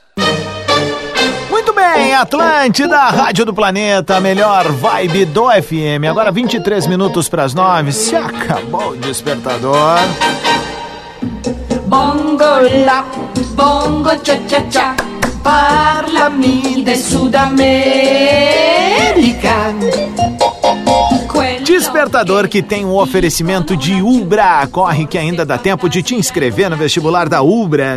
Muito 1.58 1.72
bem, 1.72 2.14
Atlântida, 2.14 2.96
Rádio 2.96 3.44
do 3.44 3.52
Planeta, 3.52 4.20
melhor 4.20 4.70
vibe 4.70 5.24
do 5.24 5.50
FM. 5.50 6.06
Agora 6.08 6.30
23 6.30 6.86
minutos 6.86 7.28
pras 7.28 7.52
9, 7.52 7.90
se 7.90 8.14
acabou 8.14 8.90
o 8.92 8.96
Despertador. 8.96 9.98
Bongo 11.86 12.44
la, 12.86 13.04
bongo 13.56 14.10
cha 14.22 14.36
cha 14.46 14.62
cha, 14.70 14.94
parlami 15.42 16.84
del 16.84 16.96
Sud 16.96 17.34
America. 17.34 17.58
Despertador 21.64 22.46
que 22.46 22.62
tem 22.62 22.84
um 22.84 22.94
oferecimento 22.94 23.76
de 23.76 24.00
Ubra. 24.00 24.64
Corre 24.70 25.06
que 25.06 25.18
ainda 25.18 25.44
dá 25.44 25.58
tempo 25.58 25.88
de 25.88 26.04
te 26.04 26.14
inscrever 26.14 26.70
no 26.70 26.76
vestibular 26.76 27.28
da 27.28 27.42
Ubra. 27.42 27.96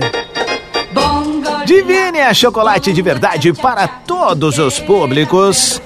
Divine 1.71 2.17
é 2.17 2.33
chocolate 2.33 2.91
de 2.91 3.01
verdade 3.01 3.53
para 3.53 3.87
todos 3.87 4.57
os 4.57 4.77
públicos. 4.77 5.81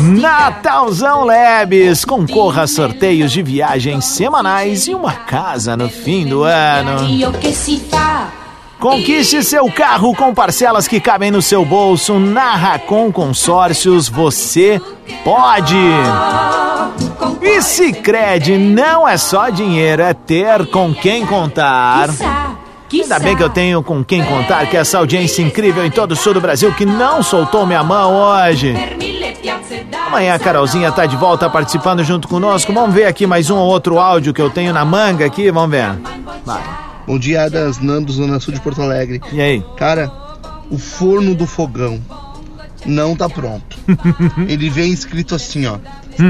Natalzão 0.00 1.24
Labs. 1.24 2.04
Concorra 2.04 2.62
a 2.62 2.66
sorteios 2.68 3.32
de 3.32 3.42
viagens 3.42 4.04
semanais 4.04 4.86
e 4.86 4.94
uma 4.94 5.12
casa 5.12 5.76
no 5.76 5.88
fim 5.88 6.24
do 6.24 6.44
ano. 6.44 7.04
Conquiste 8.78 9.42
seu 9.42 9.68
carro 9.72 10.14
com 10.14 10.32
parcelas 10.32 10.86
que 10.86 11.00
cabem 11.00 11.32
no 11.32 11.42
seu 11.42 11.64
bolso. 11.64 12.16
Na 12.16 12.54
Racon 12.54 13.10
Consórcios 13.10 14.08
você 14.08 14.80
pode. 15.24 15.74
E 17.42 17.60
Sicredi 17.60 18.56
não 18.56 19.08
é 19.08 19.16
só 19.16 19.48
dinheiro, 19.48 20.02
é 20.02 20.14
ter 20.14 20.64
com 20.68 20.94
quem 20.94 21.26
contar. 21.26 22.08
Ainda 22.92 23.18
bem 23.18 23.36
que 23.36 23.42
eu 23.42 23.50
tenho 23.50 23.82
com 23.82 24.02
quem 24.02 24.24
contar, 24.24 24.66
que 24.66 24.76
essa 24.76 24.98
audiência 24.98 25.42
incrível 25.42 25.84
em 25.84 25.90
todo 25.90 26.12
o 26.12 26.16
sul 26.16 26.34
do 26.34 26.40
Brasil 26.40 26.72
que 26.74 26.86
não 26.86 27.22
soltou 27.22 27.66
minha 27.66 27.82
mão 27.82 28.14
hoje. 28.14 28.74
Amanhã 30.06 30.34
a 30.34 30.38
Carolzinha 30.38 30.90
tá 30.90 31.04
de 31.04 31.16
volta 31.16 31.50
participando 31.50 32.02
junto 32.02 32.26
conosco. 32.28 32.72
Vamos 32.72 32.94
ver 32.94 33.04
aqui 33.04 33.26
mais 33.26 33.50
um 33.50 33.56
ou 33.56 33.68
outro 33.68 33.98
áudio 33.98 34.32
que 34.32 34.40
eu 34.40 34.48
tenho 34.48 34.72
na 34.72 34.84
manga 34.84 35.26
aqui, 35.26 35.50
vamos 35.50 35.70
ver. 35.70 35.98
Vai. 36.44 36.62
Bom 37.06 37.18
dia, 37.18 37.44
Adas 37.44 37.78
Nando, 37.78 38.12
Zona 38.12 38.40
Sul 38.40 38.54
de 38.54 38.60
Porto 38.60 38.82
Alegre. 38.82 39.20
E 39.32 39.40
aí? 39.40 39.64
Cara, 39.76 40.10
o 40.70 40.78
forno 40.78 41.34
do 41.34 41.46
fogão 41.46 42.00
não 42.86 43.14
tá 43.14 43.28
pronto. 43.28 43.76
Ele 44.48 44.70
vem 44.70 44.92
escrito 44.92 45.34
assim, 45.34 45.66
ó. 45.66 45.78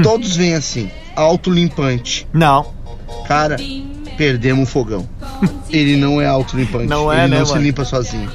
Todos 0.03 0.35
vêm 0.35 0.55
assim, 0.55 0.91
autolimpante. 1.15 2.27
Não. 2.33 2.67
Cara, 3.27 3.57
perdemos 4.19 4.67
o 4.67 4.71
fogão. 4.71 5.07
Ele 5.71 5.95
não 5.95 6.19
é 6.19 6.25
autolimpante. 6.27 6.87
Não 6.87 7.11
é, 7.11 7.23
Ele 7.23 7.29
né, 7.29 7.39
não 7.39 7.45
se 7.45 7.53
mano? 7.53 7.63
limpa 7.63 7.85
sozinho. 7.85 8.29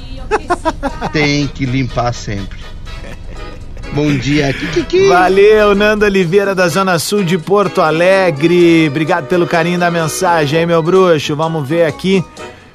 Tem 1.13 1.45
que 1.45 1.63
limpar 1.63 2.11
sempre. 2.11 2.57
Bom 3.93 4.11
dia. 4.17 4.51
Kikiki. 4.51 5.07
Valeu, 5.07 5.75
Nando 5.75 6.03
Oliveira 6.03 6.55
da 6.55 6.67
Zona 6.67 6.97
Sul 6.97 7.23
de 7.23 7.37
Porto 7.37 7.81
Alegre. 7.81 8.87
Obrigado 8.87 9.27
pelo 9.27 9.45
carinho 9.45 9.77
da 9.77 9.91
mensagem 9.91 10.59
aí, 10.61 10.65
meu 10.65 10.81
bruxo. 10.81 11.35
Vamos 11.35 11.69
ver 11.69 11.85
aqui. 11.85 12.23